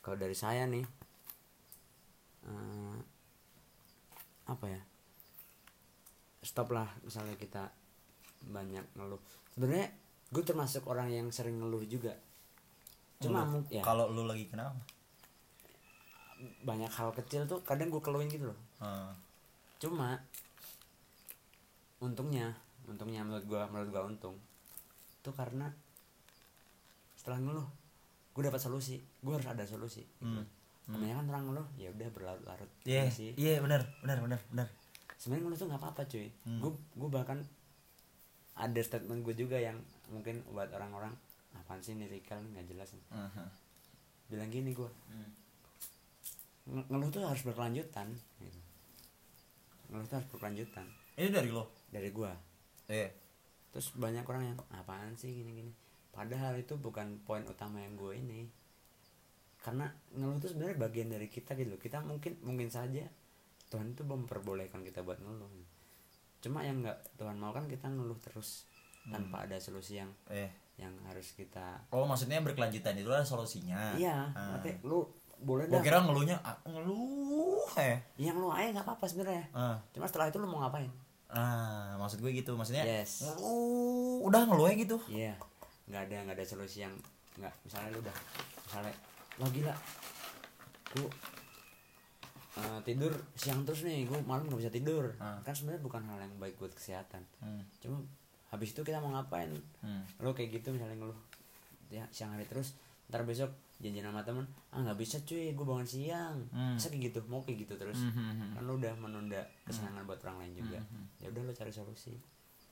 kalau 0.00 0.16
dari 0.16 0.32
saya 0.32 0.64
nih 0.70 0.84
eh, 2.46 2.96
apa 4.48 4.66
ya? 4.66 4.80
Stop 6.40 6.72
lah 6.72 6.88
misalnya 7.04 7.36
kita 7.36 7.68
banyak 8.48 8.96
ngeluh. 8.96 9.20
Sebenarnya 9.52 9.92
gue 10.30 10.42
termasuk 10.46 10.86
orang 10.88 11.12
yang 11.12 11.28
sering 11.34 11.60
ngeluh 11.60 11.84
juga. 11.84 12.16
Cuma 13.20 13.44
Lu- 13.44 13.68
ya. 13.68 13.84
Kalau 13.84 14.08
lu 14.08 14.24
lagi 14.24 14.48
kenapa? 14.48 14.78
Banyak 16.64 16.88
hal 16.88 17.12
kecil 17.12 17.44
tuh 17.44 17.60
kadang 17.60 17.92
gue 17.92 18.00
keluhin 18.00 18.32
gitu 18.32 18.48
loh. 18.48 18.58
Ah, 18.80 19.12
cuma 19.76 20.16
untungnya 22.00 22.56
untungnya 22.88 23.20
menurut 23.22 23.44
gua 23.44 23.68
menurut 23.68 23.88
gua 23.92 24.02
untung 24.08 24.36
itu 25.20 25.30
karena 25.36 25.68
setelah 27.20 27.36
ngeluh 27.38 27.68
gue 28.30 28.42
dapat 28.42 28.56
solusi 28.58 28.96
gue 29.20 29.28
harus 29.30 29.44
ada 29.44 29.60
solusi 29.62 30.00
gitu. 30.00 30.24
Hmm. 30.24 30.46
kebanyakan 30.88 31.26
orang 31.28 31.44
ngeluh 31.46 31.68
ya 31.76 31.88
udah 31.90 32.08
berlarut-larut 32.08 32.70
iya 32.82 33.04
Iya 33.04 33.10
sih 33.10 33.30
iya 33.36 33.60
benar 33.60 33.84
benar 34.00 34.18
benar 34.18 34.40
benar 34.48 34.66
sebenarnya 35.14 35.44
ngeluh 35.44 35.58
tuh 35.58 35.66
nggak 35.68 35.78
apa-apa 35.78 36.02
cuy 36.06 36.28
Hmm. 36.42 36.58
gue 36.58 36.70
gue 36.96 37.10
bahkan 37.10 37.38
ada 38.56 38.80
statement 38.80 39.20
gue 39.20 39.34
juga 39.34 39.56
yang 39.56 39.76
mungkin 40.08 40.40
buat 40.46 40.68
orang-orang 40.70 41.12
apaan 41.52 41.78
sih 41.78 41.92
nih 41.92 42.08
Rikal 42.08 42.40
nih 42.40 42.50
nggak 42.52 42.66
jelas 42.68 42.88
nih." 42.90 43.04
Aha. 43.10 43.44
bilang 44.26 44.48
gini 44.48 44.70
gue 44.70 44.90
Hmm. 45.06 45.30
"Nge- 46.70 46.86
ngeluh 46.88 47.10
tuh 47.10 47.22
harus 47.22 47.42
berkelanjutan 47.42 48.08
gitu. 48.38 48.60
ngeluh 49.86 50.06
tuh 50.06 50.16
harus 50.16 50.28
berkelanjutan 50.30 50.86
ini 51.14 51.28
dari 51.28 51.50
lo 51.50 51.68
dari 51.88 52.08
gua 52.08 52.30
iya 52.86 53.10
terus 53.70 53.90
banyak 53.92 54.22
orang 54.22 54.42
yang 54.44 54.56
apaan 54.72 55.12
sih 55.12 55.30
gini-gini 55.32 55.70
padahal 56.10 56.54
itu 56.54 56.74
bukan 56.74 57.22
poin 57.22 57.42
utama 57.44 57.78
yang 57.78 57.94
gue 57.94 58.12
ini. 58.14 58.40
Karena 59.60 59.84
ngeluh 60.10 60.36
itu 60.36 60.48
sebenarnya 60.48 60.76
bagian 60.78 61.08
dari 61.08 61.28
kita 61.28 61.52
gitu 61.52 61.76
kita 61.76 62.00
mungkin 62.00 62.40
mungkin 62.40 62.68
saja 62.68 63.04
Tuhan 63.68 63.92
itu 63.92 64.02
memperbolehkan 64.02 64.80
kita 64.80 65.00
buat 65.00 65.20
ngeluh. 65.20 65.52
Cuma 66.40 66.64
yang 66.64 66.80
nggak 66.80 66.96
Tuhan 67.14 67.36
mau 67.36 67.52
kan 67.52 67.68
kita 67.68 67.86
ngeluh 67.86 68.16
terus 68.16 68.64
tanpa 69.02 69.44
ada 69.44 69.56
solusi 69.56 69.96
yang 69.96 70.08
eh. 70.28 70.48
yang 70.76 70.92
harus 71.04 71.32
kita 71.32 71.84
oh 71.88 72.04
maksudnya 72.04 72.40
berkelanjutan 72.40 72.96
itu 72.96 73.04
adalah 73.06 73.24
solusinya? 73.24 73.92
Iya 73.94 74.32
Ah. 74.32 74.56
berarti 74.56 74.80
lu 74.80 75.04
boleh 75.38 75.68
dah. 75.68 75.80
kira 75.80 76.00
ngeluhnya 76.00 76.40
ah, 76.40 76.56
ngeluh 76.64 77.64
eh 77.76 78.00
yang 78.16 78.36
lu 78.36 78.48
aja 78.48 78.72
nggak 78.72 78.84
apa-apa 78.84 79.04
sebenarnya. 79.04 79.44
Ah. 79.52 79.76
Cuma 79.92 80.04
setelah 80.04 80.28
itu 80.28 80.36
lu 80.36 80.48
mau 80.48 80.60
ngapain? 80.60 80.88
Ah 81.28 81.96
maksud 81.96 82.18
gue 82.18 82.32
gitu. 82.34 82.56
Maksudnya 82.56 82.80
Yes. 82.82 83.20
ngeluh 83.22 84.24
udah 84.24 84.40
ngeluh 84.42 84.66
aja 84.66 84.76
gitu. 84.78 84.96
Iya, 85.06 85.36
nggak 85.90 86.02
ada 86.06 86.16
nggak 86.24 86.36
ada 86.38 86.46
solusi 86.46 86.86
yang 86.86 86.94
nggak 87.36 87.50
misalnya 87.66 87.90
lu 87.90 87.98
udah 88.00 88.16
misalnya 88.64 88.94
lo 89.36 89.46
gila, 89.48 89.74
gua 90.92 91.10
eh, 92.60 92.78
tidur 92.84 93.12
siang 93.34 93.62
terus 93.64 93.82
nih, 93.82 94.04
gua 94.06 94.20
malam 94.22 94.46
nggak 94.46 94.60
bisa 94.60 94.72
tidur. 94.72 95.04
Ah. 95.18 95.38
Kan 95.42 95.54
sebenarnya 95.54 95.82
bukan 95.82 96.02
hal 96.06 96.18
yang 96.20 96.34
baik 96.36 96.54
buat 96.56 96.70
kesehatan. 96.70 97.22
hmm. 97.40 97.62
Cuma 97.80 97.98
habis 98.50 98.74
itu 98.74 98.82
kita 98.82 98.98
mau 98.98 99.14
ngapain? 99.14 99.50
Hmm. 99.80 100.02
Lo 100.18 100.34
kayak 100.34 100.60
gitu 100.60 100.74
misalnya 100.74 100.98
ngeluh 100.98 101.18
ya 101.90 102.06
siang 102.10 102.30
hari 102.30 102.46
terus, 102.46 102.78
ntar 103.10 103.26
besok 103.26 103.50
janjian 103.80 104.04
sama 104.04 104.20
temen 104.20 104.44
ah 104.70 104.78
nggak 104.78 104.94
bisa 104.94 105.16
cuy 105.24 105.56
gue 105.56 105.64
bangun 105.66 105.88
siang 105.88 106.36
Hmm. 106.52 106.76
Masa 106.76 106.92
kayak 106.92 107.10
gitu 107.10 107.18
mau 107.26 107.40
kayak 107.42 107.64
gitu 107.64 107.74
terus 107.80 107.96
Hmm, 107.96 108.12
hmm, 108.12 108.32
hmm. 108.36 108.50
kan 108.54 108.62
lo 108.62 108.76
udah 108.76 108.92
menunda 108.94 109.40
kesenangan 109.64 110.04
buat 110.04 110.20
orang 110.28 110.44
lain 110.44 110.52
juga 110.60 110.78
ya 111.16 111.32
udah 111.32 111.42
lo 111.42 111.52
cari 111.56 111.72
solusi 111.72 112.12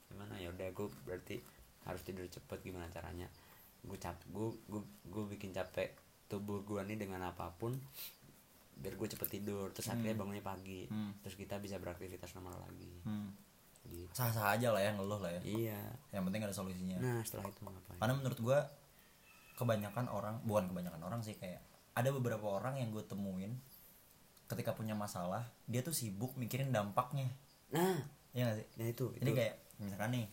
gimana 0.06 0.36
ya 0.36 0.52
udah 0.52 0.68
gue 0.68 0.86
berarti 1.08 1.40
harus 1.86 2.02
tidur 2.02 2.26
cepet 2.26 2.58
gimana 2.64 2.88
caranya? 2.90 3.28
Gue 3.84 3.98
cap 4.00 4.18
gue 4.26 4.48
gue 4.66 4.82
gue 5.06 5.24
bikin 5.36 5.54
capek 5.54 5.94
tubuh 6.28 6.64
gue 6.64 6.80
nih 6.84 6.98
dengan 7.00 7.24
apa 7.24 7.52
pun 7.54 7.76
biar 8.78 8.94
gue 8.94 9.08
cepet 9.10 9.28
tidur. 9.40 9.70
Terus 9.74 9.90
akhirnya 9.92 10.16
bangunnya 10.18 10.44
pagi. 10.44 10.86
Hmm. 10.88 11.14
terus 11.22 11.34
kita 11.34 11.58
bisa 11.58 11.78
beraktivitas 11.78 12.34
normal 12.38 12.62
lagi. 12.64 12.94
Hmm. 13.04 13.30
gitu. 13.88 14.12
Sah-sah 14.12 14.52
aja 14.58 14.74
lah 14.74 14.82
ya 14.84 14.92
ngeluh 14.94 15.20
lah 15.22 15.32
ya. 15.38 15.40
Iya. 15.42 15.80
Yang 16.12 16.22
penting 16.30 16.42
ada 16.44 16.54
solusinya. 16.54 16.98
Nah 17.00 17.20
setelah 17.24 17.48
itu 17.50 17.60
mau 17.64 17.72
ngapain? 17.72 17.98
Karena 17.98 18.14
menurut 18.14 18.38
gue 18.38 18.58
kebanyakan 19.58 20.06
orang 20.06 20.38
bukan 20.46 20.70
kebanyakan 20.70 21.02
orang 21.02 21.20
sih 21.26 21.34
kayak 21.34 21.58
ada 21.98 22.14
beberapa 22.14 22.46
orang 22.46 22.78
yang 22.78 22.94
gue 22.94 23.02
temuin 23.02 23.58
ketika 24.46 24.70
punya 24.70 24.94
masalah 24.94 25.50
dia 25.66 25.82
tuh 25.82 25.92
sibuk 25.92 26.38
mikirin 26.38 26.70
dampaknya. 26.70 27.26
Nah. 27.74 27.98
Ya 28.32 28.52
gak 28.52 28.62
sih? 28.62 28.66
Nah 28.78 28.86
itu 28.86 29.04
ini 29.18 29.30
itu. 29.34 29.38
kayak 29.42 29.54
misalkan 29.82 30.10
nih 30.14 30.26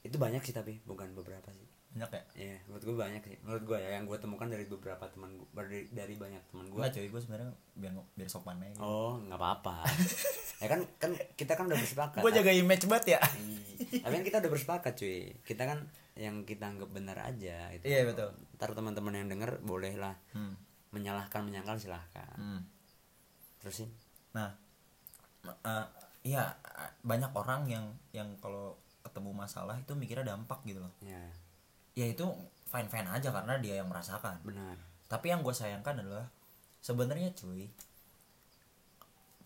itu 0.00 0.16
banyak 0.16 0.40
sih 0.40 0.54
tapi 0.56 0.80
bukan 0.88 1.12
beberapa 1.12 1.52
sih 1.52 1.70
banyak 1.90 2.10
ya 2.14 2.22
Iya, 2.38 2.56
menurut 2.70 2.82
gue 2.86 2.96
banyak 2.96 3.22
sih. 3.26 3.36
Menurut 3.42 3.62
gue 3.66 3.78
ya 3.82 3.90
yang 3.98 4.06
gue 4.06 4.18
temukan 4.22 4.46
dari 4.46 4.62
beberapa 4.62 5.10
teman 5.10 5.34
gue, 5.34 5.46
dari, 5.50 5.90
dari 5.90 6.14
banyak 6.14 6.42
teman 6.46 6.70
gue. 6.70 6.78
Enggak 6.78 6.94
cuy, 6.94 7.06
gue 7.10 7.20
sebenarnya 7.20 7.50
biar 7.74 7.92
biar 8.14 8.28
sopan 8.30 8.62
aja 8.62 8.78
gitu. 8.78 8.82
Oh, 8.86 9.18
nggak 9.18 9.34
apa-apa. 9.34 9.82
ya 10.62 10.66
kan 10.70 10.80
kan 11.02 11.10
kita 11.34 11.58
kan 11.58 11.66
udah 11.66 11.78
bersepakat. 11.82 12.20
gue 12.22 12.32
jaga 12.32 12.52
image 12.54 12.86
banget 12.86 13.18
ya 13.18 13.20
Iya. 13.20 14.06
Tapi 14.06 14.12
kan 14.12 14.24
kita 14.24 14.36
udah 14.38 14.50
bersepakat 14.54 14.92
cuy. 15.02 15.20
Kita 15.42 15.62
kan 15.66 15.78
yang 16.14 16.46
kita 16.46 16.64
anggap 16.70 16.90
benar 16.94 17.16
aja 17.26 17.74
itu. 17.74 17.84
Iya, 17.90 18.06
betul. 18.06 18.38
Ntar 18.54 18.70
teman-teman 18.70 19.14
yang 19.18 19.26
denger 19.26 19.58
bolehlah 19.66 20.14
hmm. 20.30 20.54
menyalahkan 20.94 21.42
menyangkal 21.42 21.74
silahkan. 21.74 22.38
Hmm. 22.38 22.62
Terusin. 23.58 23.90
nah 24.30 24.54
eh, 25.42 25.86
iya 26.22 26.54
banyak 27.02 27.34
orang 27.34 27.66
yang 27.66 27.86
yang 28.14 28.30
kalau 28.38 28.78
ketemu 29.10 29.34
masalah 29.34 29.74
itu 29.82 29.92
mikirnya 29.98 30.38
dampak 30.38 30.62
gitu 30.62 30.78
loh. 30.78 30.94
Ya, 31.02 31.18
ya 31.98 32.06
itu 32.06 32.22
fine 32.70 32.86
fine 32.86 33.10
aja 33.10 33.34
karena 33.34 33.58
dia 33.58 33.82
yang 33.82 33.90
merasakan. 33.90 34.38
Benar. 34.46 34.78
tapi 35.10 35.26
yang 35.34 35.42
gue 35.42 35.50
sayangkan 35.50 36.06
adalah 36.06 36.30
sebenarnya 36.78 37.34
cuy 37.34 37.66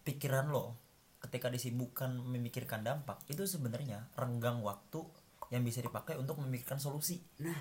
pikiran 0.05 0.53
lo 0.53 0.77
ketika 1.25 1.49
disibukkan 1.49 2.21
memikirkan 2.21 2.85
dampak 2.85 3.25
itu 3.33 3.49
sebenarnya 3.49 4.12
renggang 4.12 4.61
waktu 4.61 5.01
yang 5.49 5.65
bisa 5.65 5.81
dipakai 5.81 6.21
untuk 6.21 6.37
memikirkan 6.37 6.77
solusi. 6.77 7.25
Nah, 7.41 7.57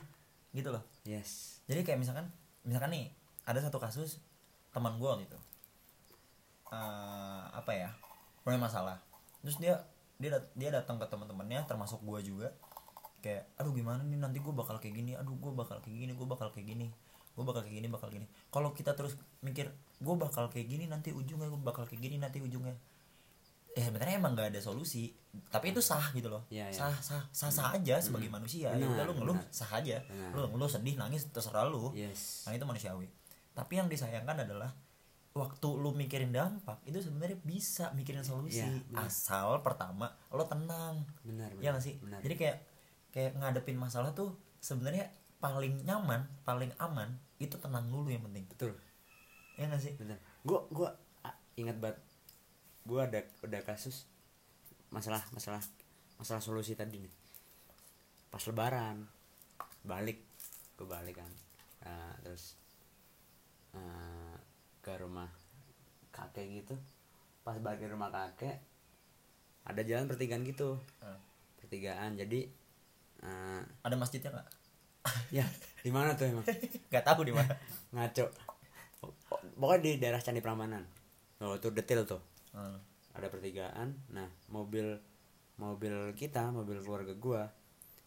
gitu 0.52 0.76
loh. 0.76 0.84
Yes. 1.08 1.64
jadi 1.64 1.88
kayak 1.88 2.04
misalkan 2.04 2.28
misalkan 2.68 2.92
nih 2.92 3.08
ada 3.48 3.64
satu 3.64 3.80
kasus 3.80 4.20
teman 4.76 5.00
gue 5.00 5.12
gitu 5.24 5.40
Eh, 6.74 7.44
apa 7.54 7.70
ya 7.70 7.90
punya 8.42 8.58
masalah. 8.58 8.98
Terus 9.46 9.62
dia 9.62 9.78
dia 10.18 10.30
dat- 10.34 10.52
dia 10.54 10.70
datang 10.70 10.98
ke 11.02 11.06
teman-temannya 11.08 11.66
termasuk 11.66 12.02
gue 12.04 12.20
juga. 12.24 12.48
Kayak 13.24 13.48
aduh 13.56 13.72
gimana 13.72 14.04
nih? 14.04 14.20
Nanti 14.20 14.44
gue 14.44 14.54
bakal 14.54 14.78
kayak 14.78 14.96
gini. 15.00 15.12
Aduh 15.16 15.36
gue 15.40 15.52
bakal 15.56 15.80
kayak 15.80 15.96
gini 15.96 16.12
gue 16.14 16.28
bakal 16.28 16.52
kayak 16.52 16.68
gini. 16.68 16.88
Gue 17.34 17.44
bakal 17.48 17.62
kayak 17.66 17.76
gini 17.82 17.88
bakal 17.90 18.08
gini. 18.14 18.26
Kalau 18.52 18.70
kita 18.76 18.94
terus 18.94 19.16
mikir 19.42 19.72
gue 20.04 20.16
bakal 20.20 20.52
kayak 20.52 20.68
gini 20.70 20.86
nanti 20.86 21.10
ujungnya 21.16 21.50
gue 21.50 21.62
bakal 21.62 21.88
kayak 21.88 22.02
gini 22.04 22.22
nanti 22.22 22.44
ujungnya. 22.44 22.76
Ya 23.74 23.90
sebenarnya 23.90 24.22
emang 24.22 24.38
gak 24.38 24.54
ada 24.54 24.62
solusi. 24.62 25.18
Tapi 25.50 25.74
itu 25.74 25.82
sah 25.82 26.14
gitu 26.14 26.30
loh. 26.30 26.46
Iya, 26.54 26.70
iya. 26.70 26.78
sah 26.78 26.94
sah 27.02 27.26
sah 27.34 27.50
sah 27.50 27.74
aja 27.74 27.98
sebagai 27.98 28.30
manusia. 28.30 28.70
Ya 28.78 28.86
udah 28.86 29.02
lu 29.10 29.18
ngeluh 29.18 29.34
benar. 29.42 29.50
sah 29.50 29.72
aja. 29.82 29.98
Benar. 30.06 30.30
lu 30.38 30.40
ngeluh 30.54 30.70
sedih 30.70 30.94
nangis 30.94 31.26
terserah 31.34 31.66
lu. 31.66 31.90
Yes. 31.98 32.46
nah 32.46 32.54
itu 32.54 32.62
manusiawi. 32.70 33.10
Tapi 33.58 33.74
yang 33.82 33.90
disayangkan 33.90 34.46
adalah 34.46 34.70
waktu 35.34 35.66
lu 35.66 35.98
mikirin 35.98 36.30
dampak 36.30 36.78
itu 36.86 37.02
sebenarnya 37.02 37.42
bisa 37.42 37.90
mikirin 37.98 38.22
solusi. 38.22 38.62
Benar. 38.62 39.10
asal 39.10 39.66
pertama 39.66 40.14
lo 40.30 40.46
tenang. 40.46 41.02
Benar 41.26 41.50
ya 41.58 41.74
benar 41.74 41.82
gak 41.82 41.86
sih? 41.90 41.96
Benar. 41.98 42.20
jadi 42.22 42.36
kayak 42.38 42.58
kayak 43.10 43.32
ngadepin 43.42 43.78
masalah 43.78 44.14
tuh 44.14 44.38
sebenarnya 44.62 45.10
paling 45.42 45.82
nyaman 45.84 46.30
paling 46.46 46.70
aman 46.78 47.18
itu 47.42 47.58
tenang 47.58 47.90
dulu 47.90 48.14
yang 48.14 48.22
penting. 48.30 48.46
Betul. 48.46 48.78
Ya 49.58 49.66
gak 49.66 49.82
sih? 49.82 49.98
Benar. 49.98 50.22
Gua 50.46 50.70
gua 50.70 50.90
ingat 51.58 51.78
banget 51.82 51.98
gua 52.86 53.10
ada 53.10 53.26
ada 53.42 53.60
kasus 53.66 54.06
masalah 54.94 55.22
masalah 55.34 55.62
masalah 56.22 56.42
solusi 56.46 56.78
tadi 56.78 57.02
nih. 57.02 57.14
Pas 58.30 58.46
lebaran 58.46 59.02
balik 59.82 60.22
ke 60.78 60.86
balik 60.86 61.18
kan. 61.18 61.32
Nah, 61.84 62.14
terus 62.22 62.56
eh, 63.74 64.23
ke 64.84 64.92
rumah 65.00 65.32
kakek 66.12 66.62
gitu. 66.62 66.76
Pas 67.48 67.56
balik 67.58 67.82
ke 67.82 67.88
rumah 67.88 68.12
kakek 68.12 68.60
ada 69.64 69.82
jalan 69.88 70.12
pertigaan 70.12 70.44
gitu. 70.44 70.76
Hmm. 71.00 71.20
pertigaan 71.64 72.20
jadi 72.20 72.46
eh, 73.24 73.62
ada 73.64 73.96
masjidnya 73.96 74.30
nggak? 74.36 74.50
Ya 75.32 75.48
di 75.82 75.92
mana 75.92 76.16
tuh 76.16 76.30
emang? 76.30 76.46
Nggak 76.92 77.04
tahu 77.04 77.28
di 77.28 77.34
mana. 77.34 77.52
Ngaco. 77.96 78.26
Pokoknya 79.60 79.80
di 79.84 79.92
daerah 80.00 80.22
Candi 80.24 80.40
Prambanan. 80.40 80.84
Oh 81.44 81.56
itu 81.58 81.72
detail 81.72 82.04
tuh. 82.08 82.22
Hmm. 82.54 82.78
ada 83.14 83.28
pertigaan. 83.30 83.98
Nah 84.14 84.30
mobil 84.54 84.94
mobil 85.58 86.14
kita 86.18 86.50
mobil 86.54 86.82
keluarga 86.82 87.14
gua 87.18 87.46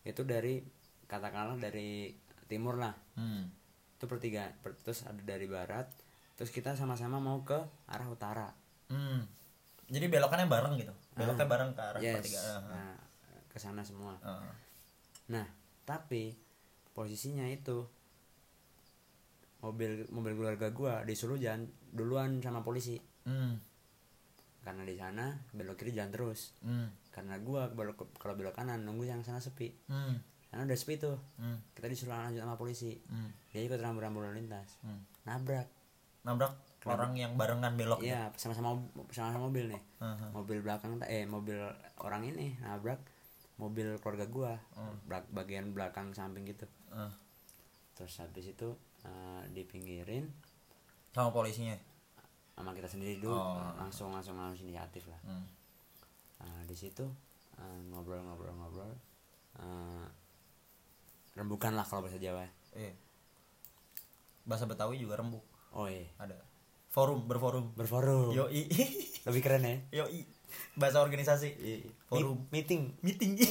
itu 0.07 0.23
dari 0.23 0.63
katakanlah 1.11 1.59
dari 1.59 2.15
timur 2.47 2.79
lah. 2.79 2.95
Hmm. 3.19 3.49
itu 3.97 4.05
pertigaan 4.05 4.53
per- 4.61 4.77
terus 4.85 5.09
ada 5.09 5.19
dari 5.25 5.49
barat 5.49 5.89
terus 6.37 6.49
kita 6.49 6.73
sama-sama 6.73 7.17
mau 7.17 7.41
ke 7.43 7.57
arah 7.87 8.07
utara 8.07 8.49
Hmm. 8.87 9.27
jadi 9.87 10.07
belokannya 10.07 10.47
bareng 10.47 10.75
gitu 10.77 10.95
beloknya 11.13 11.45
bareng 11.45 11.71
ke 11.73 11.83
arah 11.83 11.99
yes 11.99 12.15
pertigaan 12.17 12.63
nah 12.67 12.95
ke 13.47 13.59
sana 13.59 13.83
semua 13.83 14.15
Ah. 14.21 14.47
nah 15.27 15.47
tapi 15.83 16.37
posisinya 16.93 17.45
itu 17.47 17.83
mobil 19.59 20.05
mobil 20.09 20.33
keluarga 20.35 20.69
gua 20.71 21.03
disuruh 21.03 21.35
jalan 21.37 21.65
duluan 21.91 22.39
sama 22.39 22.61
polisi 22.61 23.01
Hmm. 23.25 23.59
karena 24.63 24.83
di 24.83 24.95
sana 24.95 25.35
belok 25.51 25.75
kiri 25.77 25.91
jalan 25.91 26.11
terus 26.11 26.55
Hmm. 26.61 26.87
karena 27.11 27.41
gua 27.41 27.67
belok 27.69 28.07
kalau 28.15 28.37
belok 28.37 28.55
kanan 28.55 28.85
nunggu 28.85 29.03
yang 29.05 29.21
sana 29.21 29.41
sepi 29.41 29.75
Hmm. 29.87 30.21
karena 30.47 30.63
udah 30.65 30.79
sepi 30.79 30.95
tuh 30.97 31.19
Hmm. 31.37 31.59
kita 31.75 31.89
disuruh 31.89 32.15
lanjut 32.15 32.39
sama 32.39 32.55
polisi 32.55 32.95
Hmm. 33.03 33.35
dia 33.51 33.65
ikut 33.65 33.81
rambu-rambu 33.81 34.21
lalu 34.21 34.45
lintas 34.45 34.79
Hmm. 34.81 35.03
nabrak 35.25 35.67
nabrak 36.27 36.53
orang 36.85 37.15
yang 37.15 37.35
barengan 37.35 37.75
belok 37.75 38.03
iya 38.03 38.31
sama-sama 38.35 38.75
sama-sama 39.09 39.47
mobil 39.47 39.71
nih 39.71 39.83
Aha. 39.99 40.27
mobil 40.31 40.59
belakang 40.61 40.99
eh 41.03 41.23
mobil 41.25 41.55
orang 41.99 42.27
ini 42.27 42.59
nabrak 42.61 42.99
mobil 43.57 43.97
keluarga 43.97 44.27
gua. 44.27 44.53
Belak- 45.09 45.33
bagian 45.33 45.73
belakang 45.73 46.13
samping 46.13 46.45
gitu 46.45 46.67
Ah. 46.89 47.09
terus 47.95 48.19
habis 48.19 48.47
itu 48.49 48.69
eh, 49.01 49.43
dipinggirin 49.51 50.29
sama 51.11 51.31
polisinya 51.31 51.73
sama 52.53 52.71
kita 52.73 52.85
sendiri 52.85 53.17
dulu 53.17 53.33
Oh. 53.33 53.73
langsung 53.77 54.11
langsung 54.11 54.35
langsung 54.35 54.67
inisiatif 54.67 55.07
lah 55.07 55.21
Hmm. 55.23 55.47
Nah, 56.37 56.63
di 56.65 56.75
situ 56.75 57.07
eh, 57.57 57.79
ngobrol-ngobrol-ngobrol 57.89 58.93
eh, 59.57 60.07
rembukan 61.33 61.73
lah 61.73 61.83
kalau 61.83 62.03
bahasa 62.03 62.19
Jawa 62.19 62.45
Iya. 62.73 62.93
bahasa 64.45 64.65
Betawi 64.65 64.97
juga 64.97 65.17
rembuk 65.17 65.43
oh 65.77 65.87
iya. 65.87 66.09
Ada. 66.17 66.41
Forum 66.89 67.29
berforum. 67.29 67.77
Berforum. 67.77 68.33
Yoi 68.33 68.65
lebih 69.29 69.41
keren 69.45 69.69
ya. 69.69 69.77
Yoi 70.03 70.25
bahasa 70.77 71.05
organisasi. 71.05 71.53
Forum. 72.09 72.41
Forum. 72.41 72.49
meeting. 72.49 72.97
Meeting. 73.05 73.37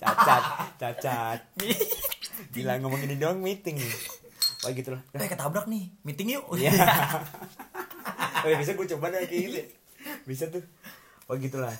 Cacat 0.00 0.44
cacat. 0.80 1.40
Gila 2.56 2.80
ngomong 2.80 3.04
ini 3.04 3.20
doang 3.20 3.44
meeting 3.44 3.76
Wah 4.60 4.72
gitu 4.76 4.92
lah 4.92 5.00
eh 5.16 5.28
ketabrak 5.28 5.68
nih. 5.68 5.92
Meeting 6.04 6.36
yuk. 6.36 6.44
Iya. 6.56 6.72
oh 8.44 8.48
ya 8.48 8.56
bisa 8.60 8.72
gue 8.76 8.86
coba 8.96 9.12
deh 9.12 9.24
kayak 9.28 9.42
gitu. 9.48 9.60
Bisa 10.24 10.48
tuh. 10.48 10.64
Oh 11.28 11.36
gitulah 11.36 11.72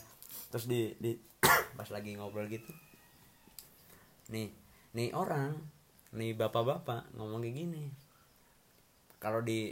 terus 0.53 0.67
di 0.67 0.93
di 1.01 1.17
pas 1.79 1.89
lagi 1.89 2.17
ngobrol 2.17 2.49
gitu. 2.49 2.69
Nih 4.33 4.53
nih 4.97 5.13
orang 5.17 5.80
nih 6.11 6.35
bapak-bapak 6.35 7.15
ngomong 7.15 7.41
kayak 7.41 7.57
gini. 7.57 7.85
Kalau 9.17 9.41
di 9.41 9.71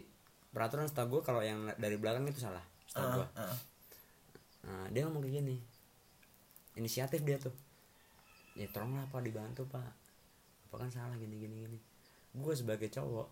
peraturan 0.48 0.86
setahu 0.86 1.18
gue 1.18 1.22
kalau 1.24 1.40
yang 1.40 1.66
dari 1.76 1.96
belakang 1.96 2.24
itu 2.24 2.38
salah 2.38 2.62
setahu 2.86 3.20
gue 3.20 3.26
Ah, 3.34 3.46
ah. 3.46 3.56
Nah, 4.60 4.84
dia 4.90 5.02
ngomong 5.02 5.20
kayak 5.20 5.40
gini. 5.40 5.56
Inisiatif 6.74 7.22
dia 7.22 7.36
tuh. 7.36 7.54
Ya 8.54 8.66
tolonglah 8.68 9.06
pak 9.08 9.22
dibantu 9.22 9.66
pak. 9.66 9.90
Apa 10.68 10.76
kan 10.78 10.90
salah? 10.90 11.14
Gini 11.14 11.38
gini 11.38 11.64
gini. 11.64 11.78
Gue 12.34 12.52
sebagai 12.52 12.86
cowok 12.86 13.28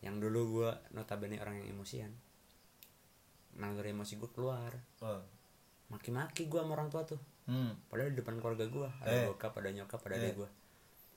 yang 0.00 0.20
dulu 0.20 0.60
gue 0.60 0.70
notabene 0.92 1.40
orang 1.40 1.58
yang 1.58 1.72
emosian 1.72 2.12
naluri 3.56 3.90
emosi 3.90 4.16
gue 4.16 4.30
keluar. 4.30 4.70
Oh. 5.00 5.22
maki-maki 5.86 6.44
gue 6.44 6.58
sama 6.58 6.74
orang 6.74 6.90
tua 6.90 7.06
tuh. 7.06 7.16
Hmm. 7.46 7.70
Padahal 7.86 8.10
di 8.10 8.18
depan 8.18 8.36
keluarga 8.36 8.66
gue 8.66 8.88
ada 9.00 9.06
Eh. 9.08 9.24
bokap 9.24 9.54
ada 9.56 9.70
nyokap 9.72 10.02
ada 10.02 10.14
Eh. 10.14 10.20
adek 10.20 10.34
gue 10.36 10.50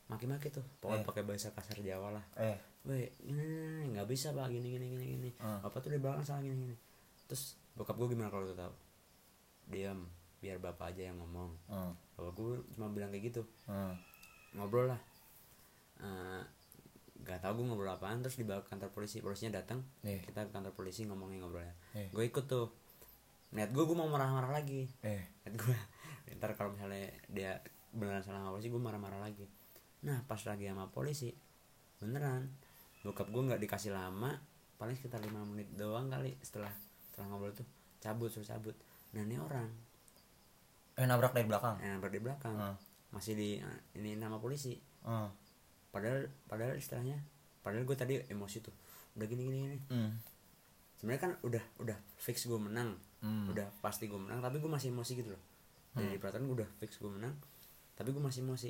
maki-maki 0.10 0.50
tuh 0.50 0.66
pokoknya 0.78 1.02
Eh. 1.02 1.08
pakai 1.08 1.24
bahasa 1.24 1.48
kasar 1.50 1.78
Jawa 1.80 2.10
lah 2.12 2.26
eh 2.36 2.58
Weh, 2.82 3.12
nggak 3.86 4.08
bisa 4.08 4.32
pak 4.32 4.48
gini 4.48 4.72
gini 4.72 4.88
gini 4.90 5.06
gini. 5.12 5.30
Ah. 5.38 5.60
Bapak 5.60 5.84
tuh 5.84 5.92
di 5.92 6.00
belakang 6.00 6.24
salah 6.24 6.40
gini 6.40 6.56
gini. 6.56 6.76
Terus 7.28 7.60
bokap 7.76 7.94
gue 7.94 8.08
gimana 8.10 8.32
kalau 8.32 8.48
tahu? 8.50 8.72
Diam, 9.68 10.08
biar 10.40 10.58
bapak 10.58 10.96
aja 10.96 11.12
yang 11.12 11.20
ngomong. 11.20 11.52
Hmm. 11.68 11.92
Bapak 12.16 12.32
gue 12.34 12.50
cuma 12.72 12.88
bilang 12.88 13.12
kayak 13.12 13.30
gitu, 13.30 13.44
Hmm. 13.66 14.00
ngobrol 14.56 14.88
lah. 14.88 15.02
Eh, 16.00 16.42
Gak 17.20 17.44
tau 17.44 17.52
gue 17.52 17.62
ngobrol 17.62 17.92
apaan 17.92 18.24
terus 18.24 18.40
dibawa 18.40 18.64
ke 18.64 18.72
kantor 18.72 18.96
polisi 18.96 19.20
polisinya 19.20 19.60
datang 19.60 19.84
Eh. 20.02 20.24
kita 20.24 20.48
ke 20.48 20.52
kantor 20.56 20.72
polisi 20.72 21.04
ngomongin 21.04 21.44
ngobrolnya 21.44 21.76
Eh. 21.92 22.08
gue 22.10 22.24
ikut 22.24 22.48
tuh 22.48 22.72
niat 23.52 23.70
gue 23.70 23.84
gue 23.84 23.94
mau 23.94 24.08
marah-marah 24.08 24.56
lagi 24.56 24.88
eh 25.04 25.28
niat 25.44 25.52
gue 25.54 25.76
ntar 26.40 26.56
kalau 26.56 26.72
misalnya 26.72 27.12
dia 27.28 27.60
beneran 27.92 28.24
salah 28.24 28.40
sama 28.40 28.56
polisi 28.56 28.72
gue 28.72 28.80
marah-marah 28.80 29.20
lagi 29.20 29.46
nah 30.06 30.24
pas 30.24 30.40
lagi 30.48 30.68
sama 30.70 30.88
polisi 30.88 31.36
beneran 32.00 32.48
bokap 33.04 33.28
gue 33.32 33.42
nggak 33.52 33.62
dikasih 33.64 33.92
lama 33.92 34.40
paling 34.80 34.96
sekitar 34.96 35.20
lima 35.20 35.44
menit 35.44 35.68
doang 35.76 36.08
kali 36.08 36.40
setelah 36.40 36.72
setelah 37.12 37.36
ngobrol 37.36 37.52
tuh 37.52 37.68
cabut 38.00 38.32
suruh 38.32 38.48
cabut. 38.48 38.76
Nah 39.12 39.28
ini 39.28 39.36
orang. 39.36 39.68
Eh 40.96 41.04
nabrak 41.04 41.36
dari 41.36 41.48
belakang? 41.48 41.76
Yang 41.84 41.92
nabrak 42.00 42.14
di 42.16 42.22
belakang. 42.24 42.56
Ah. 42.56 42.78
masih 43.10 43.34
di 43.34 43.58
ini 43.98 44.16
nama 44.16 44.38
polisi. 44.40 44.78
Hmm. 45.00 45.32
padahal 45.90 46.28
padahal 46.46 46.78
istilahnya 46.78 47.18
padahal 47.66 47.88
gue 47.88 47.98
tadi 47.98 48.14
emosi 48.30 48.58
tuh 48.62 48.76
udah 49.18 49.26
gini 49.26 49.42
gini 49.48 49.58
gini. 49.66 49.80
Hmm. 49.90 50.12
sebenarnya 51.00 51.22
kan 51.24 51.32
udah 51.42 51.64
udah 51.82 51.98
fix 52.16 52.46
gue 52.46 52.60
menang. 52.60 52.96
Hmm. 53.20 53.50
udah 53.52 53.68
pasti 53.84 54.08
gue 54.08 54.20
menang 54.20 54.40
tapi 54.40 54.62
gue 54.62 54.70
masih 54.70 54.94
emosi 54.94 55.12
gitu 55.18 55.34
loh. 55.34 55.44
Dari 55.98 56.22
peraturan 56.22 56.46
gue 56.46 56.58
udah 56.64 56.70
fix 56.80 57.02
gue 57.02 57.10
menang 57.12 57.34
tapi 58.00 58.16
gue 58.16 58.24
masih 58.24 58.48
emosi 58.48 58.70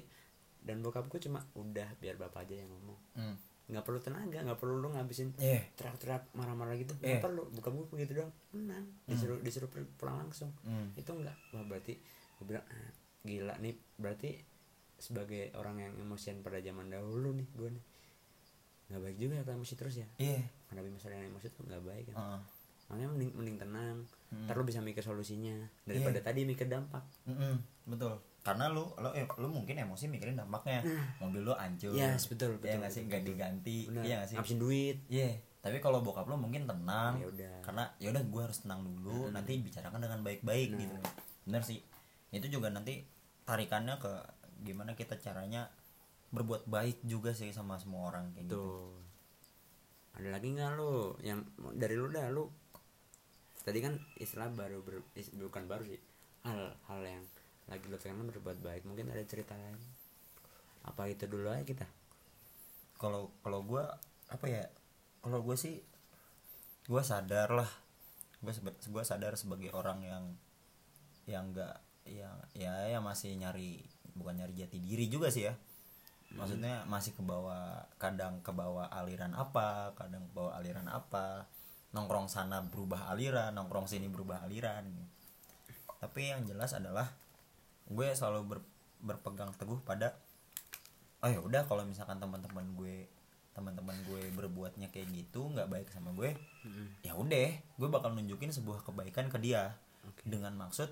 dan 0.62 0.80
bokap 0.80 1.06
gue 1.06 1.20
cuma 1.20 1.40
udah 1.54 1.88
biar 1.98 2.16
bapak 2.16 2.44
aja 2.44 2.56
yang 2.58 2.70
ngomong. 2.70 3.00
Hmm. 3.14 3.38
nggak 3.66 3.86
perlu 3.86 4.02
tenaga 4.02 4.42
nggak 4.42 4.58
perlu 4.58 4.76
lu 4.76 4.90
ngabisin 4.90 5.30
Iya. 5.38 5.62
teriak-teriak 5.74 6.34
marah-marah 6.34 6.74
gitu. 6.76 6.98
Iya. 6.98 7.16
nggak 7.16 7.24
perlu. 7.24 7.44
Bokap 7.52 7.72
gue 7.72 7.86
begitu 7.92 8.12
doang. 8.18 8.34
Menang. 8.50 8.82
Disuruh 9.06 9.38
disuruh 9.40 9.68
pu- 9.68 9.86
pulang 9.94 10.18
langsung. 10.20 10.50
Hmm. 10.62 10.90
itu 10.94 11.06
enggak 11.08 11.38
wah 11.52 11.62
berarti 11.64 11.94
gue 12.36 12.46
bilang 12.48 12.66
"Ah, 12.66 12.90
gila 13.22 13.54
nih. 13.58 13.78
Berarti 13.96 14.42
sebagai 14.96 15.54
orang 15.54 15.80
yang 15.80 15.94
emosian 15.96 16.42
pada 16.42 16.58
zaman 16.60 16.88
dahulu 16.88 17.30
nih 17.32 17.46
gue 17.48 17.70
nih 17.72 17.84
nggak 18.90 19.02
baik 19.02 19.18
juga 19.18 19.36
kalau 19.40 19.56
emosi 19.56 19.74
terus 19.76 19.96
ya. 19.96 20.08
Iya. 20.18 20.42
Menghadapi 20.66 20.90
masalah 20.92 21.16
yang 21.16 21.30
emosi 21.30 21.48
tuh 21.50 21.62
nggak 21.62 21.84
baik 21.84 22.06
kan 22.10 22.16
Heeh. 22.18 22.42
makanya 22.84 23.08
mending 23.08 23.32
mending 23.34 23.58
tenang. 23.60 23.98
Hmm. 24.30 24.46
ntar 24.46 24.56
lu 24.56 24.64
bisa 24.64 24.78
mikir 24.80 25.02
solusinya. 25.02 25.54
Daripada 25.84 26.18
tadi 26.20 26.42
mikir 26.44 26.66
dampak. 26.66 27.06
Mm-mm, 27.26 27.62
betul 27.86 28.18
karena 28.50 28.66
lu 28.68 28.90
lu 28.96 29.10
eh, 29.14 29.30
lu 29.38 29.48
mungkin 29.48 29.76
emosi 29.78 30.06
mikirin 30.08 30.34
dampaknya. 30.36 30.82
Mobil 31.18 31.42
lu 31.42 31.54
hancur. 31.54 31.94
Yes, 31.94 32.26
betul, 32.26 32.58
ya 32.58 32.74
betul, 32.74 32.78
nggak 32.82 32.90
sih? 32.90 33.02
betul, 33.02 33.08
nggak 33.08 33.22
betul. 33.22 33.32
diganti 33.32 33.78
benar. 33.86 34.04
Iya 34.04 34.14
nggak 34.18 34.28
sih? 34.28 34.36
Ngabisin 34.36 34.60
duit. 34.60 34.98
Iya. 35.08 35.30
Tapi 35.60 35.78
kalau 35.78 36.00
bokap 36.00 36.26
lu 36.26 36.36
mungkin 36.36 36.64
tenang. 36.66 37.14
Ya 37.18 37.28
udah. 37.28 37.56
karena 37.62 37.84
ya 37.98 38.08
udah 38.10 38.24
gue 38.24 38.42
harus 38.42 38.60
tenang 38.60 38.82
dulu. 38.82 39.30
Nanti 39.30 39.60
bicarakan 39.60 40.00
dengan 40.00 40.20
baik-baik 40.22 40.70
Nah. 40.72 40.80
gitu. 40.80 40.98
Bener 41.44 41.62
sih. 41.62 41.80
Itu 42.30 42.48
juga 42.48 42.70
nanti 42.70 43.04
tarikannya 43.44 43.96
ke 43.98 44.12
gimana 44.62 44.94
kita 44.94 45.16
caranya 45.16 45.68
berbuat 46.30 46.66
baik 46.66 47.02
juga 47.04 47.32
sih 47.32 47.50
sama 47.50 47.76
semua 47.76 48.08
orang 48.08 48.32
kayak 48.32 48.48
gitu. 48.48 48.94
Ada 50.14 50.30
lagi 50.32 50.48
nggak 50.52 50.72
lu? 50.76 51.16
Yang 51.20 51.40
dari 51.74 51.96
lu 51.96 52.08
dah 52.08 52.28
lu 52.28 52.48
tadi 53.60 53.80
kan 53.80 53.94
istilah 54.16 54.50
baru 54.50 54.80
ber, 54.80 55.04
is- 55.14 55.32
bukan 55.32 55.66
baru 55.66 55.84
sih. 55.86 56.00
Hal 56.42 56.72
hal 56.86 57.02
yang 57.04 57.24
lagi 57.70 57.86
lu 57.86 57.98
pengen 58.02 58.26
berbuat 58.34 58.60
baik. 58.66 58.84
Mungkin 58.90 59.14
ada 59.14 59.22
cerita 59.24 59.54
lain. 59.54 59.78
Apa 60.84 61.06
itu 61.06 61.30
dulu 61.30 61.54
aja 61.54 61.62
kita? 61.62 61.86
Kalau 62.98 63.30
kalau 63.46 63.62
gue 63.64 63.84
apa 64.34 64.46
ya? 64.50 64.66
Kalau 65.22 65.46
gue 65.46 65.56
sih 65.56 65.78
gue 66.90 67.04
sadar 67.06 67.54
lah. 67.54 67.70
Gue 68.42 68.52
gue 68.66 69.04
sadar 69.06 69.38
sebagai 69.38 69.70
orang 69.72 70.02
yang 70.02 70.26
yang 71.30 71.54
enggak 71.54 71.78
yang 72.10 72.34
ya 72.58 72.90
ya 72.90 72.98
masih 72.98 73.38
nyari 73.38 73.86
bukan 74.18 74.42
nyari 74.42 74.58
jati 74.58 74.82
diri 74.82 75.06
juga 75.06 75.30
sih 75.30 75.46
ya. 75.46 75.54
Maksudnya 76.34 76.86
masih 76.90 77.14
ke 77.14 77.22
bawah 77.22 77.86
kadang 78.02 78.42
ke 78.42 78.50
bawah 78.54 78.90
aliran 78.90 79.34
apa 79.38 79.94
kadang 79.94 80.26
ke 80.26 80.34
bawah 80.34 80.58
aliran 80.58 80.90
apa. 80.90 81.46
Nongkrong 81.94 82.30
sana 82.30 82.66
berubah 82.66 83.14
aliran 83.14 83.54
nongkrong 83.54 83.86
sini 83.86 84.10
berubah 84.10 84.46
aliran. 84.46 84.90
Tapi 86.00 86.34
yang 86.34 86.46
jelas 86.50 86.74
adalah 86.74 87.12
gue 87.90 88.08
selalu 88.14 88.42
ber, 88.46 88.60
berpegang 89.02 89.52
teguh 89.58 89.82
pada 89.82 90.16
oh 91.20 91.30
ya 91.30 91.42
udah 91.42 91.66
kalau 91.68 91.84
misalkan 91.84 92.22
teman-teman 92.22 92.64
gue 92.78 93.10
teman-teman 93.52 93.98
gue 94.08 94.32
berbuatnya 94.38 94.88
kayak 94.94 95.10
gitu 95.12 95.52
nggak 95.52 95.68
baik 95.68 95.90
sama 95.92 96.16
gue 96.16 96.32
ya 97.04 97.16
udah 97.16 97.50
gue 97.80 97.88
bakal 97.88 98.12
nunjukin 98.16 98.52
sebuah 98.52 98.84
kebaikan 98.84 99.32
ke 99.32 99.40
dia. 99.40 99.80
Dengan 100.26 100.52
maksud 100.58 100.90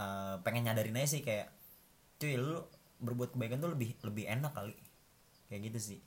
uh, 0.00 0.40
pengen 0.40 0.70
nyadarin 0.70 0.96
aja 0.96 1.18
sih 1.18 1.22
kayak 1.24 1.52
cuy 2.16 2.38
lu 2.38 2.64
berbuat 3.02 3.34
kebaikan 3.36 3.60
tuh 3.60 3.74
lebih 3.76 3.98
lebih 4.00 4.24
enak 4.28 4.52
kali. 4.54 4.76
Kayak 5.52 5.72
gitu 5.72 5.78
sih. 5.92 6.00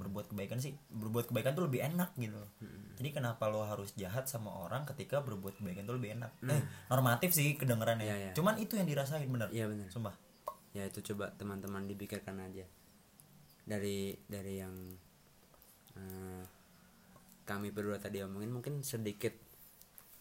Berbuat 0.00 0.32
kebaikan 0.32 0.56
sih 0.56 0.72
berbuat 0.88 1.28
kebaikan 1.28 1.52
tuh 1.52 1.68
lebih 1.68 1.84
enak 1.84 2.16
gitu 2.16 2.32
loh. 2.40 2.48
jadi 2.96 3.12
kenapa 3.12 3.52
lo 3.52 3.68
harus 3.68 3.92
jahat 3.94 4.24
sama 4.24 4.48
orang 4.48 4.88
ketika 4.88 5.20
berbuat 5.20 5.60
kebaikan 5.60 5.84
tuh 5.84 6.00
lebih 6.00 6.16
enak 6.16 6.32
eh, 6.48 6.64
normatif 6.88 7.36
sih 7.36 7.52
kedengerannya 7.60 8.08
Iya, 8.08 8.16
iya. 8.16 8.32
cuman 8.32 8.56
itu 8.56 8.80
yang 8.80 8.88
dirasain 8.88 9.28
bener 9.28 9.52
Iya, 9.52 9.68
bener. 9.68 9.92
sumpah 9.92 10.16
ya 10.72 10.88
itu 10.88 11.04
coba 11.12 11.36
teman-teman 11.36 11.84
dipikirkan 11.84 12.40
aja 12.40 12.64
dari 13.68 14.16
dari 14.24 14.54
yang 14.56 14.74
eh, 16.00 16.44
kami 17.44 17.68
berdua 17.74 17.98
tadi 18.00 18.22
omongin 18.24 18.54
mungkin 18.54 18.80
sedikit 18.86 19.34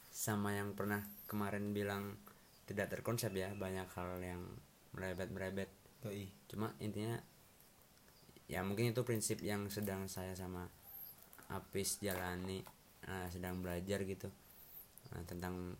sama 0.09 0.57
yang 0.57 0.73
pernah 0.73 1.05
kemarin 1.29 1.71
bilang 1.71 2.17
tidak 2.65 2.89
terkonsep 2.91 3.29
ya 3.31 3.53
banyak 3.55 3.85
hal 3.93 4.17
yang 4.19 4.41
merebet 4.93 5.29
merebet 5.29 5.69
Yoi. 6.01 6.27
cuma 6.49 6.73
intinya 6.81 7.21
ya 8.49 8.65
mungkin 8.65 8.91
itu 8.91 9.05
prinsip 9.05 9.39
yang 9.45 9.69
sedang 9.69 10.09
saya 10.09 10.33
sama 10.33 10.65
Apis 11.49 12.01
jalani 12.01 12.61
eh, 13.05 13.27
sedang 13.29 13.61
belajar 13.61 14.01
gitu 14.03 14.29
Eh, 15.09 15.23
tentang 15.25 15.73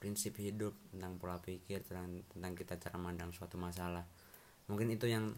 prinsip 0.00 0.40
hidup 0.40 0.72
tentang 0.88 1.20
pola 1.20 1.36
pikir 1.36 1.84
tentang 1.84 2.24
tentang 2.32 2.52
kita 2.56 2.80
cara 2.80 2.96
mandang 2.96 3.28
suatu 3.36 3.60
masalah 3.60 4.00
mungkin 4.72 4.88
itu 4.88 5.04
yang 5.04 5.36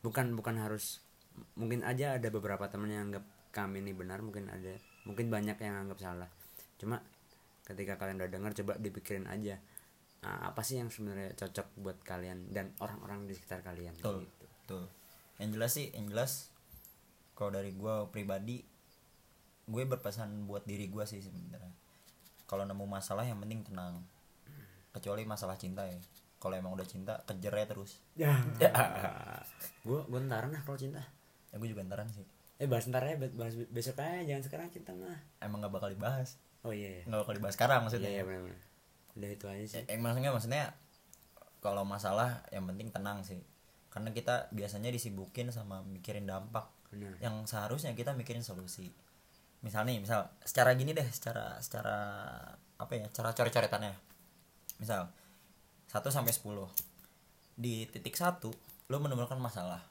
bukan 0.00 0.32
bukan 0.32 0.56
harus 0.56 1.04
mungkin 1.60 1.84
aja 1.84 2.16
ada 2.16 2.32
beberapa 2.32 2.64
teman 2.72 2.88
yang 2.88 3.12
anggap 3.12 3.28
kami 3.52 3.84
ini 3.84 3.92
benar 3.92 4.24
mungkin 4.24 4.48
ada 4.48 4.80
mungkin 5.04 5.28
banyak 5.28 5.60
yang 5.60 5.84
anggap 5.84 6.00
salah 6.00 6.30
cuma 6.80 7.04
ketika 7.68 8.00
kalian 8.00 8.16
udah 8.24 8.32
dengar 8.32 8.56
coba 8.56 8.80
dipikirin 8.80 9.28
aja 9.28 9.60
ah, 10.24 10.48
apa 10.48 10.64
sih 10.64 10.80
yang 10.80 10.88
sebenarnya 10.88 11.36
cocok 11.36 11.76
buat 11.76 12.00
kalian 12.00 12.48
dan 12.48 12.72
orang-orang 12.80 13.28
di 13.28 13.36
sekitar 13.36 13.60
kalian 13.60 13.92
Betul. 14.00 14.24
gitu. 14.24 14.46
Tuh. 14.64 14.88
Yang 15.38 15.50
jelas 15.54 15.70
sih, 15.72 15.86
yang 15.90 16.06
jelas 16.06 16.32
kalau 17.32 17.50
dari 17.50 17.70
gue 17.70 17.94
pribadi 18.08 18.66
gue 19.64 19.82
berpesan 19.84 20.44
buat 20.44 20.64
diri 20.64 20.86
gue 20.86 21.04
sih 21.04 21.18
sebenarnya. 21.18 21.70
Kalau 22.44 22.64
nemu 22.64 22.84
masalah 22.84 23.22
yang 23.22 23.38
penting 23.38 23.62
tenang. 23.62 24.02
Kecuali 24.90 25.22
masalah 25.22 25.54
cinta 25.54 25.84
ya. 25.84 25.98
Kalau 26.36 26.54
emang 26.54 26.70
udah 26.72 26.82
cinta, 26.82 27.18
kejar 27.22 27.52
aja 27.52 27.66
terus. 27.68 27.98
ya 28.14 28.30
gue 29.86 30.00
gue 30.00 30.20
ntaran 30.22 30.50
lah 30.50 30.62
kalau 30.62 30.76
cinta 30.76 31.02
Ya 31.48 31.56
gue 31.56 31.68
juga 31.68 31.82
ntaran 31.82 32.08
sih. 32.08 32.22
eh 32.58 32.66
bahas 32.66 32.86
ntar 32.86 33.02
ya 33.02 33.14
bahas 33.32 33.54
besok 33.68 33.98
aja 33.98 34.18
jangan 34.24 34.42
sekarang 34.42 34.66
cinta 34.68 34.90
mah 34.92 35.14
Emang 35.38 35.58
gak 35.60 35.70
bakal 35.72 35.88
dibahas. 35.88 36.34
oh 36.60 36.70
iya 36.70 36.90
iya 36.90 37.02
Gak 37.06 37.20
bakal 37.22 37.34
dibahas 37.34 37.54
sekarang 37.54 37.80
maksudnya. 37.82 38.10
iya 38.10 38.22
benar 38.22 38.42
benar 38.44 38.60
udah 39.14 39.30
itu 39.30 39.46
aja 39.46 39.64
sih 39.64 39.76
Eh, 39.78 39.84
eh, 39.88 39.98
maksudnya 39.98 40.30
maksudnya 40.30 40.62
kalau 41.58 41.82
masalah 41.82 42.42
yang 42.48 42.66
penting 42.66 42.90
tenang 42.90 43.22
sih. 43.22 43.38
Karena 43.88 44.12
kita 44.12 44.52
biasanya 44.52 44.92
disibukin 44.92 45.48
sama 45.52 45.80
mikirin 45.84 46.28
dampak. 46.28 46.68
benar. 46.92 47.16
Yang 47.20 47.52
seharusnya 47.52 47.92
kita 47.92 48.16
mikirin 48.16 48.44
solusi. 48.44 48.92
Misal 49.60 49.84
nih 49.84 49.98
misal 49.98 50.30
secara 50.46 50.72
gini 50.78 50.94
deh 50.94 51.08
secara 51.10 51.58
secara 51.58 51.96
apa 52.78 52.92
ya 52.94 53.06
cara 53.10 53.34
coret-coretannya. 53.34 53.94
Misal 54.78 55.10
1 55.88 56.04
sampai 56.12 56.32
10 56.32 56.68
di 57.58 57.88
titik 57.90 58.14
satu 58.14 58.54
lo 58.88 58.96
menemukan 59.02 59.40
masalah. 59.40 59.82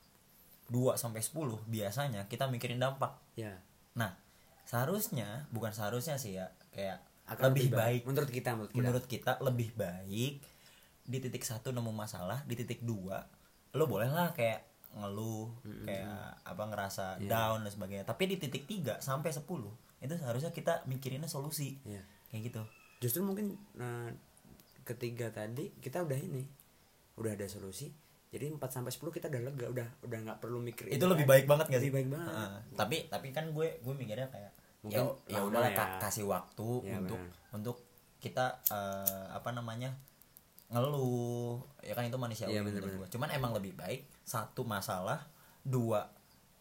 2 0.71 0.95
sampai 0.95 1.19
10 1.19 1.67
biasanya 1.67 2.25
kita 2.31 2.47
mikirin 2.47 2.79
dampak. 2.79 3.17
Ya. 3.35 3.59
Nah 3.99 4.15
seharusnya 4.63 5.45
bukan 5.51 5.75
seharusnya 5.75 6.15
sih 6.15 6.39
ya 6.39 6.49
kayak 6.71 7.03
Akan 7.27 7.51
lebih 7.51 7.75
baik. 7.75 8.01
Menurut 8.07 8.31
kita 8.31 8.55
menurut 8.55 8.71
kita. 8.71 8.79
Menurut 8.79 9.05
kita 9.05 9.31
lebih 9.43 9.69
baik 9.75 10.39
di 11.07 11.17
titik 11.23 11.43
satu 11.43 11.75
nemu 11.75 11.91
masalah 11.91 12.43
di 12.47 12.55
titik 12.55 12.83
dua 12.83 13.23
lo 13.77 13.85
boleh 13.85 14.07
lah 14.07 14.29
kayak 14.31 14.65
ngeluh 14.91 15.53
kayak 15.83 16.09
apa 16.41 16.63
ngerasa 16.65 17.05
Iya. 17.19 17.29
down 17.29 17.61
dan 17.61 17.69
sebagainya 17.69 18.03
tapi 18.03 18.25
di 18.25 18.35
titik 18.35 18.65
3 18.65 18.97
sampai 18.97 19.29
10 19.29 19.45
itu 19.99 20.13
seharusnya 20.13 20.49
kita 20.49 20.81
mikirinnya 20.83 21.27
solusi 21.27 21.77
Iya. 21.83 22.01
kayak 22.27 22.41
gitu 22.45 22.61
justru 22.99 23.21
mungkin 23.21 23.53
nah, 23.71 24.09
ketiga 24.83 25.29
tadi 25.29 25.69
kita 25.77 26.01
udah 26.01 26.17
ini 26.17 26.43
udah 27.15 27.31
ada 27.31 27.45
solusi 27.45 27.93
jadi 28.27 28.49
4 28.49 28.59
sampai 28.67 28.89
10 28.89 29.07
kita 29.11 29.27
udah 29.27 29.41
lega 29.43 29.65
udah 29.69 29.87
udah 30.01 30.19
nggak 30.21 30.39
perlu 30.39 30.59
mikir 30.59 30.89
itu 30.89 31.05
lebih 31.05 31.23
baik 31.23 31.45
banget 31.45 31.67
gak 31.67 31.77
sih 31.77 31.87
lebih 31.87 31.95
baik 31.95 32.09
banget 32.11 32.33
Heeh. 32.33 32.59
tapi 32.73 32.97
tapi 33.07 33.27
kan 33.31 33.45
gue 33.49 33.77
gue 33.77 33.93
mikirnya 33.93 34.27
kayak 34.27 34.51
Mungkin 34.77 35.03
ya 35.27 35.37
ya 35.37 35.41
udahlah 35.43 35.69
ya. 35.69 35.77
ka- 35.77 35.97
kasih 35.99 36.25
waktu 36.25 36.69
Ya, 36.83 36.97
untuk 36.97 37.17
benar. 37.17 37.53
untuk 37.53 37.77
kita 38.17 38.45
eh, 38.67 39.25
apa 39.31 39.49
namanya 39.51 39.93
ngeluh 40.67 41.57
ya 41.79 41.93
kan 41.93 42.03
itu 42.03 42.15
manusiawi 42.15 42.51
Iya, 42.51 42.61
benar-benar. 42.61 42.99
gue 42.99 43.09
cuman 43.09 43.29
emang 43.31 43.51
lebih 43.53 43.71
baik 43.73 44.03
satu 44.21 44.61
masalah 44.61 45.23
dua 45.61 46.11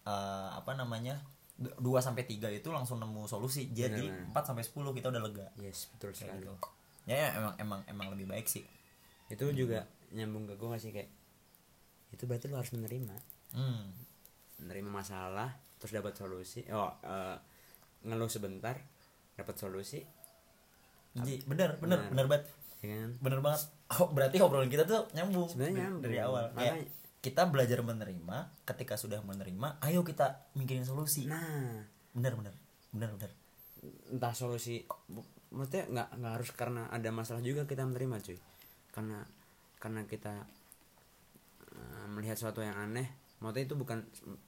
eh, 0.02 0.50
apa 0.52 0.72
namanya 0.72 1.18
du- 1.52 1.74
dua 1.82 1.98
sampai 1.98 2.22
tiga 2.22 2.46
itu 2.46 2.68
langsung 2.68 2.96
nemu 2.96 3.24
solusi. 3.24 3.66
Jadi. 3.68 4.06
4 4.30 4.36
sampai 4.44 4.62
10 4.62 4.76
kita 4.92 5.08
udah 5.08 5.18
lega. 5.20 5.46
Yes 5.56 5.90
betul 5.90 6.12
sekali. 6.12 6.38
gitu. 6.38 6.54
Ya, 7.04 7.16
ya 7.16 7.28
emang 7.34 7.54
emang 7.56 7.80
emang 7.86 8.06
lebih 8.12 8.26
baik 8.26 8.46
sih. 8.46 8.62
Itu 9.26 9.50
juga 9.50 9.82
nyambung 10.08 10.46
ke 10.46 10.54
gue 10.54 10.68
nggak 10.68 10.78
sih 10.78 10.92
kayak 10.92 11.10
itu 12.12 12.22
berarti 12.24 12.46
lo 12.46 12.56
harus 12.56 12.70
menerima. 12.70 13.16
Hmm. 13.52 13.90
Menerima 14.58 14.90
masalah 14.92 15.50
terus 15.76 15.90
dapat 15.92 16.14
solusi. 16.14 16.62
Oh 16.68 16.94
eh, 17.00 17.36
ngeluh 18.04 18.28
sebentar 18.28 18.78
dapat 19.32 19.54
solusi. 19.56 20.04
Ji, 21.16 21.40
bener 21.42 21.74
bener 21.76 21.98
Benar. 21.98 22.10
bener 22.12 22.26
banget. 22.28 22.44
Ya 22.78 22.94
kan? 22.94 23.10
Bener 23.18 23.40
banget 23.40 23.62
oh 23.88 24.10
berarti 24.10 24.38
obrolan 24.38 24.66
kita 24.66 24.82
tuh 24.82 25.06
nyambung 25.12 25.46
Sebenarnya 25.46 25.70
dari- 25.70 25.82
nyambung. 25.82 26.02
dari 26.02 26.18
awal. 26.18 26.44
Kayak 26.52 26.76
kita 27.20 27.42
belajar 27.46 27.78
menerima 27.80 28.36
ketika 28.62 28.94
sudah 28.94 29.18
menerima 29.20 29.78
ayo 29.82 30.02
kita 30.02 30.46
mikirin 30.54 30.82
solusi. 30.82 31.26
Nah. 31.26 31.82
Bener 32.10 32.34
bener 32.34 32.54
bener 32.90 33.10
bener 33.14 33.30
entah 34.08 34.32
solusi 34.32 34.82
maksudnya 35.52 35.86
nggak 35.86 36.08
nggak 36.18 36.32
harus 36.32 36.50
karena 36.50 36.88
ada 36.88 37.10
masalah 37.10 37.38
juga 37.40 37.62
kita 37.64 37.82
menerima 37.82 38.18
cuy. 38.20 38.38
Karena 38.90 39.22
karena 39.76 40.02
kita 40.04 40.34
eh, 41.72 42.06
melihat 42.08 42.34
sesuatu 42.34 42.60
yang 42.60 42.74
aneh 42.74 43.06
maksudnya 43.36 43.68
itu 43.68 43.76
bukan 43.76 43.98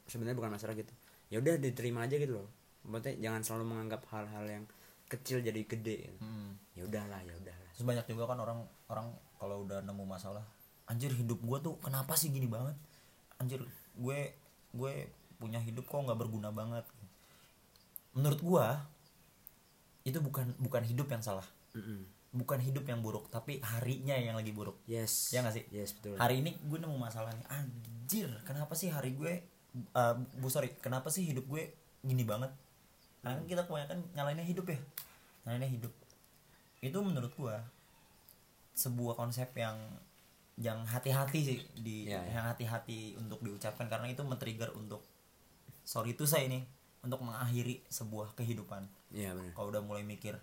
sebenarnya 0.06 0.34
bukan 0.34 0.50
masalah 0.50 0.74
gitu. 0.74 0.90
Ya 1.28 1.38
udah 1.38 1.60
diterima 1.60 2.08
aja 2.08 2.16
gitu 2.16 2.40
loh. 2.40 2.48
Maksudnya 2.86 3.20
jangan 3.20 3.42
selalu 3.44 3.64
menganggap 3.68 4.00
hal-hal 4.08 4.44
yang 4.48 4.64
kecil 5.08 5.40
jadi 5.40 5.60
gede 5.62 5.96
gitu. 6.06 6.18
Hmm. 6.20 6.56
ya 6.72 6.84
udahlah 6.84 7.20
ya 7.20 7.34
udahlah. 7.34 7.68
Terus 7.74 7.84
banyak 7.84 8.04
juga 8.06 8.24
kan 8.26 8.38
orang 8.38 8.58
orang 8.88 9.06
kalau 9.38 9.64
udah 9.64 9.80
nemu 9.80 10.04
masalah 10.04 10.44
anjir 10.88 11.12
hidup 11.12 11.38
gue 11.44 11.58
tuh 11.60 11.74
kenapa 11.84 12.16
sih 12.16 12.32
gini 12.32 12.48
banget? 12.48 12.74
Anjir 13.38 13.60
gue 13.94 14.18
gue 14.72 14.92
punya 15.38 15.60
hidup 15.60 15.84
kok 15.86 16.00
nggak 16.00 16.18
berguna 16.18 16.50
banget. 16.50 16.82
Menurut 18.16 18.40
gue 18.40 18.66
itu 20.08 20.18
bukan 20.18 20.56
bukan 20.58 20.82
hidup 20.82 21.06
yang 21.12 21.22
salah. 21.22 21.46
Mm-mm. 21.76 22.08
bukan 22.28 22.60
hidup 22.60 22.84
yang 22.84 23.00
buruk 23.00 23.32
tapi 23.32 23.60
harinya 23.60 24.16
yang 24.16 24.36
lagi 24.36 24.52
buruk. 24.52 24.76
Yes. 24.88 25.32
Ya 25.32 25.44
nggak 25.44 25.54
sih? 25.60 25.64
yes 25.72 25.96
betul. 25.96 26.16
Hari 26.16 26.40
ini 26.44 26.56
gue 26.60 26.78
nemu 26.80 26.96
masalah 26.96 27.32
nih. 27.36 27.44
Anjir 27.52 28.28
kenapa 28.44 28.72
sih 28.72 28.88
hari 28.88 29.16
gue 29.16 29.44
uh, 29.96 30.16
bu 30.40 30.48
sorry 30.48 30.72
kenapa 30.80 31.12
sih 31.12 31.28
hidup 31.28 31.44
gue 31.48 31.72
gini 32.04 32.24
banget? 32.24 32.52
Karena 33.20 33.40
kan 33.40 33.44
kita 33.48 33.62
kebanyakan 33.68 33.98
nyalainnya 34.16 34.44
hidup 34.48 34.64
ya? 34.68 34.78
Nyalainnya 35.44 35.70
hidup. 35.72 35.92
Itu 36.80 36.98
menurut 37.04 37.32
gue 37.32 37.56
sebuah 38.78 39.18
konsep 39.18 39.50
yang 39.58 39.74
yang 40.58 40.82
hati-hati 40.86 41.38
sih 41.42 41.58
di 41.74 42.06
Ya, 42.06 42.22
ya. 42.22 42.38
yang 42.38 42.44
hati-hati 42.50 43.18
untuk 43.18 43.42
diucapkan. 43.42 43.90
Karena 43.90 44.06
itu 44.10 44.22
men-trigger 44.22 44.70
untuk 44.74 45.02
sorry 45.82 46.14
itu 46.14 46.26
saya 46.26 46.46
ini 46.46 46.62
untuk 47.02 47.22
mengakhiri 47.22 47.82
sebuah 47.90 48.34
kehidupan. 48.38 48.86
Iya 49.14 49.34
benar 49.34 49.54
kalau 49.54 49.70
udah 49.74 49.82
mulai 49.82 50.02
mikir 50.02 50.34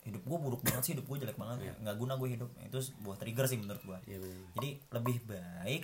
hidup 0.00 0.24
gue 0.24 0.38
buruk 0.40 0.64
banget 0.64 0.82
sih 0.88 0.92
hidup 0.96 1.04
gue 1.08 1.24
jelek 1.24 1.36
banget. 1.36 1.68
Iya. 1.68 1.74
nggak 1.84 1.96
guna 2.00 2.16
gue 2.16 2.28
hidup. 2.36 2.50
Itu 2.64 2.80
sebuah 2.80 3.16
trigger 3.20 3.44
sih 3.48 3.58
menurut 3.60 3.82
gue 3.84 3.98
iya 4.08 4.18
benar 4.20 4.36
jadi 4.56 4.70
lebih 4.96 5.16
baik 5.28 5.82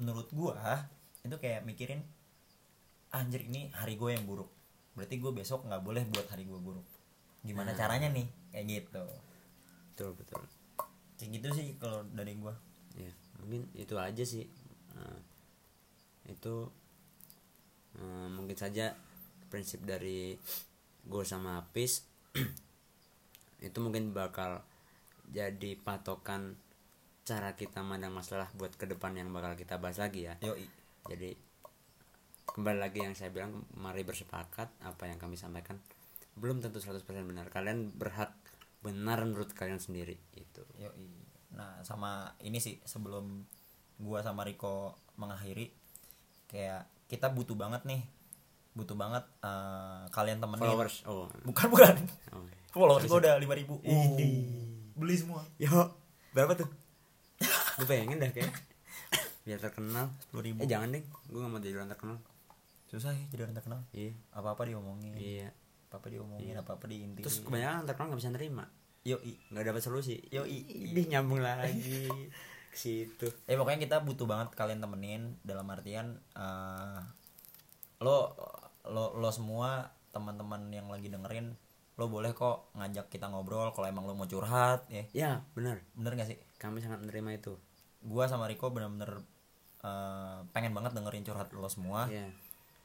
menurut 0.00 0.28
gua 0.34 0.88
itu 1.22 1.36
kayak 1.38 1.62
mikirin 1.64 2.02
anjir 3.14 3.46
ini 3.46 3.70
hari 3.76 3.94
gue 4.00 4.10
yang 4.12 4.24
buruk. 4.26 4.48
Berarti 4.96 5.16
gue 5.20 5.32
besok 5.32 5.64
nggak 5.68 5.80
boleh 5.84 6.02
buat 6.08 6.26
hari 6.28 6.44
gue 6.48 6.58
buruk. 6.60 6.84
Gimana 7.44 7.76
caranya 7.76 8.08
nih? 8.10 8.26
Kayak 8.50 8.64
gitu. 8.68 9.04
Betul 9.94 10.10
betul 10.18 10.42
kayak 11.14 11.30
gitu 11.40 11.48
sih 11.54 11.68
kalau 11.78 12.02
dari 12.10 12.34
gue 12.34 12.54
ya 12.98 13.12
mungkin 13.44 13.68
itu 13.76 13.94
aja 14.00 14.24
sih. 14.24 14.48
Nah, 14.96 15.20
itu 16.30 16.54
eh, 18.00 18.28
mungkin 18.32 18.56
saja 18.56 18.96
prinsip 19.52 19.84
dari 19.84 20.34
gue 21.04 21.24
sama 21.28 21.60
Apis. 21.60 22.08
Itu 23.64 23.80
mungkin 23.80 24.12
bakal 24.12 24.60
jadi 25.28 25.76
patokan 25.80 26.56
cara 27.24 27.56
kita 27.56 27.80
mandang 27.80 28.12
masalah 28.12 28.52
buat 28.52 28.76
ke 28.76 28.84
depan 28.84 29.16
yang 29.16 29.32
bakal 29.32 29.56
kita 29.56 29.80
bahas 29.80 29.96
lagi 29.96 30.28
ya. 30.28 30.36
Yoi. 30.44 30.68
Jadi 31.08 31.32
kembali 32.44 32.78
lagi 32.80 33.00
yang 33.00 33.16
saya 33.16 33.32
bilang 33.32 33.64
mari 33.76 34.04
bersepakat 34.04 34.68
apa 34.84 35.08
yang 35.08 35.16
kami 35.16 35.40
sampaikan. 35.40 35.80
Belum 36.36 36.60
tentu 36.60 36.80
100% 36.80 37.00
benar. 37.24 37.48
Kalian 37.48 37.88
berhak 37.96 38.36
benar 38.84 39.18
menurut 39.18 39.48
kalian 39.50 39.80
sendiri 39.80 40.20
itu 40.32 40.60
Yoi. 40.76 41.08
Nah, 41.50 41.80
sama 41.80 42.12
ini 42.38 42.58
sih 42.58 42.76
sebelum 42.82 43.46
gua 43.96 44.20
sama 44.20 44.42
Riko 44.42 44.92
mengakhiri 45.14 45.72
kayak 46.46 46.84
kita 47.06 47.30
butuh 47.30 47.54
banget 47.54 47.82
nih. 47.84 48.04
Butuh 48.72 48.92
banget 48.92 49.22
eh, 49.40 50.02
kalian 50.10 50.38
temenin. 50.38 50.60
followers 50.60 51.00
oh, 51.04 51.30
Bukan 51.42 51.66
bukan. 51.68 51.94
oh. 52.30 52.44
Followers 52.70 53.06
gua 53.06 53.18
udah 53.18 53.34
5000. 53.36 53.54
ribu 53.56 53.74
Beli 54.94 55.14
semua. 55.14 55.42
yo 55.56 55.70
berapa 56.30 56.54
tuh 56.54 56.66
gue 57.76 57.86
pengen 57.86 58.18
dah 58.18 58.30
kayak 58.30 58.50
biar 59.42 59.58
terkenal 59.58 60.10
10.000. 60.30 60.58
eh 60.58 60.66
jangan 60.66 60.88
deh 60.90 61.02
gue 61.02 61.38
gak 61.38 61.46
mau 61.46 61.58
jadi 61.58 61.76
orang 61.76 61.90
terkenal 61.90 62.18
Susah 62.84 63.10
ya 63.10 63.24
jadi 63.28 63.42
orang 63.44 63.54
terkenal. 63.54 63.80
iya 63.90 64.10
Apa-apa 64.30 64.66
diomongin. 64.66 65.14
iya 65.14 65.48
Apa-apa 65.94 66.10
diomongin, 66.10 66.58
apa-apa 66.58 66.90
diintilin. 66.90 67.22
terus 67.22 67.38
kebanyakan 67.46 67.70
orang 67.78 67.86
terkenal 67.86 68.08
gak 68.10 68.18
bisa 68.18 68.32
nerima. 68.34 68.64
Yoi. 69.06 69.32
nggak 69.54 69.64
dapat 69.70 69.82
solusi. 69.86 70.18
Yoi. 70.34 70.90
Ih, 70.90 71.06
nyambung 71.06 71.38
lagi. 71.38 72.10
Ke 72.72 72.74
situ. 72.74 73.30
Eh 73.46 73.54
pokoknya 73.54 73.78
kita 73.86 74.02
butuh 74.02 74.26
banget 74.26 74.50
kalian 74.58 74.82
temenin 74.82 75.38
dalam 75.46 75.70
artian 75.70 76.18
eh, 76.34 76.98
lo 78.02 78.34
lo 78.90 79.14
lo 79.14 79.30
semua 79.30 79.94
teman-teman 80.10 80.66
yang 80.74 80.90
lagi 80.90 81.06
dengerin 81.06 81.54
lo 81.94 82.10
boleh 82.10 82.34
kok 82.34 82.74
ngajak 82.74 83.06
kita 83.06 83.30
ngobrol 83.30 83.70
kalau 83.70 83.86
emang 83.86 84.10
lo 84.10 84.18
mau 84.18 84.26
curhat 84.26 84.90
ya. 84.90 85.06
Ya 85.14 85.30
benar 85.54 85.86
bener 85.94 86.18
gak 86.18 86.34
sih? 86.34 86.38
Kami 86.58 86.82
sangat 86.82 86.98
menerima 87.06 87.38
itu. 87.38 87.54
Gua 88.02 88.26
sama 88.26 88.50
Riko 88.50 88.74
bener-bener 88.74 89.22
eh, 89.86 90.42
pengen 90.50 90.74
banget 90.74 90.98
dengerin 90.98 91.22
curhat 91.22 91.54
lo 91.54 91.70
semua. 91.70 92.10
Ya 92.10 92.34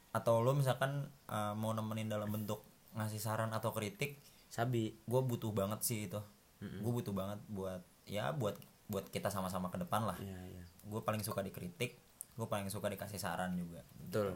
atau 0.10 0.42
lo 0.42 0.58
misalkan 0.58 1.10
eh, 1.30 1.54
mau 1.54 1.74
nemenin 1.74 2.10
dalam 2.10 2.30
bentuk 2.34 2.66
ngasih 3.00 3.18
saran 3.18 3.50
atau 3.50 3.72
kritik 3.72 4.20
sabi. 4.48 5.00
gue 5.02 5.22
butuh 5.22 5.50
banget 5.50 5.80
sih 5.82 6.06
itu. 6.06 6.20
Gue 6.60 6.92
butuh 6.92 7.12
banget 7.12 7.40
buat 7.48 7.80
ya 8.04 8.30
buat 8.32 8.60
buat 8.86 9.08
kita 9.08 9.30
sama-sama 9.30 9.70
ke 9.70 9.78
depan 9.78 10.04
lah. 10.04 10.18
Ya 10.20 10.36
ya 10.46 10.64
gue 10.82 11.00
paling 11.00 11.22
suka 11.22 11.40
dikritik 11.40 12.02
gue 12.34 12.48
paling 12.48 12.68
suka 12.68 12.88
dikasih 12.88 13.18
saran 13.18 13.54
juga. 13.54 13.84
Betul. 13.96 14.36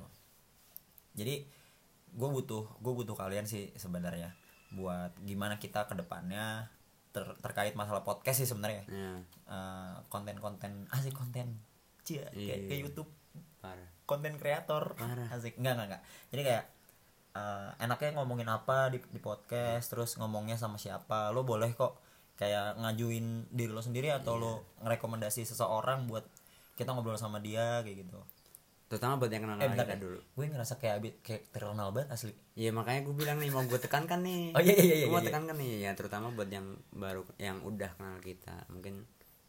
Jadi 1.14 1.46
gue 2.14 2.30
butuh 2.30 2.64
gue 2.78 2.94
butuh 2.94 3.14
kalian 3.14 3.44
sih 3.44 3.74
sebenarnya 3.74 4.34
buat 4.70 5.14
gimana 5.22 5.58
kita 5.58 5.86
ke 5.86 5.94
depannya 5.94 6.70
ter- 7.10 7.38
terkait 7.40 7.74
masalah 7.74 8.02
podcast 8.02 8.40
sih 8.40 8.50
sebenarnya. 8.50 8.84
Ya 8.88 9.12
Eh, 9.44 9.96
konten-konten 10.08 10.88
asik 10.90 11.14
konten. 11.14 11.60
Cia 12.04 12.26
kayak 12.28 12.36
Iya. 12.36 12.56
kayak 12.68 12.82
YouTube. 12.84 13.10
Parah. 13.60 13.90
Konten 14.04 14.36
kreator. 14.36 14.94
Parah. 14.94 15.28
asik. 15.30 15.56
Enggak 15.58 15.74
enggak 15.74 15.88
enggak 15.90 16.04
jadi 16.30 16.42
kayak 16.44 16.64
eh, 17.34 17.70
enaknya 17.82 18.22
ngomongin 18.22 18.50
apa 18.50 18.94
di, 18.94 19.02
di 19.10 19.20
podcast 19.20 19.90
terus 19.90 20.16
ngomongnya 20.18 20.56
sama 20.56 20.78
siapa 20.78 21.34
lo 21.34 21.46
boleh 21.46 21.74
kok 21.74 22.00
kayak 22.38 22.82
ngajuin 22.82 23.50
diri 23.54 23.72
lo 23.74 23.82
sendiri 23.82 24.10
atau 24.10 24.38
lo 24.38 24.54
ngerekomendasi 24.82 25.46
seseorang 25.46 26.10
buat 26.10 26.26
kita 26.74 26.94
ngobrol 26.94 27.18
sama 27.18 27.38
dia 27.38 27.86
kayak 27.86 28.06
gitu 28.06 28.18
terutama 28.90 29.18
buat 29.18 29.32
yang 29.34 29.50
kenal 29.50 29.58
eh 29.58 29.74
kita 29.74 29.98
dulu 29.98 30.20
gue 30.22 30.46
ngerasa 30.54 30.78
kayak 30.78 30.96
abis 31.02 31.14
kayak 31.26 31.42
terkenal 31.50 31.90
banget 31.90 32.14
asli 32.14 32.34
Iya 32.54 32.70
makanya 32.70 33.02
gue 33.10 33.16
bilang 33.18 33.38
nih 33.42 33.50
mau 33.50 33.66
gue 33.66 33.82
tekankan 33.82 34.22
nih. 34.22 34.54
Oh, 34.58 34.62
iya, 34.62 34.78
iya, 34.78 34.94
iya, 34.94 35.06
Gue 35.10 35.18
mau 35.18 35.26
iya. 35.26 35.30
tekankan 35.34 35.58
nih 35.58 35.74
ya 35.90 35.92
terutama 35.98 36.30
buat 36.30 36.50
yang 36.54 36.78
baru 36.94 37.26
yang 37.42 37.58
udah 37.66 37.90
kenal 37.98 38.18
kita. 38.22 38.70
Mungkin 38.70 39.02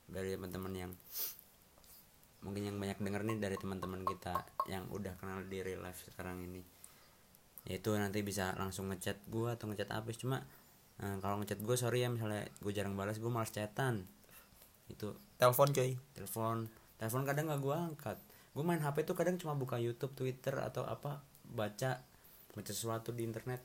dari 0.08 0.32
teman-teman 0.32 0.72
yang 0.72 0.92
mungkin 2.40 2.62
yang 2.64 2.76
banyak 2.80 2.96
denger 3.00 3.22
nih 3.28 3.36
dari 3.40 3.56
teman-teman 3.60 4.00
kita 4.08 4.34
yang 4.68 4.88
udah 4.88 5.12
kenal 5.20 5.44
di 5.44 5.60
real 5.60 5.84
life 5.84 6.00
sekarang 6.08 6.40
ini. 6.48 6.64
Yaitu 7.64 7.96
nanti 7.96 8.20
bisa 8.20 8.52
langsung 8.54 8.88
ngechat 8.88 9.16
gue 9.26 9.48
atau 9.48 9.64
ngechat 9.66 9.88
Apis 9.90 10.20
cuma 10.20 10.44
eh, 10.98 11.16
kalau 11.18 11.40
ngechat 11.40 11.58
gue 11.58 11.76
sorry 11.76 12.04
ya 12.04 12.12
misalnya 12.12 12.44
gue 12.60 12.72
jarang 12.72 12.92
balas 12.94 13.16
gue 13.16 13.28
malas 13.28 13.50
chatan. 13.50 14.04
Itu. 14.86 15.16
Telepon 15.36 15.72
coy. 15.72 15.96
Telepon. 16.12 16.68
Telepon 16.96 17.22
kadang 17.24 17.48
nggak 17.48 17.60
gue 17.60 17.76
angkat. 17.76 18.18
Gue 18.52 18.62
main 18.62 18.78
hp 18.78 18.96
tuh 19.02 19.16
kadang 19.16 19.34
cuma 19.34 19.56
buka 19.56 19.76
youtube 19.76 20.12
twitter 20.12 20.54
atau 20.56 20.84
apa 20.84 21.18
baca 21.42 21.98
baca 22.52 22.70
sesuatu 22.70 23.10
di 23.10 23.24
internet. 23.24 23.58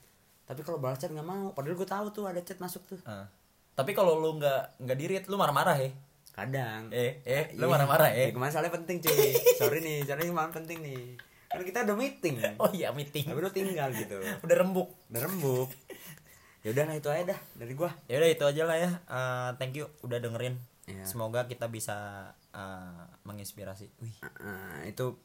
Tapi 0.43 0.63
kalau 0.63 0.79
balas 0.79 0.97
chat 0.97 1.11
nggak 1.11 1.27
mau. 1.27 1.51
Padahal 1.53 1.75
gue 1.75 1.85
tahu 1.85 2.07
tuh 2.09 2.25
ada 2.25 2.39
chat 2.39 2.57
masuk 2.57 2.83
tuh. 2.87 2.99
Ah. 3.05 3.27
tapi 3.71 3.95
kalau 3.95 4.19
lu 4.19 4.35
nggak 4.35 4.83
nggak 4.83 4.97
dirit 4.99 5.23
lu 5.31 5.39
marah-marah 5.39 5.79
ya 5.79 5.87
kadang. 6.35 6.91
Eh 6.91 7.23
eh 7.23 7.55
lu 7.55 7.63
Iya. 7.63 7.71
marah-marah 7.71 8.11
ya 8.11 8.27
Ya, 8.27 8.35
kemarin 8.35 8.51
soalnya 8.51 8.75
penting 8.75 8.99
cuy. 8.99 9.31
Sorry 9.59 9.79
nih 9.79 10.03
soalnya 10.03 10.27
kemarin 10.27 10.51
penting 10.51 10.77
nih 10.83 11.03
kan 11.49 11.65
kita 11.65 11.81
udah 11.83 11.97
meeting. 11.97 12.35
Oh 12.61 12.69
iya 12.69 12.93
meeting. 12.93 13.25
Tapi 13.25 13.39
lu 13.39 13.49
tinggal 13.49 13.89
gitu. 13.91 14.21
Udah 14.45 14.55
rembuk. 14.55 14.89
Udah 15.09 15.21
rembuk. 15.25 15.69
Ya 16.59 16.75
udah 16.75 16.91
lah 16.91 16.95
itu 16.99 17.07
aja 17.07 17.23
dah 17.23 17.39
dari 17.55 17.71
gua. 17.71 17.87
Ya 18.11 18.19
udah 18.19 18.29
itu 18.29 18.43
aja 18.43 18.67
lah 18.67 18.75
ya. 18.75 18.91
Eh, 18.91 19.49
thank 19.55 19.79
you 19.79 19.87
udah 20.03 20.19
dengerin. 20.19 20.59
Iya. 20.89 21.05
semoga 21.05 21.45
kita 21.45 21.69
bisa 21.69 21.95
eh, 22.51 23.03
menginspirasi. 23.23 23.87
Wih. 24.03 24.15
Eh, 24.19 24.91
itu 24.91 25.15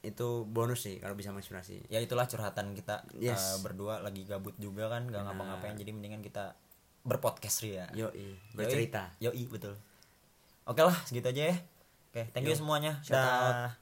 itu 0.00 0.28
bonus 0.48 0.88
sih 0.88 0.96
kalau 0.96 1.12
bisa 1.12 1.28
menginspirasi. 1.28 1.92
Ya 1.92 2.00
itulah 2.00 2.24
curhatan 2.24 2.72
kita 2.72 3.04
Yes. 3.14 3.36
eh, 3.36 3.58
berdua 3.60 4.00
lagi 4.00 4.24
gabut 4.24 4.56
juga 4.56 4.88
kan 4.88 5.04
gak 5.04 5.28
ngapa-ngapain. 5.28 5.76
Jadi 5.76 5.92
mendingan 5.92 6.24
kita 6.24 6.56
berpodcast 7.04 7.68
ya 7.68 7.84
yoi 7.92 8.40
bercerita. 8.56 9.12
Yoi 9.20 9.44
betul. 9.44 9.76
Oke 10.64 10.80
lah 10.80 10.96
segitu 11.04 11.28
aja 11.28 11.52
ya. 11.52 11.56
Oke 12.08 12.32
thank 12.32 12.48
you 12.48 12.56
Yo. 12.56 12.64
semuanya. 12.64 12.96
Dah 13.04 13.76